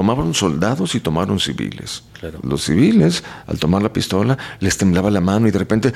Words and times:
Tomaron 0.00 0.32
soldados 0.32 0.94
y 0.94 1.00
tomaron 1.00 1.38
civiles. 1.38 2.04
Claro. 2.18 2.38
Los 2.42 2.64
civiles, 2.64 3.22
al 3.46 3.58
tomar 3.58 3.82
la 3.82 3.92
pistola, 3.92 4.38
les 4.58 4.78
temblaba 4.78 5.10
la 5.10 5.20
mano 5.20 5.46
y 5.46 5.50
de 5.50 5.58
repente 5.58 5.92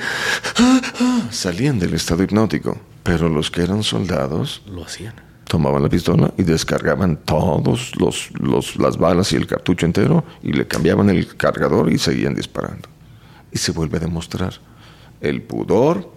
¡ah! 0.59 0.79
¡ah! 1.01 1.21
salían 1.31 1.79
del 1.79 1.95
estado 1.95 2.21
hipnótico. 2.21 2.77
Pero 3.01 3.29
los 3.29 3.49
que 3.49 3.63
eran 3.63 3.81
soldados 3.81 4.61
Lo 4.71 4.85
hacían. 4.85 5.15
tomaban 5.47 5.81
la 5.81 5.89
pistola 5.89 6.31
y 6.37 6.43
descargaban 6.43 7.17
todos 7.25 7.93
los, 7.99 8.29
los- 8.39 8.75
las 8.75 8.97
balas 8.99 9.33
y 9.33 9.37
el 9.37 9.47
cartucho 9.47 9.87
entero 9.87 10.23
y 10.43 10.53
le 10.53 10.67
cambiaban 10.67 11.09
el 11.09 11.35
cargador 11.35 11.91
y 11.91 11.97
seguían 11.97 12.35
disparando. 12.35 12.87
Y 13.51 13.57
se 13.57 13.71
vuelve 13.71 13.97
a 13.97 14.01
demostrar, 14.01 14.53
el 15.19 15.41
pudor 15.41 16.13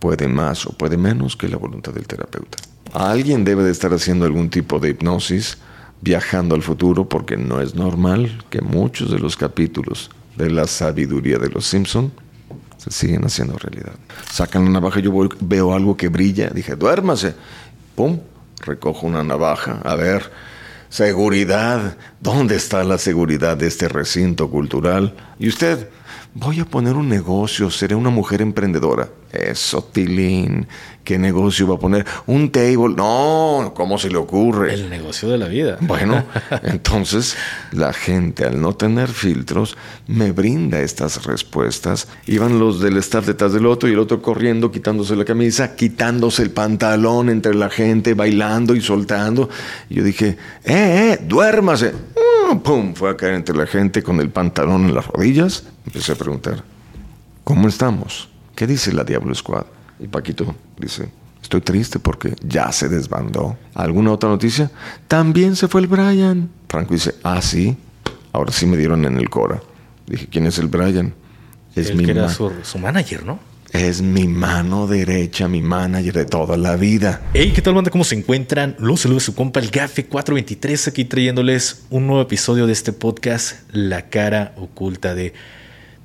puede 0.00 0.26
más 0.26 0.66
o 0.66 0.72
puede 0.72 0.96
menos 0.96 1.36
que 1.36 1.46
la 1.48 1.56
voluntad 1.56 1.92
del 1.92 2.08
terapeuta. 2.08 2.58
Alguien 2.94 3.44
debe 3.44 3.62
de 3.62 3.70
estar 3.70 3.94
haciendo 3.94 4.24
algún 4.24 4.50
tipo 4.50 4.80
de 4.80 4.88
hipnosis, 4.88 5.58
viajando 6.00 6.54
al 6.54 6.62
futuro, 6.62 7.08
porque 7.08 7.36
no 7.36 7.60
es 7.60 7.74
normal 7.74 8.44
que 8.50 8.60
muchos 8.60 9.10
de 9.10 9.18
los 9.18 9.36
capítulos 9.36 10.10
de 10.36 10.50
la 10.50 10.66
sabiduría 10.66 11.38
de 11.38 11.48
los 11.50 11.66
Simpson 11.66 12.12
se 12.76 12.90
siguen 12.92 13.24
haciendo 13.24 13.56
realidad. 13.58 13.94
Sacan 14.32 14.64
la 14.64 14.70
navaja, 14.70 15.00
yo 15.00 15.10
voy- 15.10 15.28
veo 15.40 15.74
algo 15.74 15.96
que 15.96 16.08
brilla, 16.08 16.50
dije, 16.50 16.76
duérmase. 16.76 17.34
Pum, 17.96 18.20
recojo 18.64 19.06
una 19.06 19.24
navaja, 19.24 19.80
a 19.84 19.96
ver, 19.96 20.30
seguridad, 20.88 21.96
¿dónde 22.20 22.56
está 22.56 22.84
la 22.84 22.98
seguridad 22.98 23.56
de 23.56 23.66
este 23.66 23.88
recinto 23.88 24.48
cultural? 24.50 25.14
Y 25.38 25.48
usted, 25.48 25.88
voy 26.38 26.60
a 26.60 26.64
poner 26.64 26.94
un 26.94 27.08
negocio, 27.08 27.68
seré 27.70 27.96
una 27.96 28.10
mujer 28.10 28.40
emprendedora. 28.42 29.08
Eso, 29.32 29.82
Tilín, 29.92 30.66
¿qué 31.04 31.18
negocio 31.18 31.66
va 31.66 31.74
a 31.74 31.78
poner? 31.78 32.06
Un 32.26 32.50
table, 32.50 32.94
no, 32.96 33.72
¿cómo 33.74 33.98
se 33.98 34.08
le 34.08 34.16
ocurre? 34.16 34.72
El 34.72 34.88
negocio 34.88 35.28
de 35.28 35.36
la 35.36 35.48
vida. 35.48 35.78
Bueno, 35.80 36.24
entonces 36.62 37.36
la 37.72 37.92
gente 37.92 38.44
al 38.44 38.60
no 38.60 38.74
tener 38.74 39.08
filtros 39.08 39.76
me 40.06 40.30
brinda 40.32 40.80
estas 40.80 41.24
respuestas. 41.24 42.08
Iban 42.26 42.58
los 42.58 42.80
del 42.80 42.96
staff 42.98 43.26
detrás 43.26 43.52
del 43.52 43.66
otro 43.66 43.88
y 43.88 43.92
el 43.92 43.98
otro 43.98 44.22
corriendo, 44.22 44.70
quitándose 44.70 45.16
la 45.16 45.24
camisa, 45.24 45.74
quitándose 45.74 46.42
el 46.42 46.50
pantalón 46.52 47.30
entre 47.30 47.54
la 47.54 47.68
gente, 47.68 48.14
bailando 48.14 48.76
y 48.76 48.80
soltando. 48.80 49.50
Y 49.90 49.96
yo 49.96 50.04
dije, 50.04 50.38
¡eh, 50.64 51.16
eh, 51.18 51.18
duérmase! 51.20 51.92
¡Pum! 52.56 52.94
Fue 52.94 53.10
a 53.10 53.16
caer 53.16 53.34
entre 53.34 53.56
la 53.56 53.66
gente 53.66 54.02
con 54.02 54.20
el 54.20 54.30
pantalón 54.30 54.86
en 54.86 54.94
las 54.94 55.06
rodillas. 55.06 55.64
Empecé 55.84 56.12
a 56.12 56.14
preguntar, 56.14 56.64
¿cómo 57.44 57.68
estamos? 57.68 58.28
¿Qué 58.54 58.66
dice 58.66 58.92
la 58.92 59.04
Diablo 59.04 59.34
Squad? 59.34 59.66
Y 60.00 60.08
Paquito 60.08 60.54
dice, 60.78 61.10
estoy 61.42 61.60
triste 61.60 61.98
porque 61.98 62.34
ya 62.42 62.72
se 62.72 62.88
desbandó. 62.88 63.56
¿Alguna 63.74 64.12
otra 64.12 64.28
noticia? 64.30 64.70
También 65.06 65.56
se 65.56 65.68
fue 65.68 65.82
el 65.82 65.86
Brian. 65.86 66.48
Franco 66.68 66.94
dice, 66.94 67.14
ah, 67.22 67.42
sí. 67.42 67.76
Ahora 68.32 68.52
sí 68.52 68.66
me 68.66 68.76
dieron 68.76 69.04
en 69.04 69.16
el 69.18 69.28
Cora. 69.28 69.60
Dije, 70.06 70.26
¿quién 70.30 70.46
es 70.46 70.58
el 70.58 70.68
Brian? 70.68 71.14
Es 71.74 71.90
el 71.90 71.96
mi 71.96 72.04
que 72.04 72.12
era 72.12 72.28
su 72.28 72.78
manager, 72.78 73.24
¿no? 73.24 73.38
Es 73.78 74.02
mi 74.02 74.26
mano 74.26 74.88
derecha, 74.88 75.46
mi 75.46 75.62
manager 75.62 76.12
de 76.12 76.24
toda 76.24 76.56
la 76.56 76.74
vida. 76.74 77.22
Hey, 77.32 77.52
¿qué 77.54 77.62
tal, 77.62 77.74
banda? 77.74 77.90
¿Cómo 77.90 78.02
se 78.02 78.16
encuentran? 78.16 78.74
Los 78.80 79.02
saludos 79.02 79.22
su 79.22 79.36
compa 79.36 79.60
el 79.60 79.70
Gafe 79.70 80.06
423 80.06 80.88
aquí 80.88 81.04
trayéndoles 81.04 81.84
un 81.88 82.08
nuevo 82.08 82.20
episodio 82.22 82.66
de 82.66 82.72
este 82.72 82.92
podcast, 82.92 83.70
La 83.72 84.10
cara 84.10 84.52
oculta 84.56 85.14
de... 85.14 85.32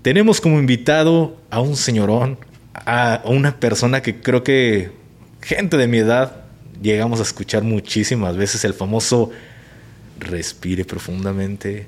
Tenemos 0.03 0.39
como 0.39 0.59
invitado 0.59 1.37
a 1.49 1.61
un 1.61 1.75
señorón, 1.75 2.37
a 2.73 3.21
una 3.25 3.59
persona 3.59 4.01
que 4.01 4.21
creo 4.21 4.43
que 4.43 4.91
gente 5.41 5.77
de 5.77 5.87
mi 5.87 5.97
edad 5.97 6.43
llegamos 6.79 7.19
a 7.21 7.23
escuchar 7.23 7.63
muchísimas 7.63 8.37
veces, 8.37 8.63
el 8.65 8.75
famoso 8.75 9.31
respire 10.19 10.85
profundamente. 10.85 11.87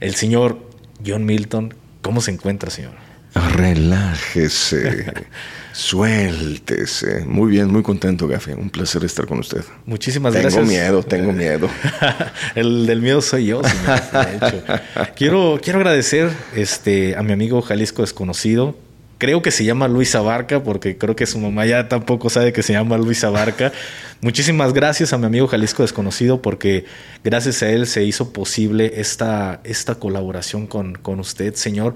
El 0.00 0.14
señor 0.14 0.58
John 1.06 1.26
Milton, 1.26 1.74
¿cómo 2.00 2.22
se 2.22 2.30
encuentra, 2.30 2.70
señor? 2.70 3.07
Relájese, 3.34 5.12
suéltese. 5.72 7.24
Muy 7.26 7.50
bien, 7.50 7.70
muy 7.70 7.82
contento, 7.82 8.26
Gafe. 8.26 8.54
Un 8.54 8.70
placer 8.70 9.04
estar 9.04 9.26
con 9.26 9.38
usted. 9.38 9.62
Muchísimas 9.86 10.32
tengo 10.32 10.42
gracias. 10.44 10.66
miedo, 10.66 11.02
tengo 11.02 11.32
miedo. 11.32 11.68
El 12.54 12.86
del 12.86 13.00
miedo 13.02 13.20
soy 13.20 13.46
yo, 13.46 13.62
señor, 13.62 14.00
de 14.12 14.36
hecho. 14.36 14.64
Quiero, 15.16 15.60
quiero 15.62 15.78
agradecer 15.78 16.30
este, 16.54 17.16
a 17.16 17.22
mi 17.22 17.32
amigo 17.32 17.60
Jalisco 17.62 18.02
Desconocido. 18.02 18.76
Creo 19.18 19.42
que 19.42 19.50
se 19.50 19.64
llama 19.64 19.88
Luis 19.88 20.14
Abarca, 20.14 20.62
porque 20.62 20.96
creo 20.96 21.16
que 21.16 21.26
su 21.26 21.38
mamá 21.38 21.66
ya 21.66 21.88
tampoco 21.88 22.30
sabe 22.30 22.52
que 22.52 22.62
se 22.62 22.72
llama 22.72 22.96
Luis 22.98 23.24
Abarca. 23.24 23.72
Muchísimas 24.20 24.72
gracias 24.72 25.12
a 25.12 25.18
mi 25.18 25.26
amigo 25.26 25.48
Jalisco 25.48 25.82
Desconocido, 25.82 26.40
porque 26.40 26.84
gracias 27.24 27.62
a 27.62 27.70
él 27.70 27.86
se 27.86 28.04
hizo 28.04 28.32
posible 28.32 28.92
esta, 28.96 29.60
esta 29.64 29.96
colaboración 29.96 30.68
con, 30.68 30.94
con 30.94 31.18
usted, 31.18 31.54
señor. 31.54 31.94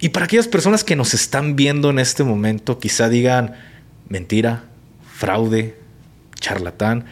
Y 0.00 0.10
para 0.10 0.26
aquellas 0.26 0.48
personas 0.48 0.82
que 0.82 0.96
nos 0.96 1.14
están 1.14 1.56
viendo 1.56 1.90
en 1.90 2.00
este 2.00 2.24
momento, 2.24 2.78
quizá 2.78 3.08
digan 3.08 3.54
mentira, 4.08 4.64
fraude, 5.16 5.76
charlatán. 6.40 7.04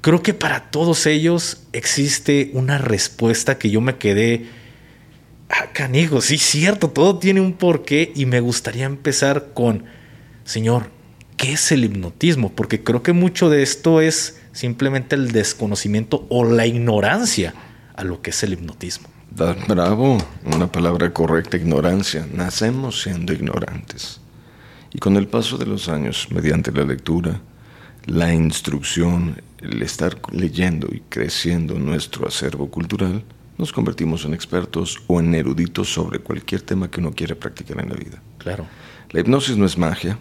Creo 0.00 0.22
que 0.22 0.32
para 0.32 0.70
todos 0.70 1.06
ellos 1.06 1.62
existe 1.72 2.50
una 2.54 2.78
respuesta 2.78 3.58
que 3.58 3.70
yo 3.70 3.80
me 3.80 3.96
quedé. 3.96 4.46
Ah, 5.50 5.66
canijo, 5.72 6.20
sí, 6.20 6.38
cierto, 6.38 6.90
todo 6.90 7.18
tiene 7.18 7.40
un 7.40 7.54
porqué 7.54 8.12
y 8.14 8.24
me 8.24 8.38
gustaría 8.38 8.86
empezar 8.86 9.48
con, 9.52 9.84
Señor, 10.44 10.90
¿qué 11.36 11.54
es 11.54 11.72
el 11.72 11.84
hipnotismo? 11.84 12.52
Porque 12.52 12.84
creo 12.84 13.02
que 13.02 13.12
mucho 13.12 13.50
de 13.50 13.64
esto 13.64 14.00
es 14.00 14.40
simplemente 14.52 15.16
el 15.16 15.32
desconocimiento 15.32 16.24
o 16.28 16.44
la 16.44 16.66
ignorancia 16.66 17.52
a 17.96 18.04
lo 18.04 18.22
que 18.22 18.30
es 18.30 18.42
el 18.44 18.52
hipnotismo. 18.52 19.08
Bravo, 19.32 20.18
una 20.44 20.70
palabra 20.70 21.12
correcta, 21.12 21.56
ignorancia. 21.56 22.26
Nacemos 22.32 23.02
siendo 23.02 23.32
ignorantes. 23.32 24.20
Y 24.92 24.98
con 24.98 25.16
el 25.16 25.28
paso 25.28 25.58
de 25.58 25.66
los 25.66 25.88
años, 25.88 26.28
mediante 26.30 26.72
la 26.72 26.84
lectura, 26.84 27.40
la 28.06 28.32
instrucción, 28.32 29.40
el 29.58 29.82
estar 29.82 30.16
leyendo 30.32 30.88
y 30.92 31.00
creciendo 31.08 31.78
nuestro 31.78 32.26
acervo 32.26 32.70
cultural, 32.70 33.24
nos 33.60 33.72
convertimos 33.72 34.24
en 34.24 34.32
expertos 34.32 34.98
o 35.06 35.20
en 35.20 35.34
eruditos 35.34 35.92
sobre 35.92 36.18
cualquier 36.18 36.62
tema 36.62 36.90
que 36.90 37.00
uno 37.00 37.12
quiere 37.12 37.36
practicar 37.36 37.78
en 37.80 37.90
la 37.90 37.94
vida. 37.94 38.22
Claro. 38.38 38.66
La 39.10 39.20
hipnosis 39.20 39.56
no 39.56 39.66
es 39.66 39.76
magia, 39.76 40.18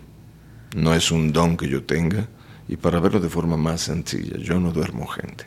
no 0.75 0.93
es 0.93 1.09
un 1.09 1.31
don 1.31 1.55
que 1.55 1.69
yo 1.69 1.83
tenga, 1.83 2.27
y 2.67 2.75
para 2.75 2.99
verlo 2.99 3.19
de 3.19 3.29
forma 3.29 3.55
más 3.55 3.81
sencilla, 3.81 4.37
yo 4.37 4.59
no 4.59 4.71
duermo 4.71 5.07
gente. 5.07 5.45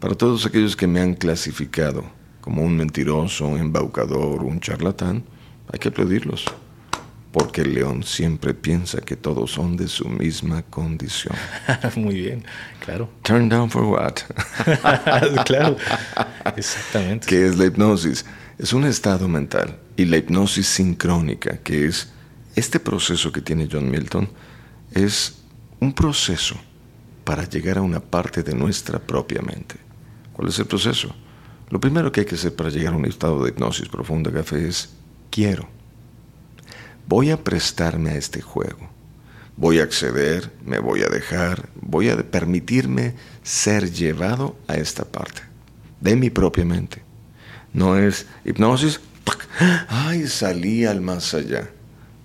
Para 0.00 0.14
todos 0.14 0.46
aquellos 0.46 0.76
que 0.76 0.86
me 0.86 1.00
han 1.00 1.14
clasificado 1.14 2.04
como 2.40 2.62
un 2.62 2.76
mentiroso, 2.76 3.46
un 3.46 3.58
embaucador, 3.58 4.42
un 4.42 4.60
charlatán, 4.60 5.24
hay 5.72 5.78
que 5.78 5.88
aplaudirlos, 5.88 6.46
porque 7.34 7.62
el 7.62 7.74
león 7.74 8.04
siempre 8.04 8.54
piensa 8.54 9.00
que 9.00 9.16
todos 9.16 9.50
son 9.50 9.76
de 9.76 9.88
su 9.88 10.08
misma 10.08 10.62
condición. 10.62 11.34
Muy 11.96 12.14
bien, 12.14 12.44
claro. 12.78 13.10
Turn 13.22 13.48
down 13.48 13.68
for 13.68 13.82
what? 13.82 14.18
claro. 15.44 15.76
Exactamente. 16.56 17.26
¿Qué 17.26 17.44
es 17.44 17.58
la 17.58 17.64
hipnosis? 17.64 18.24
Es 18.56 18.72
un 18.72 18.84
estado 18.84 19.26
mental 19.26 19.76
y 19.96 20.04
la 20.04 20.18
hipnosis 20.18 20.68
sincrónica, 20.68 21.58
que 21.58 21.86
es 21.86 22.12
este 22.54 22.78
proceso 22.78 23.32
que 23.32 23.40
tiene 23.40 23.68
John 23.70 23.90
Milton, 23.90 24.28
es 24.92 25.34
un 25.80 25.92
proceso 25.92 26.54
para 27.24 27.48
llegar 27.48 27.78
a 27.78 27.82
una 27.82 27.98
parte 27.98 28.44
de 28.44 28.54
nuestra 28.54 29.00
propia 29.00 29.42
mente. 29.42 29.74
¿Cuál 30.32 30.50
es 30.50 30.58
el 30.60 30.66
proceso? 30.66 31.12
Lo 31.68 31.80
primero 31.80 32.12
que 32.12 32.20
hay 32.20 32.26
que 32.26 32.36
hacer 32.36 32.54
para 32.54 32.70
llegar 32.70 32.94
a 32.94 32.96
un 32.96 33.06
estado 33.06 33.42
de 33.42 33.50
hipnosis 33.50 33.88
profunda, 33.88 34.30
Café, 34.30 34.68
es 34.68 34.94
quiero. 35.32 35.74
Voy 37.06 37.30
a 37.30 37.42
prestarme 37.42 38.10
a 38.10 38.16
este 38.16 38.40
juego. 38.40 38.88
Voy 39.56 39.78
a 39.78 39.84
acceder, 39.84 40.52
me 40.64 40.78
voy 40.80 41.02
a 41.02 41.08
dejar, 41.08 41.68
voy 41.80 42.08
a 42.08 42.16
permitirme 42.16 43.14
ser 43.42 43.92
llevado 43.92 44.56
a 44.66 44.76
esta 44.76 45.04
parte 45.04 45.42
de 46.00 46.16
mi 46.16 46.30
propia 46.30 46.64
mente. 46.64 47.02
No 47.72 47.96
es 47.96 48.26
hipnosis, 48.44 49.00
ay, 49.88 50.26
salí 50.26 50.84
al 50.84 51.00
más 51.00 51.34
allá. 51.34 51.70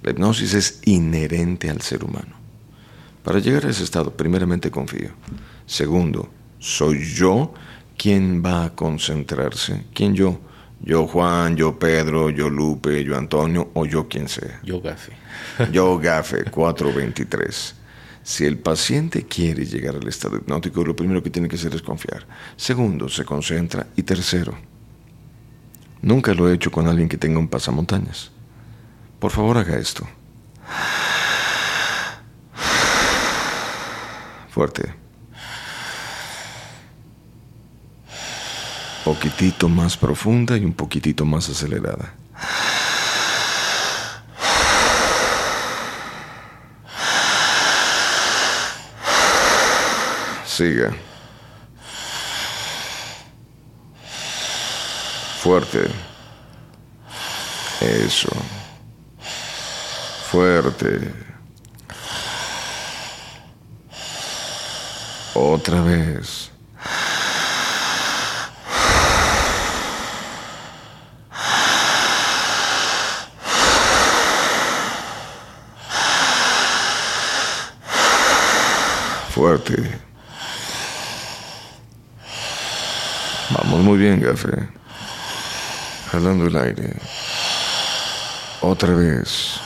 La 0.02 0.12
hipnosis 0.12 0.54
es 0.54 0.82
inherente 0.86 1.70
al 1.70 1.82
ser 1.82 2.04
humano. 2.04 2.36
Para 3.24 3.40
llegar 3.40 3.66
a 3.66 3.70
ese 3.70 3.84
estado, 3.84 4.16
primeramente 4.16 4.72
confío. 4.72 5.12
Segundo, 5.66 6.30
soy 6.58 7.06
yo 7.06 7.54
quien 7.98 8.44
va 8.44 8.66
a 8.66 8.76
concentrarse. 8.76 9.86
¿Quién 9.94 10.16
yo? 10.16 10.40
Yo 10.82 11.08
Juan, 11.08 11.56
yo 11.58 11.78
Pedro, 11.78 12.30
yo 12.30 12.50
Lupe, 12.50 13.04
yo 13.04 13.18
Antonio 13.18 13.70
o 13.74 13.86
yo 13.86 14.08
quien 14.08 14.30
sea. 14.30 14.60
Yo 14.64 14.82
gafe. 14.82 15.14
Yo 15.72 16.00
Gafe 16.00 16.46
423. 16.46 17.76
Si 18.24 18.46
el 18.46 18.58
paciente 18.58 19.26
quiere 19.26 19.66
llegar 19.66 19.96
al 19.96 20.08
estado 20.08 20.38
hipnótico, 20.38 20.84
lo 20.84 20.96
primero 20.96 21.24
que 21.24 21.30
tiene 21.30 21.48
que 21.48 21.56
hacer 21.56 21.74
es 21.74 21.82
confiar. 21.82 22.26
Segundo, 22.56 23.10
se 23.10 23.26
concentra. 23.26 23.88
Y 23.96 24.04
tercero, 24.04 24.58
nunca 26.02 26.34
lo 26.34 26.50
he 26.50 26.54
hecho 26.54 26.72
con 26.72 26.88
alguien 26.88 27.10
que 27.10 27.18
tenga 27.18 27.40
un 27.40 27.48
pasamontañas. 27.48 28.32
Por 29.20 29.32
favor, 29.32 29.58
haga 29.58 29.78
esto. 29.78 30.08
Fuerte. 34.50 34.94
Poquitito 39.04 39.70
más 39.70 39.98
profunda 39.98 40.58
y 40.58 40.66
un 40.66 40.74
poquitito 40.74 41.26
más 41.26 41.50
acelerada. 41.50 42.14
Siga. 50.46 50.94
Fuerte. 55.42 55.90
Eso. 57.80 58.30
Fuerte. 60.30 61.14
Otra 65.34 65.82
vez. 65.82 66.52
Fuerte. 79.40 80.02
Vamos 83.52 83.80
muy 83.80 83.98
bien, 83.98 84.20
Gafe. 84.20 84.50
Jalando 86.12 86.48
el 86.48 86.58
aire. 86.58 86.94
Otra 88.60 88.94
vez. 88.94 89.62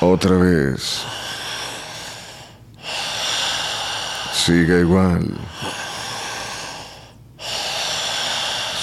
Otra 0.00 0.36
vez. 0.36 1.02
Siga 4.32 4.78
igual. 4.78 5.26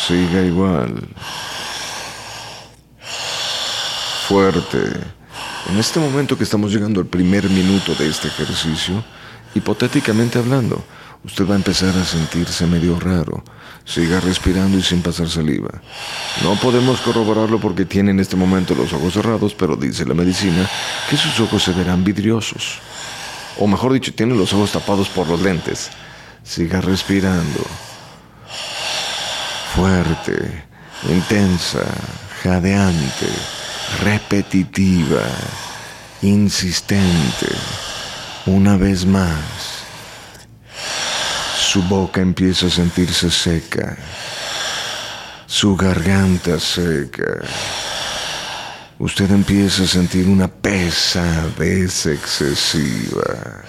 Siga 0.06 0.42
igual. 0.42 1.07
Fuerte. 4.27 5.23
En 5.69 5.77
este 5.77 6.00
momento 6.00 6.38
que 6.38 6.44
estamos 6.44 6.74
llegando 6.74 7.00
al 7.00 7.07
primer 7.07 7.50
minuto 7.50 7.95
de 7.95 8.10
este 8.10 8.27
ejercicio, 8.27 9.04
hipotéticamente 9.56 10.38
hablando, 10.38 10.83
usted 11.24 11.48
va 11.48 11.54
a 11.54 11.57
empezar 11.57 11.95
a 11.98 12.06
sentirse 12.06 12.65
medio 12.65 13.00
raro. 13.00 13.44
Siga 13.86 14.19
respirando 14.19 14.77
y 14.77 14.81
sin 14.81 15.01
pasar 15.01 15.30
saliva. 15.30 15.69
No 16.44 16.56
podemos 16.56 17.01
corroborarlo 17.01 17.60
porque 17.60 17.86
tiene 17.86 18.12
en 18.12 18.19
este 18.19 18.36
momento 18.36 18.75
los 18.75 18.94
ojos 18.94 19.13
cerrados, 19.13 19.54
pero 19.54 19.75
dice 19.75 20.06
la 20.06 20.13
medicina 20.13 20.69
que 21.10 21.18
sus 21.18 21.39
ojos 21.39 21.63
se 21.63 21.71
verán 21.71 22.04
vidriosos. 22.04 22.80
O 23.57 23.68
mejor 23.68 23.94
dicho, 23.94 24.13
tiene 24.13 24.36
los 24.36 24.54
ojos 24.54 24.71
tapados 24.71 25.10
por 25.10 25.27
los 25.27 25.42
lentes. 25.42 25.92
Siga 26.44 26.81
respirando. 26.81 27.65
Fuerte, 29.75 30.65
intensa, 31.10 31.83
jadeante, 32.44 33.27
repetitiva, 34.01 35.24
insistente. 36.22 37.48
Una 38.45 38.78
vez 38.78 39.06
más. 39.06 39.84
Su 41.57 41.81
boca 41.84 42.22
empieza 42.22 42.68
a 42.68 42.69
sentirse 42.69 43.31
seca. 43.31 43.98
Su 45.45 45.75
garganta 45.75 46.60
seca. 46.60 47.42
Usted 49.00 49.31
empieza 49.31 49.84
a 49.84 49.88
sentir 49.88 50.28
una 50.28 50.48
pesadez 50.48 52.06
excesiva. 52.06 53.63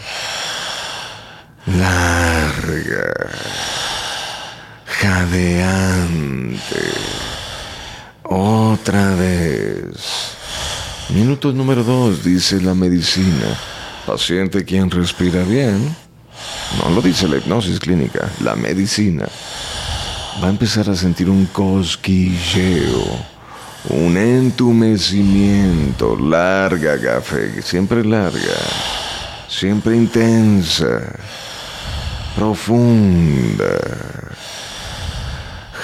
Larga. 1.66 3.30
Jadeante. 5.00 6.54
Otra 8.24 9.14
vez. 9.14 10.34
Minuto 11.10 11.52
número 11.52 11.84
dos, 11.84 12.24
dice 12.24 12.60
la 12.60 12.74
medicina. 12.74 13.56
Paciente 14.06 14.64
quien 14.64 14.90
respira 14.90 15.44
bien 15.44 15.94
no 16.78 16.90
lo 16.90 17.00
dice 17.00 17.28
la 17.28 17.36
hipnosis 17.36 17.78
clínica, 17.78 18.28
la 18.42 18.56
medicina, 18.56 19.28
va 20.42 20.48
a 20.48 20.50
empezar 20.50 20.90
a 20.90 20.96
sentir 20.96 21.30
un 21.30 21.46
cosquilleo, 21.46 23.04
un 23.90 24.16
entumecimiento, 24.16 26.16
larga 26.16 27.00
café, 27.00 27.62
siempre 27.62 28.04
larga, 28.04 28.58
siempre 29.48 29.96
intensa, 29.96 31.14
profunda, 32.34 33.78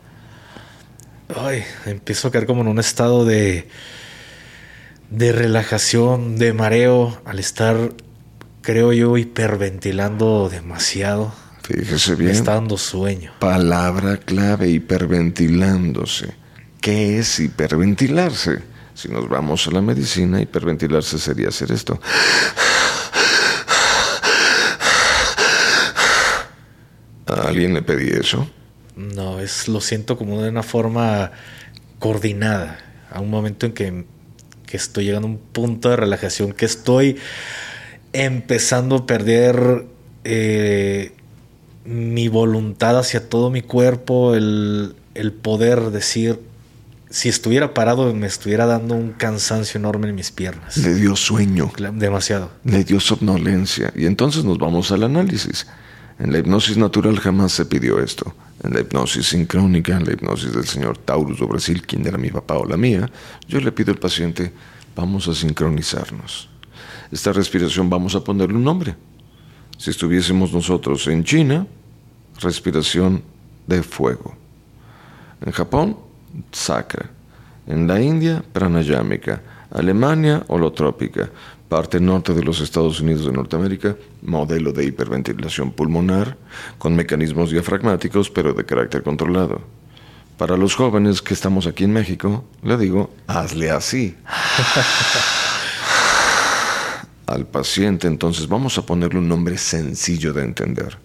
ay, 1.36 1.64
empiezo 1.86 2.28
a 2.28 2.31
caer 2.31 2.46
como 2.46 2.62
en 2.62 2.68
un 2.68 2.78
estado 2.78 3.25
de, 3.25 3.68
de 5.10 5.31
relajación, 5.31 6.38
de 6.38 6.54
mareo, 6.54 7.20
al 7.25 7.40
estar, 7.40 7.94
creo 8.62 8.94
yo, 8.94 9.18
hiperventilando 9.18 10.50
demasiado. 10.50 11.34
Fíjese 11.64 12.16
bien. 12.16 12.31
Me 12.31 12.38
está 12.38 12.54
dando 12.54 12.78
sueño. 12.78 13.31
Palabra 13.40 14.18
clave, 14.18 14.69
hiperventilándose. 14.69 16.36
¿Qué 16.81 17.18
es 17.18 17.40
hiperventilarse? 17.40 18.73
Si 18.94 19.10
nos 19.10 19.28
vamos 19.28 19.68
a 19.68 19.72
la 19.72 19.81
medicina, 19.81 20.42
hiperventilarse 20.42 21.18
sería 21.18 21.50
hacer 21.50 21.72
esto. 21.72 22.00
¿A 27.25 27.48
alguien 27.48 27.74
le 27.74 27.81
pedí 27.81 28.10
eso? 28.10 28.48
No, 28.95 29.40
es 29.40 29.68
lo 29.68 29.81
siento 29.81 30.18
como 30.18 30.42
de 30.42 30.50
una 30.50 30.63
forma 30.63 31.31
coordinada. 32.00 32.78
A 33.12 33.19
un 33.19 33.30
momento 33.30 33.66
en 33.66 33.74
que, 33.74 34.06
estoy 34.72 35.06
llegando 35.06 35.28
a 35.28 35.31
un 35.31 35.38
punto 35.38 35.90
de 35.90 35.95
relajación, 35.95 36.51
que 36.51 36.66
estoy 36.66 37.18
empezando 38.12 38.95
a 38.95 39.06
perder 39.06 39.86
eh, 40.24 41.12
mi 41.86 42.28
voluntad 42.28 42.98
hacia 42.98 43.30
todo 43.30 43.51
mi 43.51 43.62
cuerpo, 43.62 44.34
el, 44.34 44.95
el 45.13 45.31
poder 45.31 45.92
decir, 45.92 46.40
si 47.13 47.30
estuviera 47.30 47.75
parado 47.75 48.12
me 48.15 48.25
estuviera 48.25 48.65
dando 48.65 48.95
un 48.95 49.12
cansancio 49.12 49.77
enorme 49.77 50.10
en 50.10 50.15
mis 50.15 50.31
piernas. 50.31 50.77
Le 50.77 50.95
dio 50.95 51.15
sueño. 51.15 51.71
Demasiado. 51.94 52.50
Le 52.63 52.83
dio 52.83 53.00
somnolencia. 53.00 53.94
Y 53.95 54.07
entonces 54.07 54.44
nos 54.44 54.57
vamos 54.57 54.92
al 54.92 55.04
análisis. 55.04 55.68
En 56.18 56.31
la 56.31 56.40
hipnosis 56.40 56.76
natural 56.76 57.19
jamás 57.19 57.52
se 57.52 57.66
pidió 57.66 57.99
esto. 57.99 58.33
En 58.64 58.73
la 58.73 58.80
hipnosis 58.80 59.28
sincrónica, 59.28 59.95
en 59.95 60.06
la 60.06 60.14
hipnosis 60.14 60.54
del 60.54 60.66
señor 60.66 60.97
Taurus 60.97 61.38
do 61.38 61.47
Brasil, 61.47 61.85
quien 61.85 62.04
era 62.07 62.18
mi 62.18 62.31
papá 62.31 62.56
o 62.56 62.66
la 62.66 62.78
mía, 62.78 63.07
yo 63.47 63.59
le 63.59 63.71
pido 63.71 63.92
al 63.92 63.99
paciente, 63.99 64.52
vamos 64.95 65.28
a 65.28 65.35
sincronizarnos. 65.35 66.49
Esta 67.11 67.31
respiración 67.31 67.92
vamos 67.92 68.16
a 68.16 68.23
ponerle 68.23 68.56
un 68.56 68.64
nombre. 68.64 68.95
Si 69.78 69.92
estuviésemos 69.92 70.52
nosotros 70.52 71.06
en 71.06 71.23
China, 71.23 71.68
respiración 72.42 73.21
de 73.68 73.83
fuego. 73.83 74.35
En 75.45 75.52
Japón, 75.52 75.95
sacra. 76.52 77.09
En 77.68 77.87
la 77.87 78.02
India, 78.02 78.44
pranayámica. 78.54 79.42
Alemania, 79.71 80.44
holotrópica 80.47 81.30
parte 81.73 81.99
norte 81.99 82.35
de 82.35 82.44
los 82.44 82.61
Estados 82.61 82.99
Unidos 82.99 83.25
de 83.25 83.31
Norteamérica, 83.31 83.95
modelo 84.21 84.71
de 84.71 84.85
hiperventilación 84.85 85.71
pulmonar 85.71 86.37
con 86.78 86.95
mecanismos 86.95 87.49
diafragmáticos 87.49 88.30
pero 88.30 88.54
de 88.54 88.63
carácter 88.63 89.02
controlado. 89.02 89.59
Para 90.37 90.56
los 90.56 90.75
jóvenes 90.75 91.23
que 91.23 91.33
estamos 91.33 91.66
aquí 91.66 91.85
en 91.85 91.94
México, 91.94 92.45
le 92.61 92.78
digo, 92.78 93.11
hazle 93.25 93.71
así. 93.71 94.16
Al 97.25 97.47
paciente 97.47 98.07
entonces 98.07 98.47
vamos 98.47 98.78
a 98.78 98.85
ponerle 98.85 99.18
un 99.18 99.28
nombre 99.28 99.57
sencillo 99.57 100.31
de 100.31 100.44
entender. 100.44 100.95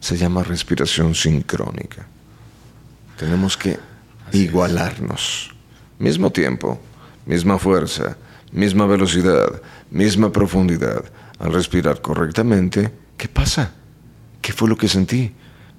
Se 0.00 0.16
llama 0.16 0.42
respiración 0.42 1.14
sincrónica. 1.14 2.06
Tenemos 3.18 3.58
que 3.58 3.78
igualarnos. 4.32 5.54
Mismo 5.98 6.30
tiempo, 6.30 6.78
misma 7.24 7.58
fuerza, 7.58 8.16
misma 8.52 8.86
velocidad, 8.86 9.62
misma 9.90 10.32
profundidad. 10.32 11.04
Al 11.38 11.52
respirar 11.52 12.00
correctamente, 12.00 12.90
¿qué 13.16 13.28
pasa? 13.28 13.72
¿Qué 14.40 14.52
fue 14.52 14.68
lo 14.68 14.76
que 14.76 14.88
sentí? 14.88 15.32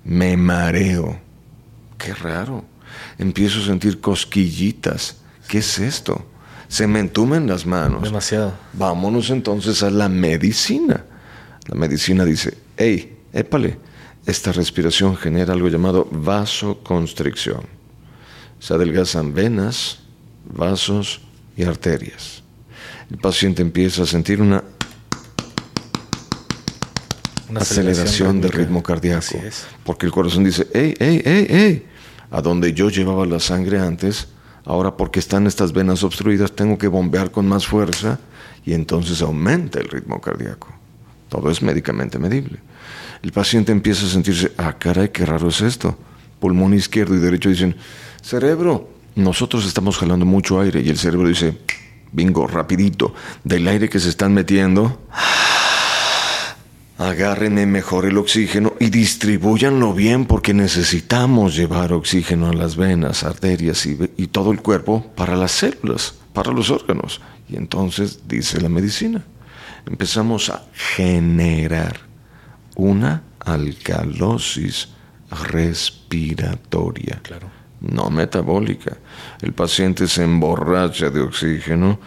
Me 0.03 0.37
mareo. 0.37 1.19
Qué 1.97 2.13
raro. 2.13 2.63
Empiezo 3.17 3.59
a 3.59 3.65
sentir 3.65 3.99
cosquillitas. 3.99 5.17
¿Qué 5.47 5.59
es 5.59 5.79
esto? 5.79 6.25
Se 6.67 6.85
me 6.85 6.99
entumen 6.99 7.47
las 7.47 7.65
manos. 7.65 8.03
Demasiado. 8.03 8.53
Vámonos 8.73 9.29
entonces 9.29 9.81
a 9.83 9.89
la 9.89 10.09
medicina. 10.09 11.05
La 11.67 11.75
medicina 11.75 12.25
dice, 12.25 12.57
hey, 12.77 13.17
épale, 13.33 13.77
esta 14.25 14.51
respiración 14.51 15.15
genera 15.15 15.53
algo 15.53 15.69
llamado 15.69 16.07
vasoconstricción. 16.11 17.76
Se 18.59 18.73
adelgazan 18.73 19.33
venas, 19.33 19.99
vasos 20.45 21.21
y 21.55 21.63
arterias. 21.63 22.43
El 23.09 23.17
paciente 23.17 23.61
empieza 23.61 24.03
a 24.03 24.05
sentir 24.05 24.41
una, 24.41 24.63
Una 27.49 27.61
aceleración 27.61 28.41
de 28.41 28.47
rítmica. 28.49 28.57
ritmo 28.57 28.83
cardíaco. 28.83 29.39
Porque 29.83 30.05
el 30.05 30.11
corazón 30.11 30.43
dice, 30.43 30.67
hey, 30.73 30.93
hey, 30.99 31.21
hey, 31.23 31.47
hey, 31.49 31.85
a 32.29 32.41
donde 32.41 32.73
yo 32.73 32.89
llevaba 32.89 33.25
la 33.25 33.39
sangre 33.39 33.79
antes, 33.79 34.27
ahora 34.65 34.97
porque 34.97 35.19
están 35.19 35.47
estas 35.47 35.71
venas 35.71 36.03
obstruidas, 36.03 36.51
tengo 36.51 36.77
que 36.77 36.87
bombear 36.89 37.31
con 37.31 37.47
más 37.47 37.65
fuerza 37.65 38.19
y 38.65 38.73
entonces 38.73 39.21
aumenta 39.21 39.79
el 39.79 39.87
ritmo 39.87 40.19
cardíaco. 40.19 40.67
Todo 41.29 41.49
es 41.49 41.61
médicamente 41.61 42.19
medible. 42.19 42.59
El 43.23 43.31
paciente 43.31 43.71
empieza 43.71 44.05
a 44.05 44.09
sentirse, 44.09 44.51
ah, 44.57 44.77
caray, 44.77 45.09
qué 45.09 45.25
raro 45.25 45.47
es 45.47 45.61
esto. 45.61 45.97
Pulmón 46.39 46.73
izquierdo 46.73 47.15
y 47.15 47.19
derecho 47.19 47.49
dicen, 47.49 47.75
cerebro, 48.27 48.89
nosotros 49.15 49.65
estamos 49.65 49.97
jalando 49.97 50.25
mucho 50.25 50.59
aire 50.59 50.81
y 50.81 50.89
el 50.89 50.97
cerebro 50.97 51.29
dice, 51.29 51.57
bingo, 52.11 52.45
rapidito, 52.45 53.13
del 53.45 53.65
aire 53.69 53.87
que 53.87 54.01
se 54.01 54.09
están 54.09 54.33
metiendo, 54.33 54.99
agárrenme 56.97 57.65
mejor 57.65 58.05
el 58.05 58.17
oxígeno 58.17 58.73
y 58.81 58.89
distribúyanlo 58.89 59.93
bien 59.93 60.25
porque 60.25 60.53
necesitamos 60.53 61.55
llevar 61.55 61.93
oxígeno 61.93 62.49
a 62.49 62.53
las 62.53 62.75
venas, 62.75 63.23
arterias 63.23 63.85
y, 63.85 63.97
y 64.17 64.27
todo 64.27 64.51
el 64.51 64.61
cuerpo 64.61 65.09
para 65.15 65.37
las 65.37 65.53
células, 65.53 66.15
para 66.33 66.51
los 66.51 66.69
órganos. 66.69 67.21
Y 67.47 67.55
entonces 67.55 68.27
dice 68.27 68.59
la 68.59 68.67
medicina, 68.67 69.23
empezamos 69.85 70.49
a 70.49 70.65
generar 70.73 72.01
una 72.75 73.23
alcalosis 73.39 74.89
respiratoria 75.31 77.21
Claro. 77.23 77.56
No 77.81 78.09
metabólica. 78.09 78.97
El 79.41 79.53
paciente 79.53 80.07
se 80.07 80.23
emborracha 80.23 81.09
de 81.09 81.21
oxígeno, 81.21 81.99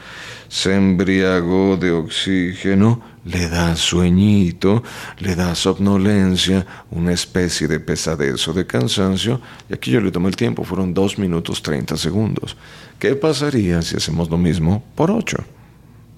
se 0.48 0.74
embriagó 0.74 1.76
de 1.76 1.92
oxígeno, 1.92 3.00
le 3.24 3.48
da 3.48 3.76
sueñito, 3.76 4.82
le 5.18 5.36
da 5.36 5.54
somnolencia, 5.54 6.66
una 6.90 7.12
especie 7.12 7.68
de 7.68 7.78
pesadez 7.78 8.48
o 8.48 8.52
de 8.52 8.66
cansancio, 8.66 9.40
y 9.68 9.74
aquí 9.74 9.90
yo 9.90 10.00
le 10.00 10.10
tomé 10.10 10.28
el 10.28 10.36
tiempo, 10.36 10.64
fueron 10.64 10.94
2 10.94 11.18
minutos 11.18 11.62
30 11.62 11.96
segundos. 11.96 12.56
¿Qué 12.98 13.14
pasaría 13.14 13.82
si 13.82 13.96
hacemos 13.96 14.30
lo 14.30 14.38
mismo 14.38 14.82
por 14.94 15.10
8, 15.10 15.36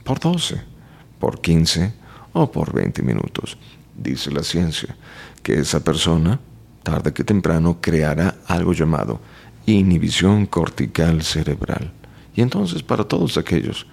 por 0.04 0.18
12, 0.18 0.62
por 1.18 1.40
15 1.40 1.92
o 2.32 2.50
por 2.50 2.72
20 2.72 3.02
minutos? 3.02 3.58
Dice 3.94 4.30
la 4.30 4.42
ciencia 4.42 4.96
que 5.42 5.58
esa 5.58 5.80
persona 5.84 6.40
tarde 6.82 7.12
que 7.12 7.24
temprano 7.24 7.78
creará 7.80 8.36
algo 8.46 8.72
llamado 8.72 9.20
inhibición 9.66 10.46
cortical 10.46 11.22
cerebral. 11.22 11.92
Y 12.34 12.40
entonces 12.42 12.82
para 12.82 13.04
todos 13.04 13.36
aquellos 13.38 13.86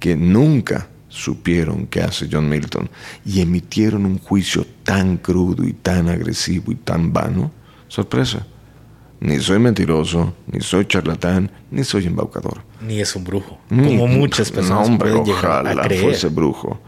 que 0.00 0.16
nunca 0.16 0.88
supieron 1.08 1.86
qué 1.86 2.02
hace 2.02 2.28
John 2.30 2.48
Milton 2.48 2.90
y 3.24 3.40
emitieron 3.40 4.04
un 4.04 4.18
juicio 4.18 4.66
tan 4.82 5.16
crudo 5.16 5.64
y 5.64 5.72
tan 5.72 6.08
agresivo 6.08 6.72
y 6.72 6.74
tan 6.74 7.12
vano, 7.12 7.50
sorpresa, 7.88 8.46
ni 9.20 9.38
soy 9.38 9.58
mentiroso, 9.58 10.34
ni 10.52 10.60
soy 10.60 10.84
charlatán, 10.86 11.50
ni 11.70 11.84
soy 11.84 12.06
embaucador. 12.06 12.62
Ni 12.86 13.00
es 13.00 13.16
un 13.16 13.24
brujo. 13.24 13.58
Ni- 13.70 13.96
Como 13.96 14.06
muchas 14.08 14.50
personas 14.50 14.86
No, 14.88 14.92
hombre, 14.94 15.12
ojalá 15.12 15.70
a 15.70 15.86
creer. 15.86 16.02
fuese 16.02 16.28
brujo. 16.28 16.78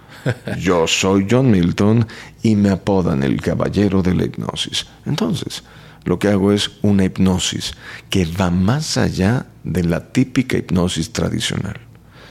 Yo 0.60 0.86
soy 0.86 1.26
John 1.30 1.50
Milton 1.50 2.06
y 2.42 2.54
me 2.56 2.68
apodan 2.70 3.22
el 3.22 3.40
caballero 3.40 4.02
de 4.02 4.14
la 4.14 4.24
hipnosis. 4.24 4.84
Entonces, 5.06 5.62
lo 6.08 6.18
que 6.18 6.28
hago 6.28 6.52
es 6.52 6.70
una 6.82 7.04
hipnosis 7.04 7.72
que 8.10 8.24
va 8.26 8.50
más 8.50 8.96
allá 8.96 9.46
de 9.64 9.84
la 9.84 10.10
típica 10.12 10.56
hipnosis 10.56 11.12
tradicional. 11.12 11.78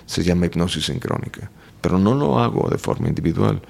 Se 0.05 0.24
llama 0.24 0.48
hipnosis 0.48 0.86
sincrónica, 0.86 1.50
pero 1.81 1.98
no 2.00 2.15
lo 2.15 2.39
hago 2.39 2.69
de 2.69 2.77
forma 2.77 3.07
individual. 3.07 3.62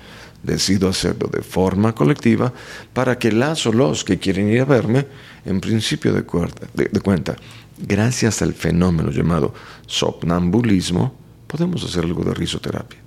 Decido 0.44 0.88
hacerlo 0.88 1.28
de 1.32 1.42
forma 1.42 1.94
colectiva 1.94 2.54
para 2.94 3.18
que 3.20 3.32
las 3.32 3.66
o 3.66 3.74
los 3.74 4.04
que 4.04 4.18
quieren 4.20 4.50
ir 4.50 4.62
a 4.62 4.66
verme, 4.66 5.06
en 5.46 5.60
principio 5.60 6.14
de, 6.14 6.24
cuerda- 6.24 6.68
de- 6.74 6.86
de 6.92 7.00
cuenta, 7.02 7.36
gracias 7.78 8.42
al 8.42 8.54
fenómeno 8.54 9.12
llamado 9.12 9.54
somnambulismo, 9.88 11.14
podemos 11.48 11.84
hacer 11.84 12.06
algo 12.06 12.24
de 12.24 12.34
risoterapia. 12.34 13.00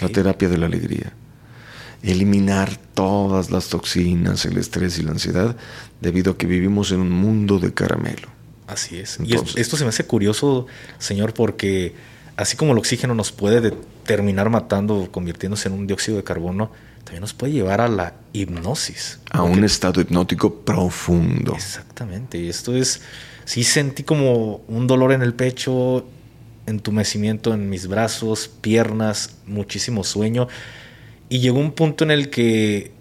La 0.00 0.08
terapia 0.08 0.48
de 0.48 0.58
la 0.58 0.66
alegría. 0.66 1.12
Eliminar 2.02 2.76
todas 2.94 3.50
las 3.50 3.68
toxinas, 3.68 4.44
el 4.44 4.58
estrés 4.58 4.98
y 4.98 5.02
la 5.02 5.10
ansiedad, 5.12 5.56
debido 6.00 6.32
a 6.32 6.38
que 6.38 6.46
vivimos 6.46 6.92
en 6.92 7.00
un 7.00 7.10
mundo 7.10 7.58
de 7.58 7.72
caramelo. 7.74 8.28
Así 8.66 8.96
es. 8.98 9.18
y 9.20 9.24
es- 9.24 9.30
Entonces- 9.32 9.56
esto 9.58 9.76
se 9.76 9.84
me 9.84 9.90
hace 9.90 10.04
curioso, 10.04 10.66
señor, 10.98 11.32
porque 11.34 11.94
así 12.36 12.56
como 12.56 12.72
el 12.72 12.78
oxígeno 12.78 13.14
nos 13.14 13.30
puede 13.32 13.60
de- 13.60 13.74
terminar 14.04 14.50
matando, 14.50 15.08
convirtiéndose 15.12 15.68
en 15.68 15.74
un 15.74 15.86
dióxido 15.86 16.16
de 16.16 16.24
carbono, 16.24 16.70
también 17.04 17.20
nos 17.20 17.32
puede 17.32 17.52
llevar 17.52 17.80
a 17.80 17.86
la 17.88 18.14
hipnosis. 18.32 19.20
A 19.30 19.42
un 19.42 19.62
estado 19.64 20.00
hipnótico 20.00 20.52
profundo. 20.62 21.54
Exactamente. 21.54 22.38
Y 22.38 22.48
esto 22.48 22.74
es. 22.76 23.00
Sí 23.44 23.62
sentí 23.62 24.02
como 24.02 24.56
un 24.66 24.88
dolor 24.88 25.12
en 25.12 25.22
el 25.22 25.32
pecho, 25.34 26.04
entumecimiento 26.66 27.54
en 27.54 27.68
mis 27.70 27.86
brazos, 27.86 28.48
piernas, 28.60 29.36
muchísimo 29.46 30.02
sueño. 30.02 30.48
Y 31.28 31.40
llegó 31.40 31.58
un 31.58 31.72
punto 31.72 32.04
en 32.04 32.10
el 32.10 32.30
que 32.30 32.92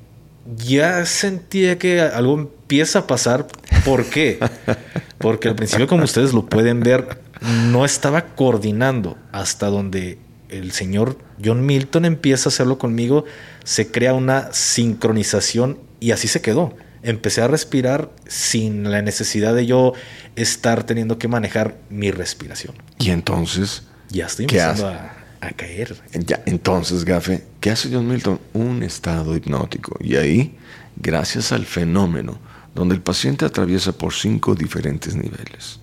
ya 0.57 1.05
sentía 1.05 1.77
que 1.77 2.01
algo 2.01 2.33
empieza 2.39 2.99
a 2.99 3.07
pasar. 3.07 3.47
¿Por 3.83 4.05
qué? 4.05 4.39
Porque 5.17 5.49
al 5.49 5.55
principio, 5.55 5.87
como 5.87 6.03
ustedes 6.03 6.33
lo 6.33 6.45
pueden 6.45 6.81
ver, 6.81 7.19
no 7.41 7.85
estaba 7.85 8.35
coordinando 8.35 9.17
hasta 9.31 9.67
donde 9.67 10.19
el 10.49 10.71
señor 10.71 11.17
John 11.43 11.65
Milton 11.65 12.05
empieza 12.05 12.49
a 12.49 12.51
hacerlo 12.51 12.77
conmigo, 12.77 13.25
se 13.63 13.91
crea 13.91 14.13
una 14.13 14.53
sincronización 14.53 15.79
y 15.99 16.11
así 16.11 16.27
se 16.27 16.41
quedó. 16.41 16.75
Empecé 17.03 17.41
a 17.41 17.47
respirar 17.47 18.09
sin 18.27 18.89
la 18.89 19.01
necesidad 19.01 19.53
de 19.53 19.65
yo 19.65 19.93
estar 20.35 20.83
teniendo 20.85 21.19
que 21.19 21.27
manejar 21.27 21.77
mi 21.89 22.09
respiración. 22.11 22.75
Y 22.97 23.11
entonces, 23.11 23.83
Ya 24.09 24.25
estoy 24.25 24.47
¿Qué 24.47 24.61
a, 24.61 25.24
a 25.45 25.51
caer. 25.51 25.95
ya, 26.25 26.41
entonces, 26.45 27.05
Gafe, 27.05 27.45
¿qué 27.59 27.71
hace 27.71 27.89
John 27.91 28.07
Milton? 28.07 28.39
Un 28.53 28.83
estado 28.83 29.35
hipnótico. 29.35 29.97
Y 29.99 30.15
ahí, 30.15 30.55
gracias 30.95 31.51
al 31.51 31.65
fenómeno, 31.65 32.37
donde 32.73 32.95
el 32.95 33.01
paciente 33.01 33.45
atraviesa 33.45 33.91
por 33.91 34.13
cinco 34.13 34.55
diferentes 34.55 35.15
niveles. 35.15 35.79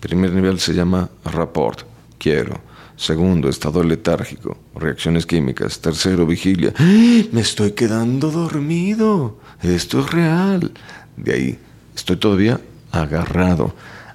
Primer 0.00 0.32
nivel 0.32 0.60
se 0.60 0.74
llama 0.74 1.10
rapport, 1.24 1.80
quiero. 2.18 2.60
Segundo, 2.96 3.50
estado 3.50 3.82
letárgico, 3.82 4.56
reacciones 4.74 5.26
químicas. 5.26 5.80
Tercero, 5.80 6.24
vigilia. 6.24 6.72
¡Ah! 6.78 7.22
Me 7.30 7.42
estoy 7.42 7.72
quedando 7.72 8.30
dormido. 8.30 9.38
Esto 9.62 10.00
es 10.00 10.10
real. 10.10 10.72
De 11.16 11.34
ahí, 11.34 11.58
estoy 11.94 12.16
todavía 12.16 12.58
agarrado, 12.92 13.74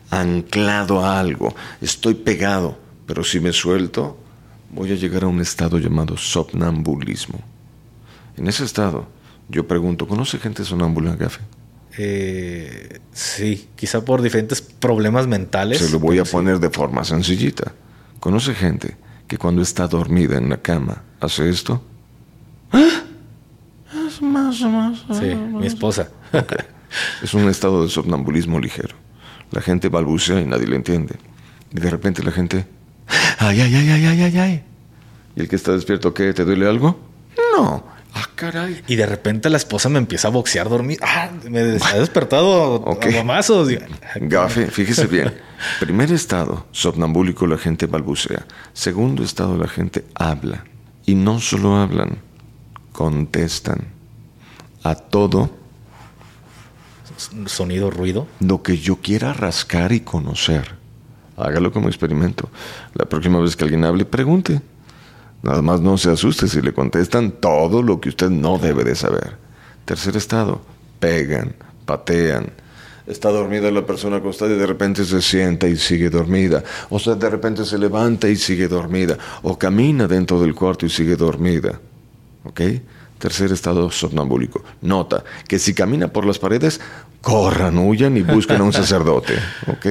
anclado 0.09 1.05
a 1.05 1.19
algo. 1.19 1.53
Estoy 1.79 2.15
pegado. 2.15 2.79
Pero 3.05 3.23
si 3.23 3.39
me 3.39 3.53
suelto, 3.53 4.17
voy 4.73 4.91
a 4.91 4.95
llegar 4.95 5.23
a 5.23 5.27
un 5.27 5.41
estado 5.41 5.77
llamado 5.77 6.17
somnambulismo. 6.17 7.39
En 8.37 8.47
ese 8.47 8.63
estado, 8.63 9.07
yo 9.49 9.67
pregunto, 9.67 10.07
¿conoce 10.07 10.39
gente 10.39 10.63
sonámbula, 10.63 11.15
Gafe? 11.15 11.41
Eh, 11.97 12.99
sí, 13.11 13.67
quizá 13.75 14.03
por 14.05 14.21
diferentes 14.21 14.61
problemas 14.61 15.27
mentales. 15.27 15.79
Se 15.79 15.91
lo 15.91 15.99
voy 15.99 16.19
a 16.19 16.25
sí. 16.25 16.31
poner 16.31 16.59
de 16.59 16.69
forma 16.69 17.03
sencillita. 17.03 17.73
¿Conoce 18.19 18.53
gente 18.53 18.95
que 19.27 19.37
cuando 19.37 19.61
está 19.61 19.87
dormida 19.87 20.37
en 20.37 20.49
la 20.49 20.61
cama 20.61 21.03
hace 21.19 21.49
esto? 21.49 21.83
¡Ah! 22.71 23.03
Es 24.07 24.21
más, 24.21 24.61
más, 24.61 25.05
Sí, 25.19 25.35
mi 25.35 25.67
esposa. 25.67 26.09
Es 27.21 27.33
un 27.33 27.47
estado 27.49 27.83
de 27.83 27.89
somnambulismo 27.89 28.59
ligero. 28.59 28.95
La 29.51 29.61
gente 29.61 29.89
balbucea 29.89 30.41
y 30.41 30.45
nadie 30.45 30.67
le 30.67 30.75
entiende. 30.77 31.15
Y 31.71 31.79
de 31.79 31.89
repente 31.89 32.23
la 32.23 32.31
gente... 32.31 32.65
¡Ay, 33.39 33.61
ay, 33.61 33.75
ay, 33.75 33.89
ay, 33.89 34.05
ay, 34.05 34.21
ay, 34.23 34.37
ay! 34.37 34.63
¿Y 35.35 35.41
el 35.41 35.47
que 35.49 35.55
está 35.55 35.71
despierto 35.73 36.13
qué? 36.13 36.33
¿Te 36.33 36.43
duele 36.45 36.67
algo? 36.67 36.99
No. 37.55 37.83
¡Ah, 38.13 38.27
caray! 38.35 38.81
Y 38.87 38.95
de 38.97 39.05
repente 39.05 39.49
la 39.49 39.55
esposa 39.57 39.87
me 39.87 39.97
empieza 39.97 40.27
a 40.27 40.31
boxear 40.31 40.67
dormir. 40.67 40.99
Ah, 41.01 41.29
me 41.49 41.59
ha 41.59 41.63
despertado 41.99 42.73
Ok. 42.85 43.05
a 43.05 43.11
mamazos. 43.23 43.69
Gafe, 44.15 44.67
fíjese 44.67 45.07
bien. 45.07 45.33
Primer 45.79 46.11
estado, 46.11 46.65
somnambúlico, 46.71 47.47
la 47.47 47.57
gente 47.57 47.85
balbucea. 47.85 48.45
Segundo 48.73 49.23
estado, 49.23 49.57
la 49.57 49.67
gente 49.69 50.03
habla. 50.15 50.65
Y 51.05 51.15
no 51.15 51.39
solo 51.39 51.77
hablan, 51.77 52.17
contestan 52.91 53.87
a 54.83 54.95
todo 54.95 55.49
Sonido, 57.45 57.91
ruido. 57.91 58.27
lo 58.39 58.63
que 58.63 58.77
yo 58.79 58.95
quiera 58.97 59.31
rascar 59.33 59.91
y 59.91 59.99
conocer. 60.01 60.75
Hágalo 61.37 61.71
como 61.71 61.87
experimento. 61.87 62.49
La 62.93 63.05
próxima 63.05 63.39
vez 63.39 63.55
que 63.55 63.63
alguien 63.63 63.83
hable, 63.83 64.05
pregunte. 64.05 64.61
Nada 65.43 65.61
más 65.61 65.81
no 65.81 65.97
se 65.97 66.11
asuste 66.11 66.47
si 66.47 66.61
le 66.61 66.73
contestan 66.73 67.31
todo 67.31 67.81
lo 67.81 67.99
que 67.99 68.09
usted 68.09 68.29
no 68.29 68.57
debe 68.57 68.83
de 68.83 68.95
saber. 68.95 69.37
Tercer 69.85 70.15
estado, 70.15 70.61
pegan, 70.99 71.55
patean, 71.85 72.51
Está 73.07 73.29
dormida 73.29 73.71
la 73.71 73.85
persona 73.85 74.17
acostada 74.17 74.53
y 74.53 74.57
de 74.57 74.67
repente 74.67 75.03
se 75.05 75.21
sienta 75.21 75.67
y 75.67 75.75
sigue 75.75 76.09
dormida. 76.09 76.63
O 76.89 76.99
sea, 76.99 77.15
de 77.15 77.29
repente 77.29 77.65
se 77.65 77.77
levanta 77.77 78.29
y 78.29 78.35
sigue 78.35 78.67
dormida. 78.67 79.17
O 79.41 79.57
camina 79.57 80.07
dentro 80.07 80.39
del 80.39 80.53
cuarto 80.53 80.85
y 80.85 80.89
sigue 80.89 81.15
dormida. 81.15 81.79
¿Ok? 82.43 82.61
Tercer 83.17 83.51
estado 83.51 83.89
somnambúlico. 83.91 84.63
Nota 84.81 85.23
que 85.47 85.59
si 85.59 85.73
camina 85.73 86.07
por 86.07 86.25
las 86.25 86.39
paredes, 86.39 86.79
corran, 87.21 87.77
huyan 87.79 88.17
y 88.17 88.21
busquen 88.21 88.61
a 88.61 88.63
un 88.63 88.73
sacerdote. 88.73 89.33
¿Ok? 89.67 89.85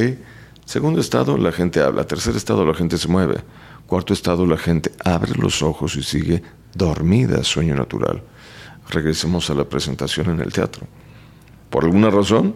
Segundo 0.70 1.00
estado, 1.00 1.36
la 1.36 1.50
gente 1.50 1.80
habla. 1.80 2.06
Tercer 2.06 2.36
estado, 2.36 2.64
la 2.64 2.74
gente 2.74 2.96
se 2.96 3.08
mueve. 3.08 3.40
Cuarto 3.88 4.12
estado, 4.12 4.46
la 4.46 4.56
gente 4.56 4.92
abre 5.04 5.32
los 5.34 5.62
ojos 5.62 5.96
y 5.96 6.02
sigue 6.04 6.44
dormida, 6.72 7.42
sueño 7.42 7.74
natural. 7.74 8.22
Regresemos 8.88 9.50
a 9.50 9.54
la 9.54 9.64
presentación 9.64 10.30
en 10.30 10.38
el 10.38 10.52
teatro. 10.52 10.86
Por 11.70 11.82
alguna 11.82 12.08
razón, 12.08 12.54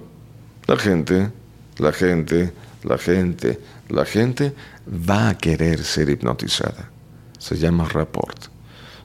la 0.69 0.77
gente, 0.77 1.33
la 1.79 1.91
gente, 1.91 2.53
la 2.85 2.99
gente, 2.99 3.59
la 3.89 4.05
gente 4.05 4.55
va 4.89 5.31
a 5.31 5.37
querer 5.37 5.83
ser 5.83 6.09
hipnotizada. 6.09 6.89
Se 7.37 7.57
llama 7.57 7.89
rapport. 7.89 8.45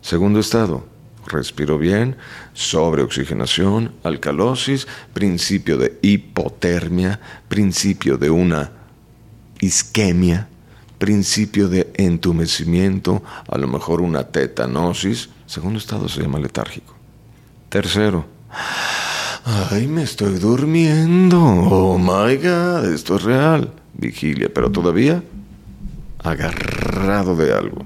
Segundo 0.02 0.40
estado, 0.40 0.86
respiro 1.26 1.80
bien, 1.80 2.16
sobreoxigenación, 2.54 3.92
alcalosis, 4.04 4.88
principio 5.16 5.80
de 5.80 5.98
hipotermia, 6.04 7.20
principio 7.48 8.16
de 8.16 8.30
una 8.30 8.78
isquemia, 9.60 10.48
principio 10.98 11.70
de 11.70 11.92
entumecimiento, 11.96 13.24
a 13.48 13.58
lo 13.58 13.68
mejor 13.68 14.02
una 14.02 14.26
tetanosis. 14.26 15.30
Segundo 15.46 15.80
estado 15.80 16.08
se 16.10 16.22
llama 16.22 16.40
letárgico. 16.40 16.94
Tercero, 17.70 18.26
ay, 19.46 19.88
me 19.88 20.04
estoy 20.04 20.40
durmiendo. 20.40 21.40
Oh 21.42 21.98
my 21.98 22.36
God, 22.38 22.94
esto 22.94 23.16
es 23.16 23.24
real. 23.24 23.74
Vigilia, 23.94 24.50
pero 24.54 24.72
todavía 24.72 25.24
agarrado 26.24 27.36
de 27.36 27.54
algo. 27.54 27.86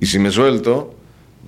Y 0.00 0.06
si 0.06 0.18
me 0.18 0.30
suelto, 0.30 0.94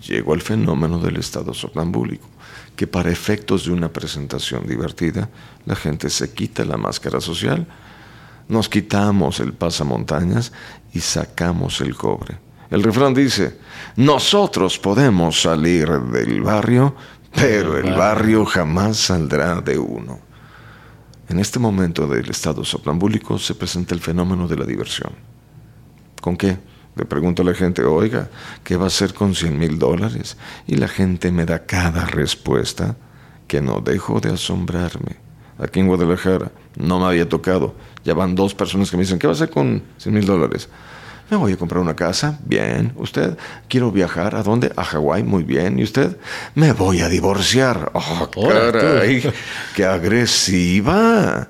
llego 0.06 0.32
al 0.32 0.42
fenómeno 0.42 0.98
del 0.98 1.16
estado 1.16 1.54
somnambúlico, 1.54 2.28
que 2.76 2.86
para 2.86 3.10
efectos 3.10 3.66
de 3.66 3.72
una 3.72 3.92
presentación 3.92 4.66
divertida, 4.66 5.28
la 5.66 5.76
gente 5.76 6.10
se 6.10 6.32
quita 6.32 6.64
la 6.64 6.76
máscara 6.76 7.20
social 7.20 7.66
nos 8.48 8.68
quitamos 8.68 9.40
el 9.40 9.52
pasamontañas 9.52 10.52
y 10.92 11.00
sacamos 11.00 11.80
el 11.80 11.96
cobre. 11.96 12.38
El 12.70 12.82
refrán 12.82 13.14
dice, 13.14 13.58
nosotros 13.96 14.78
podemos 14.78 15.40
salir 15.40 15.88
del 15.88 16.42
barrio, 16.42 16.94
pero 17.34 17.78
el 17.78 17.94
barrio 17.94 18.44
jamás 18.44 18.96
saldrá 18.96 19.60
de 19.60 19.78
uno. 19.78 20.18
En 21.28 21.38
este 21.38 21.58
momento 21.58 22.06
del 22.06 22.28
estado 22.30 22.64
soplambúlico 22.64 23.38
se 23.38 23.54
presenta 23.54 23.94
el 23.94 24.00
fenómeno 24.00 24.46
de 24.46 24.56
la 24.56 24.64
diversión. 24.64 25.12
¿Con 26.20 26.36
qué? 26.36 26.58
Le 26.96 27.04
pregunto 27.04 27.42
a 27.42 27.44
la 27.44 27.54
gente, 27.54 27.82
oiga, 27.82 28.28
¿qué 28.62 28.76
va 28.76 28.84
a 28.84 28.86
hacer 28.88 29.14
con 29.14 29.34
100 29.34 29.58
mil 29.58 29.78
dólares? 29.78 30.36
Y 30.66 30.76
la 30.76 30.86
gente 30.86 31.32
me 31.32 31.44
da 31.44 31.66
cada 31.66 32.06
respuesta 32.06 32.96
que 33.48 33.60
no 33.60 33.80
dejo 33.80 34.20
de 34.20 34.32
asombrarme. 34.32 35.16
Aquí 35.58 35.80
en 35.80 35.88
Guadalajara 35.88 36.52
no 36.76 37.00
me 37.00 37.06
había 37.06 37.28
tocado 37.28 37.74
ya 38.04 38.14
van 38.14 38.34
dos 38.34 38.54
personas 38.54 38.90
que 38.90 38.96
me 38.96 39.02
dicen, 39.02 39.18
¿qué 39.18 39.26
va 39.26 39.32
a 39.32 39.36
hacer 39.36 39.50
con 39.50 39.82
100 39.98 40.14
mil 40.14 40.26
dólares? 40.26 40.68
Me 41.30 41.38
voy 41.38 41.52
a 41.52 41.56
comprar 41.56 41.80
una 41.80 41.96
casa, 41.96 42.38
bien. 42.44 42.92
¿Usted? 42.96 43.38
Quiero 43.68 43.90
viajar, 43.90 44.34
¿a 44.34 44.42
dónde? 44.42 44.72
A 44.76 44.84
Hawái, 44.84 45.22
muy 45.22 45.42
bien. 45.42 45.78
¿Y 45.78 45.82
usted? 45.82 46.18
Me 46.54 46.72
voy 46.72 47.00
a 47.00 47.08
divorciar. 47.08 47.90
¡Oh, 47.94 48.28
caray! 48.30 49.24
¡Qué 49.74 49.84
agresiva! 49.86 51.48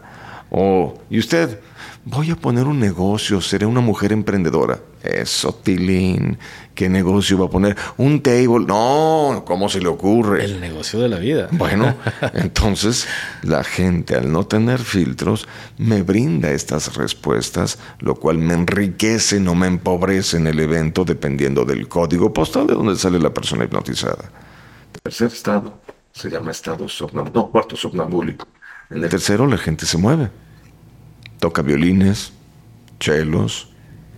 Oh, 0.50 0.94
¿y 1.10 1.18
usted? 1.18 1.58
Voy 2.06 2.30
a 2.30 2.36
poner 2.36 2.66
un 2.66 2.78
negocio, 2.78 3.40
seré 3.40 3.64
una 3.64 3.80
mujer 3.80 4.12
emprendedora. 4.12 4.78
Eso, 5.02 5.54
Tilín. 5.54 6.36
¿Qué 6.74 6.90
negocio 6.90 7.38
va 7.38 7.46
a 7.46 7.48
poner? 7.48 7.76
Un 7.96 8.20
table. 8.20 8.66
No, 8.66 9.42
¿cómo 9.46 9.70
se 9.70 9.80
le 9.80 9.88
ocurre? 9.88 10.44
El 10.44 10.60
negocio 10.60 11.00
de 11.00 11.08
la 11.08 11.18
vida. 11.18 11.48
Bueno, 11.52 11.96
entonces 12.34 13.06
la 13.42 13.64
gente 13.64 14.16
al 14.16 14.30
no 14.30 14.46
tener 14.46 14.80
filtros 14.80 15.48
me 15.78 16.02
brinda 16.02 16.50
estas 16.50 16.94
respuestas, 16.94 17.78
lo 18.00 18.16
cual 18.16 18.36
me 18.36 18.52
enriquece, 18.52 19.40
no 19.40 19.54
me 19.54 19.66
empobrece 19.66 20.36
en 20.36 20.46
el 20.46 20.60
evento 20.60 21.06
dependiendo 21.06 21.64
del 21.64 21.88
código 21.88 22.34
postal 22.34 22.66
de 22.66 22.74
donde 22.74 22.96
sale 22.96 23.18
la 23.18 23.32
persona 23.32 23.64
hipnotizada. 23.64 24.30
Tercer 25.02 25.28
estado 25.28 25.80
se 26.12 26.28
llama 26.28 26.50
estado 26.50 26.86
somnambúlico, 26.86 27.38
no, 27.38 27.50
cuarto 27.50 27.76
somnambúlico. 27.76 28.46
En 28.90 29.04
el 29.04 29.08
tercero 29.08 29.46
la 29.46 29.56
gente 29.56 29.86
se 29.86 29.96
mueve 29.96 30.28
Toca 31.44 31.60
violines, 31.60 32.32
chelos, 32.98 33.68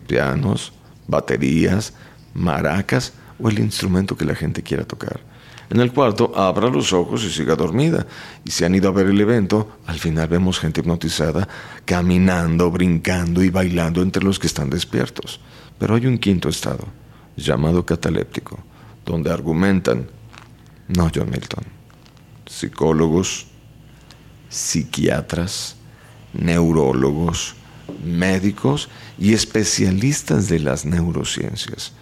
pianos, 0.06 0.72
baterías, 1.08 1.92
maracas 2.34 3.14
o 3.40 3.48
el 3.48 3.58
instrumento 3.58 4.16
que 4.16 4.24
la 4.24 4.36
gente 4.36 4.62
quiera 4.62 4.84
tocar. 4.84 5.18
En 5.68 5.80
el 5.80 5.92
cuarto, 5.92 6.30
abra 6.36 6.68
los 6.68 6.92
ojos 6.92 7.24
y 7.24 7.30
siga 7.30 7.56
dormida. 7.56 8.06
Y 8.44 8.52
si 8.52 8.64
han 8.64 8.76
ido 8.76 8.88
a 8.88 8.92
ver 8.92 9.08
el 9.08 9.20
evento, 9.20 9.76
al 9.88 9.98
final 9.98 10.28
vemos 10.28 10.60
gente 10.60 10.82
hipnotizada 10.82 11.48
caminando, 11.84 12.70
brincando 12.70 13.42
y 13.42 13.50
bailando 13.50 14.02
entre 14.02 14.22
los 14.22 14.38
que 14.38 14.46
están 14.46 14.70
despiertos. 14.70 15.40
Pero 15.80 15.96
hay 15.96 16.06
un 16.06 16.18
quinto 16.18 16.48
estado, 16.48 16.86
llamado 17.36 17.84
cataléptico, 17.84 18.60
donde 19.04 19.32
argumentan, 19.32 20.06
no 20.86 21.10
John 21.12 21.28
Milton, 21.28 21.64
psicólogos, 22.46 23.48
psiquiatras, 24.48 25.76
neurólogos, 26.38 27.54
médicos 28.04 28.88
y 29.18 29.32
especialistas 29.32 30.48
de 30.48 30.60
las 30.60 30.84
neurociencias. 30.84 31.92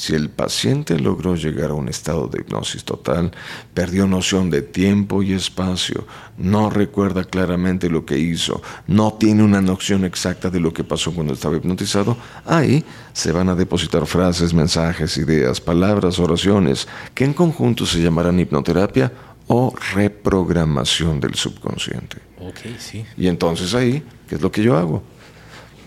Si 0.00 0.14
el 0.14 0.30
paciente 0.30 0.98
logró 0.98 1.36
llegar 1.36 1.72
a 1.72 1.74
un 1.74 1.88
estado 1.88 2.26
de 2.26 2.40
hipnosis 2.40 2.84
total, 2.84 3.32
perdió 3.74 4.06
noción 4.06 4.48
de 4.48 4.62
tiempo 4.62 5.22
y 5.22 5.34
espacio, 5.34 6.06
no 6.38 6.70
recuerda 6.70 7.24
claramente 7.24 7.90
lo 7.90 8.06
que 8.06 8.18
hizo, 8.18 8.62
no 8.86 9.12
tiene 9.12 9.42
una 9.42 9.60
noción 9.60 10.06
exacta 10.06 10.48
de 10.48 10.58
lo 10.58 10.72
que 10.72 10.84
pasó 10.84 11.12
cuando 11.12 11.34
estaba 11.34 11.56
hipnotizado, 11.56 12.16
ahí 12.46 12.82
se 13.12 13.30
van 13.30 13.50
a 13.50 13.54
depositar 13.54 14.06
frases, 14.06 14.54
mensajes, 14.54 15.18
ideas, 15.18 15.60
palabras, 15.60 16.18
oraciones, 16.18 16.88
que 17.14 17.24
en 17.24 17.34
conjunto 17.34 17.84
se 17.84 18.00
llamarán 18.00 18.40
hipnoterapia 18.40 19.12
o 19.52 19.74
reprogramación 19.94 21.18
del 21.18 21.34
subconsciente. 21.34 22.18
Ok, 22.38 22.78
sí. 22.78 23.04
Y 23.16 23.26
entonces 23.26 23.74
ahí, 23.74 24.00
¿qué 24.28 24.36
es 24.36 24.40
lo 24.40 24.52
que 24.52 24.62
yo 24.62 24.78
hago? 24.78 25.02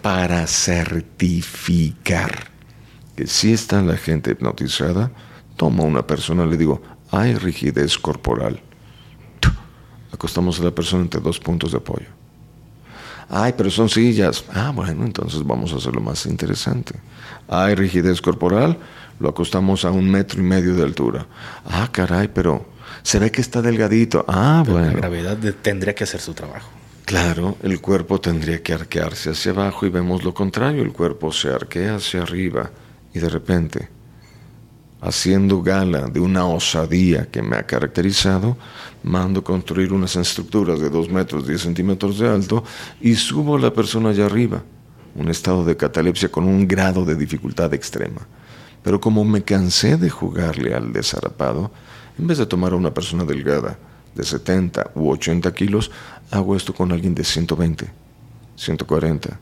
Para 0.01 0.45
certificar 0.47 2.51
que 3.15 3.25
si 3.25 3.53
está 3.53 3.81
la 3.81 3.95
gente 3.95 4.31
hipnotizada, 4.31 5.11
tomo 5.55 5.83
a 5.83 5.85
una 5.85 6.05
persona 6.05 6.43
y 6.43 6.49
le 6.49 6.57
digo, 6.57 6.81
hay 7.09 7.35
rigidez 7.35 7.97
corporal. 7.97 8.59
Acostamos 10.11 10.59
a 10.59 10.65
la 10.65 10.71
persona 10.71 11.03
entre 11.03 11.21
dos 11.21 11.39
puntos 11.39 11.71
de 11.71 11.77
apoyo. 11.77 12.07
Ay, 13.29 13.53
pero 13.55 13.71
son 13.71 13.87
sillas. 13.87 14.43
Ah, 14.53 14.73
bueno, 14.75 15.05
entonces 15.05 15.41
vamos 15.41 15.71
a 15.71 15.77
hacerlo 15.77 16.01
más 16.01 16.25
interesante. 16.25 16.99
Hay 17.47 17.75
rigidez 17.75 18.21
corporal, 18.21 18.77
lo 19.21 19.29
acostamos 19.29 19.85
a 19.85 19.91
un 19.91 20.11
metro 20.11 20.41
y 20.41 20.43
medio 20.43 20.75
de 20.75 20.83
altura. 20.83 21.25
Ah, 21.65 21.87
caray, 21.89 22.27
pero 22.27 22.72
se 23.03 23.19
ve 23.19 23.31
que 23.31 23.41
está 23.41 23.61
delgadito. 23.61 24.25
Ah, 24.27 24.63
bueno. 24.65 24.87
La 24.87 24.93
gravedad 24.93 25.37
tendría 25.61 25.93
que 25.93 26.05
hacer 26.05 26.19
su 26.19 26.33
trabajo. 26.33 26.69
Claro, 27.05 27.57
el 27.61 27.81
cuerpo 27.81 28.19
tendría 28.19 28.63
que 28.63 28.73
arquearse 28.73 29.31
hacia 29.31 29.51
abajo 29.51 29.85
y 29.85 29.89
vemos 29.89 30.23
lo 30.23 30.33
contrario, 30.33 30.81
el 30.83 30.93
cuerpo 30.93 31.33
se 31.33 31.49
arquea 31.49 31.95
hacia 31.95 32.21
arriba 32.21 32.71
y 33.13 33.19
de 33.19 33.27
repente, 33.27 33.89
haciendo 35.01 35.61
gala 35.61 36.07
de 36.07 36.21
una 36.21 36.45
osadía 36.45 37.29
que 37.29 37.41
me 37.41 37.57
ha 37.57 37.63
caracterizado, 37.65 38.55
mando 39.03 39.43
construir 39.43 39.91
unas 39.91 40.15
estructuras 40.15 40.79
de 40.79 40.89
2 40.89 41.09
metros 41.09 41.45
10 41.45 41.61
centímetros 41.61 42.19
de 42.19 42.29
alto 42.29 42.63
y 43.01 43.15
subo 43.15 43.57
a 43.57 43.59
la 43.59 43.73
persona 43.73 44.09
allá 44.09 44.25
arriba, 44.25 44.63
un 45.15 45.29
estado 45.29 45.65
de 45.65 45.75
catalepsia 45.75 46.29
con 46.29 46.45
un 46.45 46.65
grado 46.69 47.03
de 47.03 47.15
dificultad 47.15 47.73
extrema. 47.73 48.21
Pero 48.81 49.01
como 49.01 49.25
me 49.25 49.43
cansé 49.43 49.97
de 49.97 50.09
jugarle 50.09 50.73
al 50.73 50.93
desarapado, 50.93 51.71
en 52.17 52.27
vez 52.27 52.37
de 52.37 52.45
tomar 52.45 52.73
a 52.73 52.75
una 52.75 52.93
persona 52.93 53.23
delgada 53.23 53.77
de 54.15 54.23
70 54.23 54.91
u 54.95 55.09
80 55.09 55.53
kilos, 55.53 55.91
hago 56.31 56.55
esto 56.55 56.73
con 56.73 56.91
alguien 56.91 57.15
de 57.15 57.23
120, 57.23 57.87
140, 58.55 59.39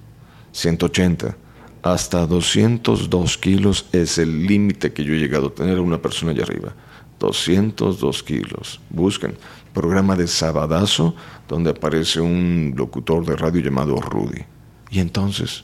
180, 0.51 1.35
hasta 1.83 2.27
202 2.27 3.37
kilos 3.37 3.87
es 3.91 4.17
el 4.17 4.45
límite 4.45 4.93
que 4.93 5.03
yo 5.03 5.13
he 5.13 5.19
llegado 5.19 5.47
a 5.47 5.55
tener 5.55 5.77
a 5.77 5.81
una 5.81 6.01
persona 6.01 6.31
allá 6.31 6.43
arriba. 6.43 6.73
202 7.19 8.23
kilos. 8.23 8.79
Busquen 8.89 9.35
programa 9.73 10.15
de 10.15 10.27
Sabadazo 10.27 11.15
donde 11.47 11.71
aparece 11.71 12.19
un 12.19 12.73
locutor 12.75 13.25
de 13.25 13.35
radio 13.35 13.61
llamado 13.61 13.99
Rudy. 13.99 14.43
Y 14.89 14.99
entonces, 14.99 15.63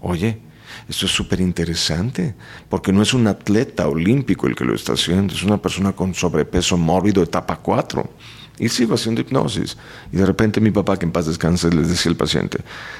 oye, 0.00 0.40
esto 0.88 1.06
es 1.06 1.12
súper 1.12 1.40
interesante, 1.40 2.34
porque 2.68 2.92
no 2.92 3.02
es 3.02 3.14
un 3.14 3.26
atleta 3.26 3.88
olímpico 3.88 4.46
el 4.46 4.54
que 4.54 4.64
lo 4.64 4.74
está 4.74 4.92
haciendo, 4.92 5.34
es 5.34 5.42
una 5.42 5.60
persona 5.60 5.92
con 5.92 6.14
sobrepeso 6.14 6.76
mórbido 6.76 7.22
etapa 7.22 7.56
4. 7.56 8.08
Y 8.58 8.70
sigo 8.70 8.94
haciendo 8.94 9.20
hipnosis. 9.20 9.76
Y 10.12 10.16
de 10.16 10.24
repente 10.24 10.60
mi 10.60 10.70
papá, 10.70 10.98
que 10.98 11.04
en 11.04 11.12
paz 11.12 11.26
descanse, 11.26 11.68
le 11.70 11.82
decía 11.82 12.10
al 12.10 12.16
paciente, 12.16 12.58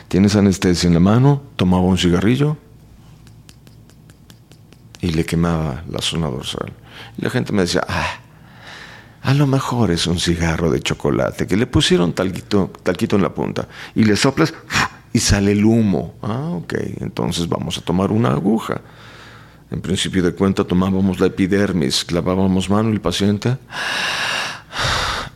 ¿tienes 0.08 0.36
anestesia 0.36 0.86
en 0.88 0.94
la 0.94 1.00
mano? 1.00 1.42
Tomaba 1.56 1.82
un 1.84 1.96
cigarrillo 1.96 2.58
y 5.00 5.10
le 5.10 5.24
quemaba 5.24 5.82
la 5.88 6.02
zona 6.02 6.28
dorsal. 6.28 6.72
Y 7.16 7.22
la 7.22 7.30
gente 7.30 7.52
me 7.52 7.62
decía, 7.62 7.82
ah, 7.88 8.20
a 9.22 9.34
lo 9.34 9.46
mejor 9.46 9.90
es 9.90 10.06
un 10.06 10.20
cigarro 10.20 10.70
de 10.70 10.80
chocolate 10.80 11.46
que 11.46 11.56
le 11.56 11.66
pusieron 11.66 12.12
talquito, 12.12 12.70
talquito 12.82 13.16
en 13.16 13.22
la 13.22 13.34
punta 13.34 13.66
y 13.94 14.04
le 14.04 14.14
soplas 14.14 14.54
y 15.16 15.18
sale 15.18 15.52
el 15.52 15.64
humo. 15.64 16.12
Ah, 16.20 16.50
ok, 16.50 16.74
entonces 17.00 17.48
vamos 17.48 17.78
a 17.78 17.80
tomar 17.80 18.12
una 18.12 18.32
aguja. 18.32 18.82
En 19.70 19.80
principio 19.80 20.22
de 20.22 20.34
cuenta 20.34 20.62
tomábamos 20.62 21.20
la 21.20 21.28
epidermis, 21.28 22.04
clavábamos 22.04 22.68
mano 22.68 22.90
y 22.90 22.92
el 22.92 23.00
paciente... 23.00 23.56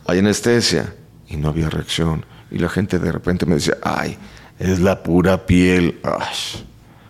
Hay 0.05 0.19
anestesia. 0.19 0.93
Y 1.29 1.37
no 1.37 1.49
había 1.49 1.67
reacción. 1.69 2.25
Y 2.51 2.59
la 2.59 2.69
gente 2.69 2.99
de 2.99 3.11
repente 3.11 3.47
me 3.47 3.55
decía, 3.55 3.77
ay, 3.81 4.17
es 4.59 4.79
la 4.79 5.01
pura 5.01 5.47
piel. 5.47 5.99
Ay. 6.03 6.63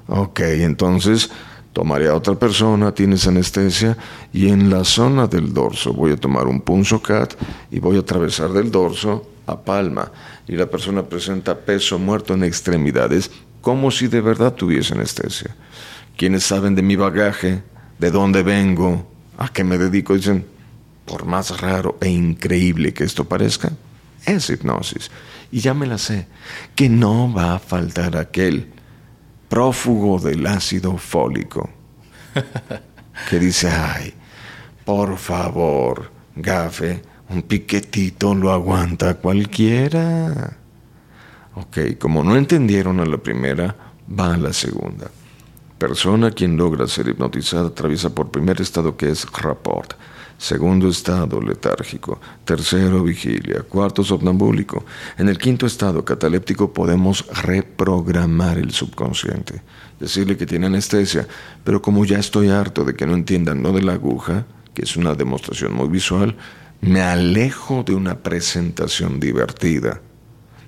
Ok, 0.07 0.39
entonces 0.39 1.29
tomaré 1.73 2.07
a 2.07 2.15
otra 2.15 2.35
persona, 2.35 2.93
tienes 2.93 3.27
anestesia, 3.27 3.97
y 4.31 4.47
en 4.47 4.69
la 4.69 4.85
zona 4.85 5.27
del 5.27 5.53
dorso 5.53 5.91
voy 5.91 6.13
a 6.13 6.17
tomar 6.17 6.47
un 6.47 6.61
punzo 6.61 7.01
cat 7.01 7.33
y 7.69 7.79
voy 7.79 7.97
a 7.97 7.99
atravesar 7.99 8.53
del 8.53 8.71
dorso 8.71 9.27
a 9.45 9.59
palma. 9.59 10.09
Y 10.51 10.57
la 10.57 10.65
persona 10.65 11.03
presenta 11.03 11.57
peso 11.57 11.97
muerto 11.97 12.33
en 12.33 12.43
extremidades, 12.43 13.31
como 13.61 13.89
si 13.89 14.07
de 14.07 14.19
verdad 14.19 14.53
tuviese 14.53 14.93
anestesia. 14.93 15.55
Quienes 16.17 16.43
saben 16.43 16.75
de 16.75 16.81
mi 16.81 16.97
bagaje, 16.97 17.63
de 17.97 18.11
dónde 18.11 18.43
vengo, 18.43 19.09
a 19.37 19.47
qué 19.47 19.63
me 19.63 19.77
dedico, 19.77 20.13
dicen, 20.13 20.45
por 21.05 21.25
más 21.25 21.61
raro 21.61 21.97
e 22.01 22.09
increíble 22.09 22.93
que 22.93 23.05
esto 23.05 23.23
parezca, 23.23 23.71
es 24.25 24.49
hipnosis. 24.49 25.09
Y 25.53 25.61
ya 25.61 25.73
me 25.73 25.87
la 25.87 25.97
sé, 25.97 26.27
que 26.75 26.89
no 26.89 27.33
va 27.33 27.55
a 27.55 27.59
faltar 27.59 28.17
aquel 28.17 28.73
prófugo 29.47 30.19
del 30.19 30.45
ácido 30.47 30.97
fólico 30.97 31.69
que 33.29 33.39
dice, 33.39 33.69
ay, 33.69 34.13
por 34.83 35.17
favor, 35.17 36.11
gafe, 36.35 37.03
un 37.31 37.43
piquetito 37.43 38.35
lo 38.35 38.51
aguanta 38.51 39.15
cualquiera. 39.15 40.57
Ok, 41.55 41.97
como 41.99 42.23
no 42.23 42.35
entendieron 42.35 42.99
a 42.99 43.05
la 43.05 43.17
primera, 43.17 43.75
va 44.07 44.33
a 44.33 44.37
la 44.37 44.53
segunda. 44.53 45.09
Persona 45.77 46.31
quien 46.31 46.57
logra 46.57 46.87
ser 46.87 47.07
hipnotizada 47.07 47.69
atraviesa 47.69 48.13
por 48.13 48.29
primer 48.31 48.61
estado 48.61 48.95
que 48.95 49.09
es 49.09 49.25
rapport 49.31 49.93
Segundo 50.41 50.89
estado, 50.89 51.39
letárgico. 51.39 52.19
Tercero, 52.43 53.03
vigilia. 53.03 53.61
Cuarto, 53.61 54.03
somnambúlico. 54.03 54.83
En 55.19 55.29
el 55.29 55.37
quinto 55.37 55.67
estado, 55.67 56.03
cataléptico, 56.03 56.73
podemos 56.73 57.27
reprogramar 57.43 58.57
el 58.57 58.71
subconsciente. 58.71 59.61
Decirle 59.99 60.37
que 60.37 60.47
tiene 60.47 60.65
anestesia, 60.65 61.27
pero 61.63 61.79
como 61.79 62.05
ya 62.05 62.17
estoy 62.17 62.49
harto 62.49 62.83
de 62.83 62.95
que 62.95 63.05
no 63.05 63.13
entiendan 63.13 63.61
lo 63.61 63.71
de 63.71 63.83
la 63.83 63.93
aguja, 63.93 64.47
que 64.73 64.81
es 64.81 64.97
una 64.97 65.13
demostración 65.13 65.73
muy 65.73 65.89
visual, 65.89 66.35
me 66.81 67.01
alejo 67.01 67.83
de 67.83 67.95
una 67.95 68.19
presentación 68.19 69.19
divertida 69.19 70.01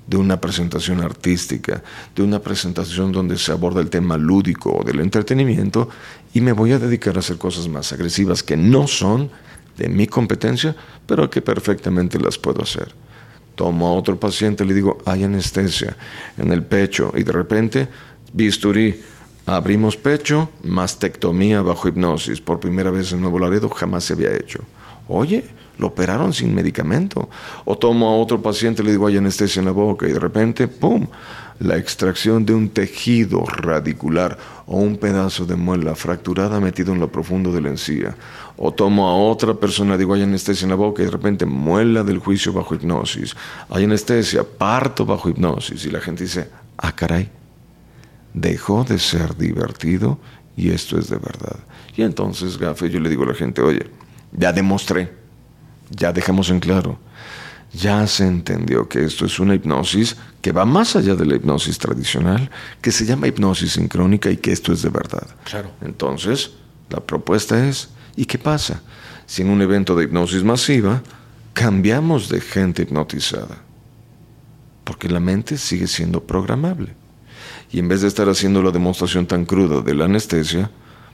de 0.08 0.18
una 0.18 0.40
presentación 0.42 1.02
artística, 1.02 1.84
de 2.16 2.24
una 2.24 2.40
presentación 2.40 3.12
donde 3.12 3.38
se 3.38 3.52
aborda 3.52 3.82
el 3.82 3.90
tema 3.90 4.18
lúdico 4.18 4.72
o 4.78 4.84
del 4.84 5.00
entretenimiento 5.00 5.90
y 6.34 6.42
me 6.42 6.52
voy 6.52 6.74
a 6.74 6.80
dedicar 6.80 7.16
a 7.16 7.20
hacer 7.20 7.38
cosas 7.38 7.68
más 7.68 7.94
agresivas 7.94 8.44
que 8.44 8.58
no 8.58 8.88
son 8.88 9.32
de 9.78 9.88
mi 9.88 10.08
competencia, 10.08 10.76
pero 11.06 11.30
que 11.30 11.42
perfectamente 11.42 12.20
las 12.20 12.38
puedo 12.38 12.62
hacer. 12.62 12.94
Tomo 13.56 13.88
a 13.88 13.94
otro 13.94 14.20
paciente, 14.20 14.66
le 14.66 14.74
digo, 14.74 14.98
hay 15.06 15.24
anestesia 15.24 15.96
en 16.38 16.52
el 16.52 16.64
pecho 16.64 17.14
y 17.16 17.24
de 17.24 17.32
repente, 17.32 17.88
bisturí, 18.34 19.00
abrimos 19.46 19.96
pecho, 19.96 20.50
mastectomía 20.64 21.62
bajo 21.62 21.88
hipnosis. 21.88 22.42
Por 22.42 22.60
primera 22.60 22.92
vez 22.92 23.14
en 23.14 23.22
Nuevo 23.22 23.40
Laredo 23.40 23.70
jamás 23.70 24.04
se 24.06 24.14
había 24.14 24.36
hecho. 24.36 24.60
Oye, 25.08 25.46
lo 25.78 25.88
operaron 25.88 26.34
sin 26.34 26.54
medicamento. 26.54 27.30
O 27.66 27.78
tomo 27.78 28.10
a 28.10 28.18
otro 28.18 28.42
paciente, 28.42 28.84
le 28.84 28.92
digo, 28.92 29.08
hay 29.08 29.18
anestesia 29.18 29.60
en 29.60 29.66
la 29.66 29.72
boca 29.72 30.08
y 30.08 30.12
de 30.12 30.20
repente, 30.20 30.68
¡pum! 30.68 31.08
La 31.60 31.78
extracción 31.78 32.46
de 32.46 32.54
un 32.54 32.70
tejido 32.70 33.46
radicular 33.46 34.38
o 34.66 34.78
un 34.78 34.98
pedazo 34.98 35.46
de 35.46 35.56
muela 35.56 35.96
fracturada 35.96 36.60
metido 36.60 36.94
en 36.94 37.00
lo 37.00 37.12
profundo 37.12 37.52
de 37.52 37.62
la 37.62 37.70
encía 37.70 38.16
o 38.58 38.72
tomo 38.72 39.08
a 39.08 39.16
otra 39.16 39.54
persona, 39.54 39.98
digo, 39.98 40.14
hay 40.14 40.24
anestesia 40.24 40.66
en 40.66 40.70
la 40.70 40.76
boca 40.76 41.02
y 41.02 41.06
de 41.06 41.12
repente 41.12 41.46
muela 41.46 42.04
del 42.04 42.20
juicio 42.20 42.54
bajo 42.54 42.76
hipnosis, 42.76 43.36
hay 43.70 43.86
anestesia, 43.86 44.44
parto 44.44 45.06
bajo 45.06 45.30
hipnosis 45.30 45.86
y 45.86 45.90
la 45.90 46.00
gente 46.00 46.24
dice, 46.24 46.50
ah, 46.78 46.92
caray, 46.92 47.30
dejó 48.34 48.84
de 48.84 49.00
ser 49.00 49.36
divertido 49.36 50.20
y 50.56 50.70
esto 50.70 51.00
es 51.00 51.10
de 51.10 51.18
verdad. 51.18 51.58
Y 51.96 52.04
entonces, 52.04 52.58
Gafe, 52.58 52.90
yo 52.90 53.00
le 53.00 53.10
digo 53.10 53.24
a 53.24 53.28
la 53.28 53.34
gente, 53.34 53.62
oye, 53.62 53.88
ya 54.32 54.52
demostré, 54.52 55.12
ya 55.96 56.12
dejamos 56.12 56.50
en 56.50 56.60
claro, 56.60 57.00
ya 57.74 58.06
se 58.08 58.28
entendió 58.28 58.88
que 58.88 59.04
esto 59.04 59.26
es 59.26 59.40
una 59.40 59.56
hipnosis 59.56 60.16
que 60.42 60.52
va 60.52 60.66
más 60.66 60.96
allá 60.96 61.16
de 61.16 61.26
la 61.26 61.36
hipnosis 61.36 61.78
tradicional, 61.78 62.50
que 62.82 62.92
se 62.92 63.06
llama 63.06 63.28
hipnosis 63.28 63.74
sincrónica 63.74 64.30
y 64.30 64.38
que 64.38 64.52
esto 64.52 64.74
es 64.74 64.82
de 64.82 64.90
verdad. 64.90 65.28
Claro. 65.44 65.72
Entonces, 65.82 66.52
la 66.90 67.00
propuesta 67.00 67.68
es 67.68 67.90
¿Y 68.16 68.26
qué 68.26 68.38
pasa? 68.38 68.82
Si 69.26 69.42
en 69.42 69.50
un 69.50 69.62
evento 69.62 69.96
de 69.96 70.06
hipnosis 70.06 70.44
masiva 70.44 71.02
cambiamos 71.54 72.30
de 72.30 72.42
gente 72.42 72.84
hipnotizada, 72.84 73.62
porque 74.84 75.10
la 75.10 75.20
mente 75.20 75.58
sigue 75.58 75.88
siendo 75.88 76.24
programable. 76.24 76.96
Y 77.72 77.80
en 77.80 77.88
vez 77.88 78.02
de 78.02 78.08
estar 78.08 78.30
haciendo 78.30 78.62
la 78.62 78.72
demostración 78.72 79.26
tan 79.26 79.46
cruda 79.46 79.82
de 79.82 79.96
la 79.96 80.06
anestesia, 80.06 80.70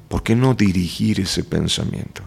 ¿por 0.08 0.24
qué 0.24 0.36
no 0.36 0.54
dirigir 0.54 1.20
ese 1.22 1.44
pensamiento? 1.44 2.22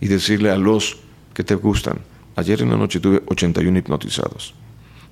Y 0.00 0.08
decirle 0.08 0.50
a 0.50 0.56
los 0.56 0.98
que 1.38 1.44
te 1.44 1.54
gustan, 1.54 2.00
ayer 2.34 2.62
en 2.62 2.70
la 2.70 2.76
noche 2.76 2.98
tuve 2.98 3.22
81 3.28 3.78
hipnotizados. 3.78 4.54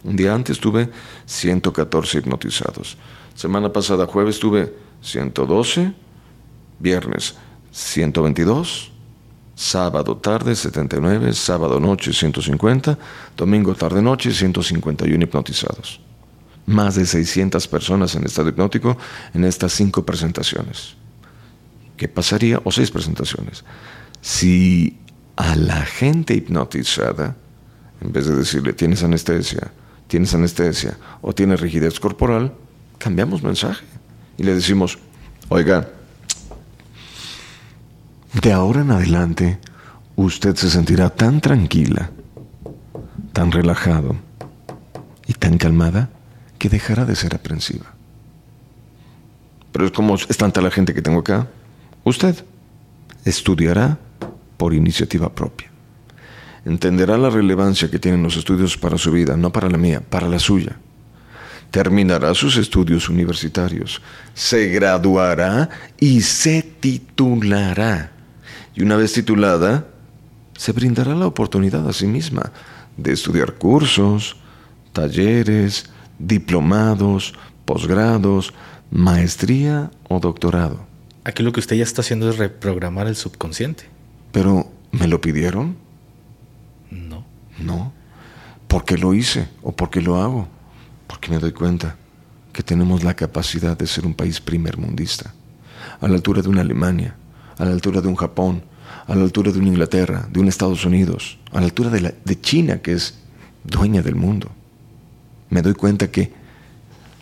Un 0.03 0.17
día 0.17 0.35
antes 0.35 0.59
tuve 0.59 0.91
114 1.25 2.19
hipnotizados. 2.19 2.97
Semana 3.37 3.73
pasada 3.73 4.09
jueves 4.09 4.41
tuve 4.41 4.75
112, 5.03 5.93
viernes 6.81 7.37
122, 7.71 8.91
sábado 9.55 10.17
tarde 10.17 10.57
79, 10.57 11.33
sábado 11.33 11.79
noche 11.79 12.13
150, 12.13 12.99
domingo 13.37 13.77
tarde 13.77 14.03
noche 14.03 14.33
151 14.33 15.23
hipnotizados. 15.23 16.01
Más 16.67 16.97
de 16.97 17.07
600 17.07 17.69
personas 17.69 18.17
en 18.17 18.25
estado 18.25 18.49
hipnótico 18.49 18.99
en 19.33 19.45
estas 19.45 19.75
cinco 19.75 20.05
presentaciones. 20.05 20.97
¿Qué 21.97 22.09
pasaría? 22.09 22.61
O 22.65 22.73
seis 22.73 22.91
presentaciones. 22.91 23.63
Si 24.21 25.06
a 25.37 25.55
la 25.55 25.85
gente 25.85 26.35
hipnotizada, 26.35 27.37
en 28.01 28.13
vez 28.13 28.27
de 28.27 28.35
decirle 28.35 28.73
tienes 28.73 29.03
anestesia, 29.03 29.71
tienes 30.09 30.35
anestesia 30.35 30.97
o 31.21 31.35
tienes 31.35 31.61
rigidez 31.61 32.01
corporal, 32.01 32.53
cambiamos 32.99 33.43
mensaje 33.43 33.85
y 34.39 34.43
le 34.43 34.55
decimos, 34.55 34.99
oiga, 35.49 35.89
de 38.43 38.53
ahora 38.53 38.83
en 38.83 38.91
adelante, 38.91 39.59
usted 40.15 40.57
se 40.57 40.71
sentirá 40.71 41.11
tan 41.11 41.41
tranquila, 41.41 42.11
tan 43.33 43.53
relajado 43.53 44.17
y 45.27 45.35
tan 45.35 45.59
calmada 45.59 46.11
que 46.59 46.69
dejará 46.69 47.05
de 47.05 47.17
ser 47.17 47.35
aprensiva. 47.35 47.87
Pero 49.73 49.87
es 49.87 49.93
como 49.93 50.15
es 50.15 50.37
tanta 50.37 50.61
la 50.61 50.71
gente 50.71 50.95
que 50.95 51.03
tengo 51.03 51.21
acá, 51.21 51.49
usted 52.05 52.45
estudiará 53.25 53.99
por 54.57 54.75
iniciativa 54.75 55.35
propia. 55.35 55.71
Entenderá 56.65 57.17
la 57.17 57.31
relevancia 57.31 57.91
que 57.91 57.99
tienen 57.99 58.23
los 58.23 58.37
estudios 58.37 58.77
para 58.77 58.99
su 58.99 59.13
vida, 59.13 59.37
no 59.37 59.53
para 59.53 59.71
la 59.71 59.79
mía, 59.79 60.03
para 60.09 60.29
la 60.29 60.39
suya. 60.39 60.77
Terminará 61.71 62.35
sus 62.35 62.57
estudios 62.57 63.09
universitarios, 63.09 64.01
se 64.35 64.69
graduará 64.69 65.69
y 65.99 66.21
se 66.23 66.63
titulará 66.63 68.13
y 68.77 68.83
una 68.83 68.97
vez 68.97 69.15
titulada, 69.15 69.87
se 70.57 70.73
brindará 70.73 71.15
la 71.15 71.27
oportunidad 71.27 71.89
a 71.89 71.95
sí 71.95 72.07
misma 72.07 72.53
de 72.99 73.13
estudiar 73.13 73.55
cursos, 73.55 74.37
talleres, 74.93 75.87
diplomados, 76.19 77.35
posgrados, 77.65 78.53
maestría 78.91 79.91
o 80.09 80.21
doctorado. 80.21 80.87
Aquí 81.25 81.43
lo 81.43 81.53
que 81.53 81.61
usted 81.61 81.77
ya 81.77 81.83
está 81.83 82.03
haciendo 82.03 82.29
es 82.29 82.37
reprogramar 82.37 83.07
el 83.07 83.17
subconsciente. 83.17 83.85
Pero, 84.37 84.71
¿me 84.93 85.07
lo 85.07 85.19
pidieron? 85.19 85.79
No. 86.91 87.25
No. 87.59 87.95
¿Por 88.69 88.85
qué 88.85 88.99
lo 88.99 89.15
hice 89.15 89.49
o 89.63 89.73
por 89.73 89.89
qué 89.89 90.03
lo 90.03 90.21
hago? 90.21 90.47
Porque 91.07 91.31
me 91.31 91.39
doy 91.39 91.53
cuenta 91.53 91.97
que 92.53 92.63
tenemos 92.63 93.03
la 93.03 93.17
capacidad 93.17 93.79
de 93.79 93.87
ser 93.87 94.05
un 94.05 94.13
país 94.13 94.39
primermundista, 94.43 95.33
a 96.03 96.07
la 96.07 96.17
altura 96.17 96.43
de 96.43 96.51
una 96.51 96.61
Alemania, 96.61 97.17
a 97.57 97.65
la 97.65 97.71
altura 97.71 98.03
de 98.03 98.09
un 98.09 98.15
Japón, 98.15 98.63
a 99.07 99.15
la 99.15 99.23
altura 99.23 99.51
de 99.53 99.59
una 99.59 99.69
Inglaterra, 99.69 100.29
de 100.31 100.39
un 100.39 100.49
Estados 100.49 100.85
Unidos, 100.85 101.39
a 101.51 101.61
la 101.61 101.65
altura 101.65 101.89
de, 101.89 102.01
la, 102.03 102.13
de 102.23 102.39
China, 102.39 102.83
que 102.83 102.93
es 102.93 103.19
dueña 103.65 104.03
del 104.03 104.17
mundo. 104.17 104.51
Me 105.49 105.63
doy 105.63 105.73
cuenta 105.73 106.11
que 106.11 106.31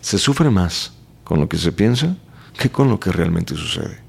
se 0.01 0.19
sufre 0.19 0.51
más 0.51 0.95
con 1.23 1.39
lo 1.39 1.49
que 1.49 1.59
se 1.59 1.71
piensa 1.71 2.17
que 2.59 2.71
con 2.71 2.89
lo 2.89 2.99
que 2.99 3.13
realmente 3.13 3.55
sucede. 3.55 4.03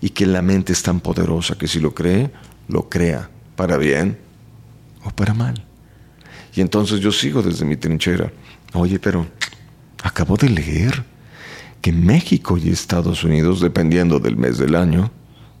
Y 0.00 0.10
que 0.10 0.26
la 0.26 0.42
mente 0.42 0.72
es 0.72 0.82
tan 0.82 0.98
poderosa 0.98 1.56
que 1.56 1.68
si 1.68 1.78
lo 1.78 1.94
cree, 1.94 2.32
lo 2.68 2.88
crea, 2.88 3.30
para 3.56 3.76
bien 3.76 4.18
o 5.04 5.10
para 5.10 5.34
mal. 5.34 5.64
Y 6.54 6.60
entonces 6.60 7.00
yo 7.00 7.12
sigo 7.12 7.42
desde 7.42 7.64
mi 7.64 7.76
trinchera. 7.76 8.32
Oye, 8.72 8.98
pero 8.98 9.26
acabo 10.02 10.36
de 10.36 10.50
leer 10.50 11.04
que 11.80 11.92
México 11.92 12.58
y 12.58 12.70
Estados 12.70 13.24
Unidos, 13.24 13.60
dependiendo 13.60 14.18
del 14.18 14.36
mes 14.36 14.58
del 14.58 14.74
año, 14.74 15.10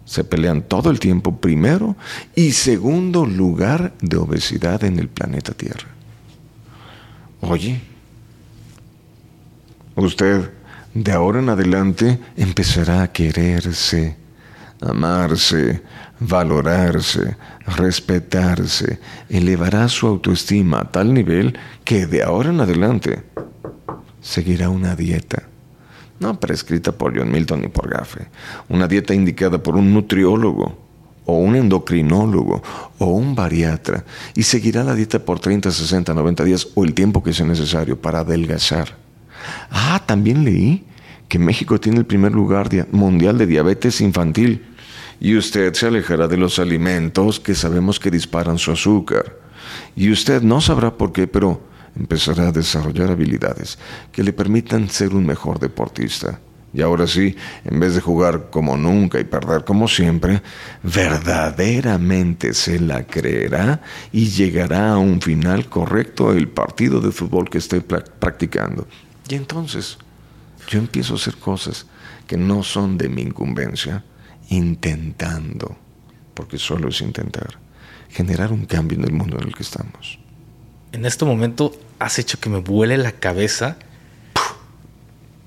se 0.04 0.24
pelean 0.24 0.62
todo 0.62 0.90
el 0.90 0.98
tiempo 0.98 1.36
primero 1.36 1.94
y 2.34 2.52
segundo 2.52 3.26
lugar 3.26 3.92
de 4.00 4.16
obesidad 4.16 4.82
en 4.84 4.98
el 4.98 5.08
planeta 5.08 5.52
Tierra. 5.52 5.88
Oye, 7.40 7.80
usted 9.94 10.50
de 10.94 11.12
ahora 11.12 11.40
en 11.40 11.50
adelante 11.50 12.18
empezará 12.36 13.02
a 13.02 13.12
quererse, 13.12 14.16
amarse, 14.80 15.82
valorarse, 16.20 17.36
respetarse, 17.76 18.98
elevará 19.28 19.88
su 19.88 20.06
autoestima 20.06 20.80
a 20.80 20.90
tal 20.90 21.12
nivel 21.12 21.58
que 21.84 22.06
de 22.06 22.22
ahora 22.22 22.50
en 22.50 22.60
adelante 22.60 23.22
seguirá 24.20 24.68
una 24.68 24.96
dieta, 24.96 25.42
no 26.20 26.38
prescrita 26.40 26.92
por 26.92 27.16
John 27.16 27.30
Milton 27.30 27.62
ni 27.62 27.68
por 27.68 27.88
Gaffe, 27.88 28.26
una 28.68 28.88
dieta 28.88 29.14
indicada 29.14 29.62
por 29.62 29.76
un 29.76 29.92
nutriólogo 29.92 30.86
o 31.24 31.38
un 31.38 31.56
endocrinólogo 31.56 32.62
o 32.98 33.06
un 33.06 33.34
bariatra 33.34 34.04
y 34.34 34.42
seguirá 34.42 34.82
la 34.82 34.94
dieta 34.94 35.18
por 35.18 35.38
30, 35.38 35.70
60, 35.70 36.14
90 36.14 36.44
días 36.44 36.68
o 36.74 36.84
el 36.84 36.94
tiempo 36.94 37.22
que 37.22 37.34
sea 37.34 37.46
necesario 37.46 38.00
para 38.00 38.20
adelgazar. 38.20 38.96
Ah, 39.70 40.02
también 40.04 40.44
leí 40.44 40.84
que 41.28 41.38
México 41.38 41.78
tiene 41.78 41.98
el 41.98 42.06
primer 42.06 42.32
lugar 42.32 42.68
mundial 42.90 43.38
de 43.38 43.46
diabetes 43.46 44.00
infantil 44.00 44.64
y 45.20 45.36
usted 45.36 45.74
se 45.74 45.86
alejará 45.86 46.28
de 46.28 46.36
los 46.36 46.58
alimentos 46.58 47.40
que 47.40 47.54
sabemos 47.54 48.00
que 48.00 48.10
disparan 48.10 48.58
su 48.58 48.72
azúcar. 48.72 49.36
Y 49.96 50.10
usted 50.10 50.42
no 50.42 50.60
sabrá 50.60 50.96
por 50.96 51.12
qué, 51.12 51.26
pero 51.26 51.60
empezará 51.98 52.48
a 52.48 52.52
desarrollar 52.52 53.10
habilidades 53.10 53.78
que 54.12 54.22
le 54.22 54.32
permitan 54.32 54.88
ser 54.88 55.14
un 55.14 55.26
mejor 55.26 55.58
deportista. 55.58 56.40
Y 56.72 56.82
ahora 56.82 57.06
sí, 57.06 57.34
en 57.64 57.80
vez 57.80 57.94
de 57.94 58.00
jugar 58.00 58.50
como 58.50 58.76
nunca 58.76 59.18
y 59.18 59.24
perder 59.24 59.64
como 59.64 59.88
siempre, 59.88 60.42
verdaderamente 60.82 62.52
se 62.52 62.78
la 62.78 63.04
creerá 63.04 63.80
y 64.12 64.26
llegará 64.26 64.92
a 64.92 64.98
un 64.98 65.20
final 65.20 65.68
correcto 65.68 66.32
el 66.32 66.48
partido 66.48 67.00
de 67.00 67.10
fútbol 67.10 67.48
que 67.48 67.58
esté 67.58 67.80
practicando. 67.80 68.86
Y 69.28 69.34
entonces, 69.34 69.98
yo 70.68 70.78
empiezo 70.78 71.14
a 71.14 71.16
hacer 71.16 71.36
cosas 71.36 71.86
que 72.26 72.36
no 72.36 72.62
son 72.62 72.98
de 72.98 73.08
mi 73.08 73.22
incumbencia, 73.22 74.04
intentando, 74.50 75.76
porque 76.34 76.58
solo 76.58 76.88
es 76.88 77.00
intentar, 77.00 77.58
generar 78.10 78.52
un 78.52 78.66
cambio 78.66 78.98
en 78.98 79.04
el 79.04 79.12
mundo 79.12 79.38
en 79.40 79.48
el 79.48 79.54
que 79.54 79.62
estamos. 79.62 80.18
En 80.92 81.04
este 81.04 81.24
momento 81.24 81.72
has 81.98 82.18
hecho 82.18 82.38
que 82.38 82.48
me 82.50 82.60
vuele 82.60 82.96
la 82.98 83.12
cabeza 83.12 83.78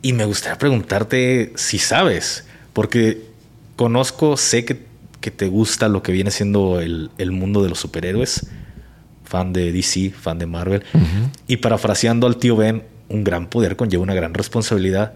y 0.02 0.14
me 0.14 0.26
gustaría 0.26 0.58
preguntarte 0.58 1.54
si 1.56 1.78
sabes, 1.78 2.46
porque 2.74 3.30
conozco, 3.76 4.38
sé 4.38 4.66
que, 4.66 4.90
te 5.30 5.48
gusta 5.48 5.88
lo 5.88 6.02
que 6.02 6.12
viene 6.12 6.32
siendo 6.32 6.80
el, 6.82 7.32
mundo 7.32 7.62
de 7.62 7.70
los 7.70 7.80
superhéroes, 7.80 8.48
fan 9.24 9.54
de 9.54 9.72
DC, 9.72 10.10
fan 10.10 10.40
de 10.40 10.48
Marvel, 10.48 10.84
y 11.46 11.58
parafraseando 11.58 12.26
al 12.26 12.38
tío 12.38 12.56
Ben, 12.56 12.84
un 13.12 13.24
gran 13.24 13.48
poder 13.48 13.76
conlleva 13.76 14.04
una 14.04 14.14
gran 14.14 14.34
responsabilidad. 14.34 15.14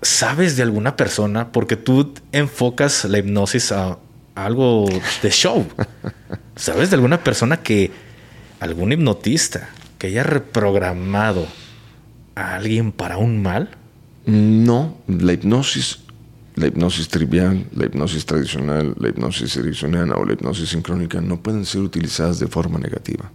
¿Sabes 0.00 0.56
de 0.56 0.62
alguna 0.62 0.96
persona? 0.96 1.50
Porque 1.50 1.76
tú 1.76 2.14
enfocas 2.32 3.04
la 3.04 3.18
hipnosis 3.18 3.72
a, 3.72 3.98
algo 4.34 4.86
de 5.22 5.30
show. 5.30 5.66
¿Sabes 6.56 6.90
de 6.90 6.96
alguna 6.96 7.22
persona 7.22 7.58
que, 7.58 7.90
algún 8.60 8.92
hipnotista, 8.92 9.68
que 9.98 10.08
haya 10.08 10.22
reprogramado 10.22 11.46
a 12.34 12.54
alguien 12.54 12.92
para 12.92 13.16
un 13.18 13.42
mal? 13.42 13.70
No, 14.26 14.96
la 15.08 15.32
hipnosis, 15.32 16.00
la 16.54 16.68
hipnosis 16.68 17.08
trivial, 17.08 17.66
la 17.74 17.86
hipnosis 17.86 18.24
tradicional, 18.24 18.94
la 18.98 19.08
hipnosis 19.08 19.56
ericksoniana 19.56 20.14
o 20.14 20.24
la 20.24 20.34
hipnosis 20.34 20.68
sincrónica 20.68 21.20
no 21.20 21.42
pueden 21.42 21.64
ser 21.64 21.80
utilizadas 21.80 22.38
de 22.38 22.46
forma 22.46 22.78
negativa. 22.78 23.30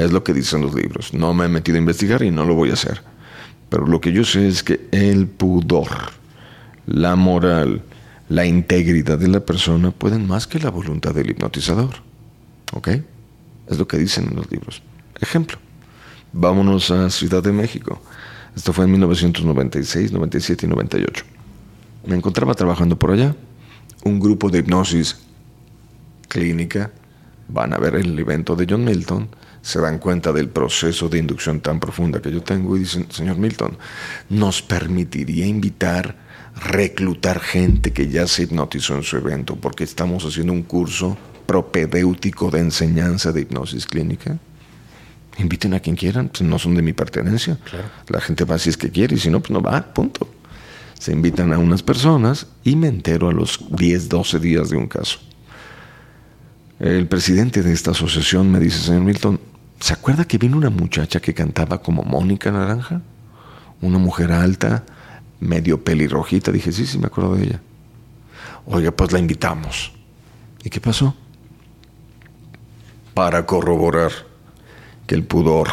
Es 0.00 0.12
lo 0.12 0.24
que 0.24 0.32
dicen 0.32 0.62
los 0.62 0.74
libros. 0.74 1.12
No 1.12 1.34
me 1.34 1.44
he 1.44 1.48
metido 1.48 1.76
a 1.76 1.78
investigar 1.78 2.22
y 2.22 2.30
no 2.30 2.46
lo 2.46 2.54
voy 2.54 2.70
a 2.70 2.72
hacer. 2.72 3.02
Pero 3.68 3.86
lo 3.86 4.00
que 4.00 4.12
yo 4.12 4.24
sé 4.24 4.48
es 4.48 4.62
que 4.62 4.88
el 4.92 5.26
pudor, 5.26 5.88
la 6.86 7.16
moral, 7.16 7.82
la 8.30 8.46
integridad 8.46 9.18
de 9.18 9.28
la 9.28 9.40
persona 9.40 9.90
pueden 9.90 10.26
más 10.26 10.46
que 10.46 10.58
la 10.58 10.70
voluntad 10.70 11.14
del 11.14 11.28
hipnotizador. 11.28 11.96
¿Ok? 12.72 12.88
Es 13.68 13.78
lo 13.78 13.86
que 13.86 13.98
dicen 13.98 14.28
en 14.30 14.36
los 14.36 14.50
libros. 14.50 14.82
Ejemplo. 15.20 15.58
Vámonos 16.32 16.90
a 16.90 17.10
Ciudad 17.10 17.42
de 17.42 17.52
México. 17.52 18.00
Esto 18.56 18.72
fue 18.72 18.86
en 18.86 18.92
1996, 18.92 20.12
97 20.12 20.64
y 20.64 20.68
98. 20.70 21.24
Me 22.06 22.16
encontraba 22.16 22.54
trabajando 22.54 22.98
por 22.98 23.10
allá. 23.10 23.36
Un 24.04 24.18
grupo 24.18 24.48
de 24.48 24.60
hipnosis 24.60 25.18
clínica 26.28 26.90
van 27.48 27.74
a 27.74 27.78
ver 27.78 27.96
el 27.96 28.18
evento 28.18 28.56
de 28.56 28.66
John 28.66 28.84
Milton 28.84 29.28
se 29.62 29.80
dan 29.80 29.98
cuenta 29.98 30.32
del 30.32 30.48
proceso 30.48 31.08
de 31.08 31.18
inducción 31.18 31.60
tan 31.60 31.80
profunda 31.80 32.20
que 32.22 32.32
yo 32.32 32.42
tengo 32.42 32.76
y 32.76 32.80
dicen, 32.80 33.06
señor 33.10 33.36
Milton, 33.36 33.76
¿nos 34.28 34.62
permitiría 34.62 35.46
invitar, 35.46 36.16
reclutar 36.56 37.40
gente 37.40 37.92
que 37.92 38.08
ya 38.08 38.26
se 38.26 38.44
hipnotizó 38.44 38.96
en 38.96 39.02
su 39.02 39.16
evento 39.16 39.56
porque 39.56 39.84
estamos 39.84 40.24
haciendo 40.24 40.52
un 40.52 40.62
curso 40.62 41.16
propedéutico 41.46 42.50
de 42.50 42.60
enseñanza 42.60 43.32
de 43.32 43.42
hipnosis 43.42 43.86
clínica? 43.86 44.38
Inviten 45.38 45.74
a 45.74 45.80
quien 45.80 45.96
quieran, 45.96 46.28
pues 46.28 46.42
no 46.42 46.58
son 46.58 46.74
de 46.74 46.82
mi 46.82 46.92
pertenencia. 46.92 47.58
La 48.08 48.20
gente 48.20 48.44
va 48.44 48.58
si 48.58 48.70
es 48.70 48.76
que 48.76 48.90
quiere 48.90 49.14
y 49.14 49.18
si 49.18 49.30
no, 49.30 49.40
pues 49.40 49.50
no 49.50 49.62
va, 49.62 49.92
punto. 49.92 50.28
Se 50.98 51.12
invitan 51.12 51.52
a 51.52 51.58
unas 51.58 51.82
personas 51.82 52.46
y 52.62 52.76
me 52.76 52.88
entero 52.88 53.28
a 53.28 53.32
los 53.32 53.64
10, 53.70 54.08
12 54.08 54.38
días 54.38 54.70
de 54.70 54.76
un 54.76 54.86
caso. 54.86 55.18
El 56.78 57.06
presidente 57.06 57.62
de 57.62 57.72
esta 57.72 57.90
asociación 57.90 58.50
me 58.50 58.58
dice, 58.58 58.78
señor 58.78 59.02
Milton, 59.02 59.40
¿Se 59.80 59.94
acuerda 59.94 60.26
que 60.26 60.38
vino 60.38 60.58
una 60.58 60.70
muchacha 60.70 61.20
que 61.20 61.32
cantaba 61.32 61.82
como 61.82 62.02
Mónica 62.02 62.50
Naranja? 62.50 63.00
Una 63.80 63.98
mujer 63.98 64.30
alta, 64.30 64.84
medio 65.40 65.82
pelirrojita. 65.82 66.52
Dije, 66.52 66.70
sí, 66.70 66.86
sí, 66.86 66.98
me 66.98 67.06
acuerdo 67.06 67.34
de 67.34 67.44
ella. 67.44 67.60
Oiga, 68.66 68.90
pues 68.90 69.10
la 69.12 69.18
invitamos. 69.18 69.92
¿Y 70.62 70.68
qué 70.68 70.80
pasó? 70.80 71.14
Para 73.14 73.46
corroborar 73.46 74.12
que 75.06 75.14
el 75.14 75.24
pudor, 75.24 75.68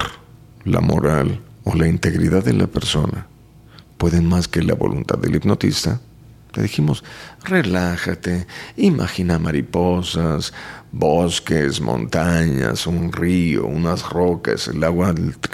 la 0.63 0.79
moral 0.79 1.41
o 1.65 1.75
la 1.75 1.87
integridad 1.87 2.43
de 2.43 2.53
la 2.53 2.67
persona 2.67 3.27
pueden 3.97 4.25
más 4.25 4.47
que 4.47 4.63
la 4.63 4.73
voluntad 4.73 5.17
del 5.17 5.35
hipnotista, 5.35 5.99
dijimos, 6.61 7.03
relájate, 7.43 8.47
imagina 8.75 9.39
mariposas, 9.39 10.53
bosques, 10.91 11.81
montañas, 11.81 12.87
un 12.87 13.11
río, 13.11 13.65
unas 13.65 14.09
rocas, 14.09 14.67
el 14.67 14.83
agua 14.83 15.13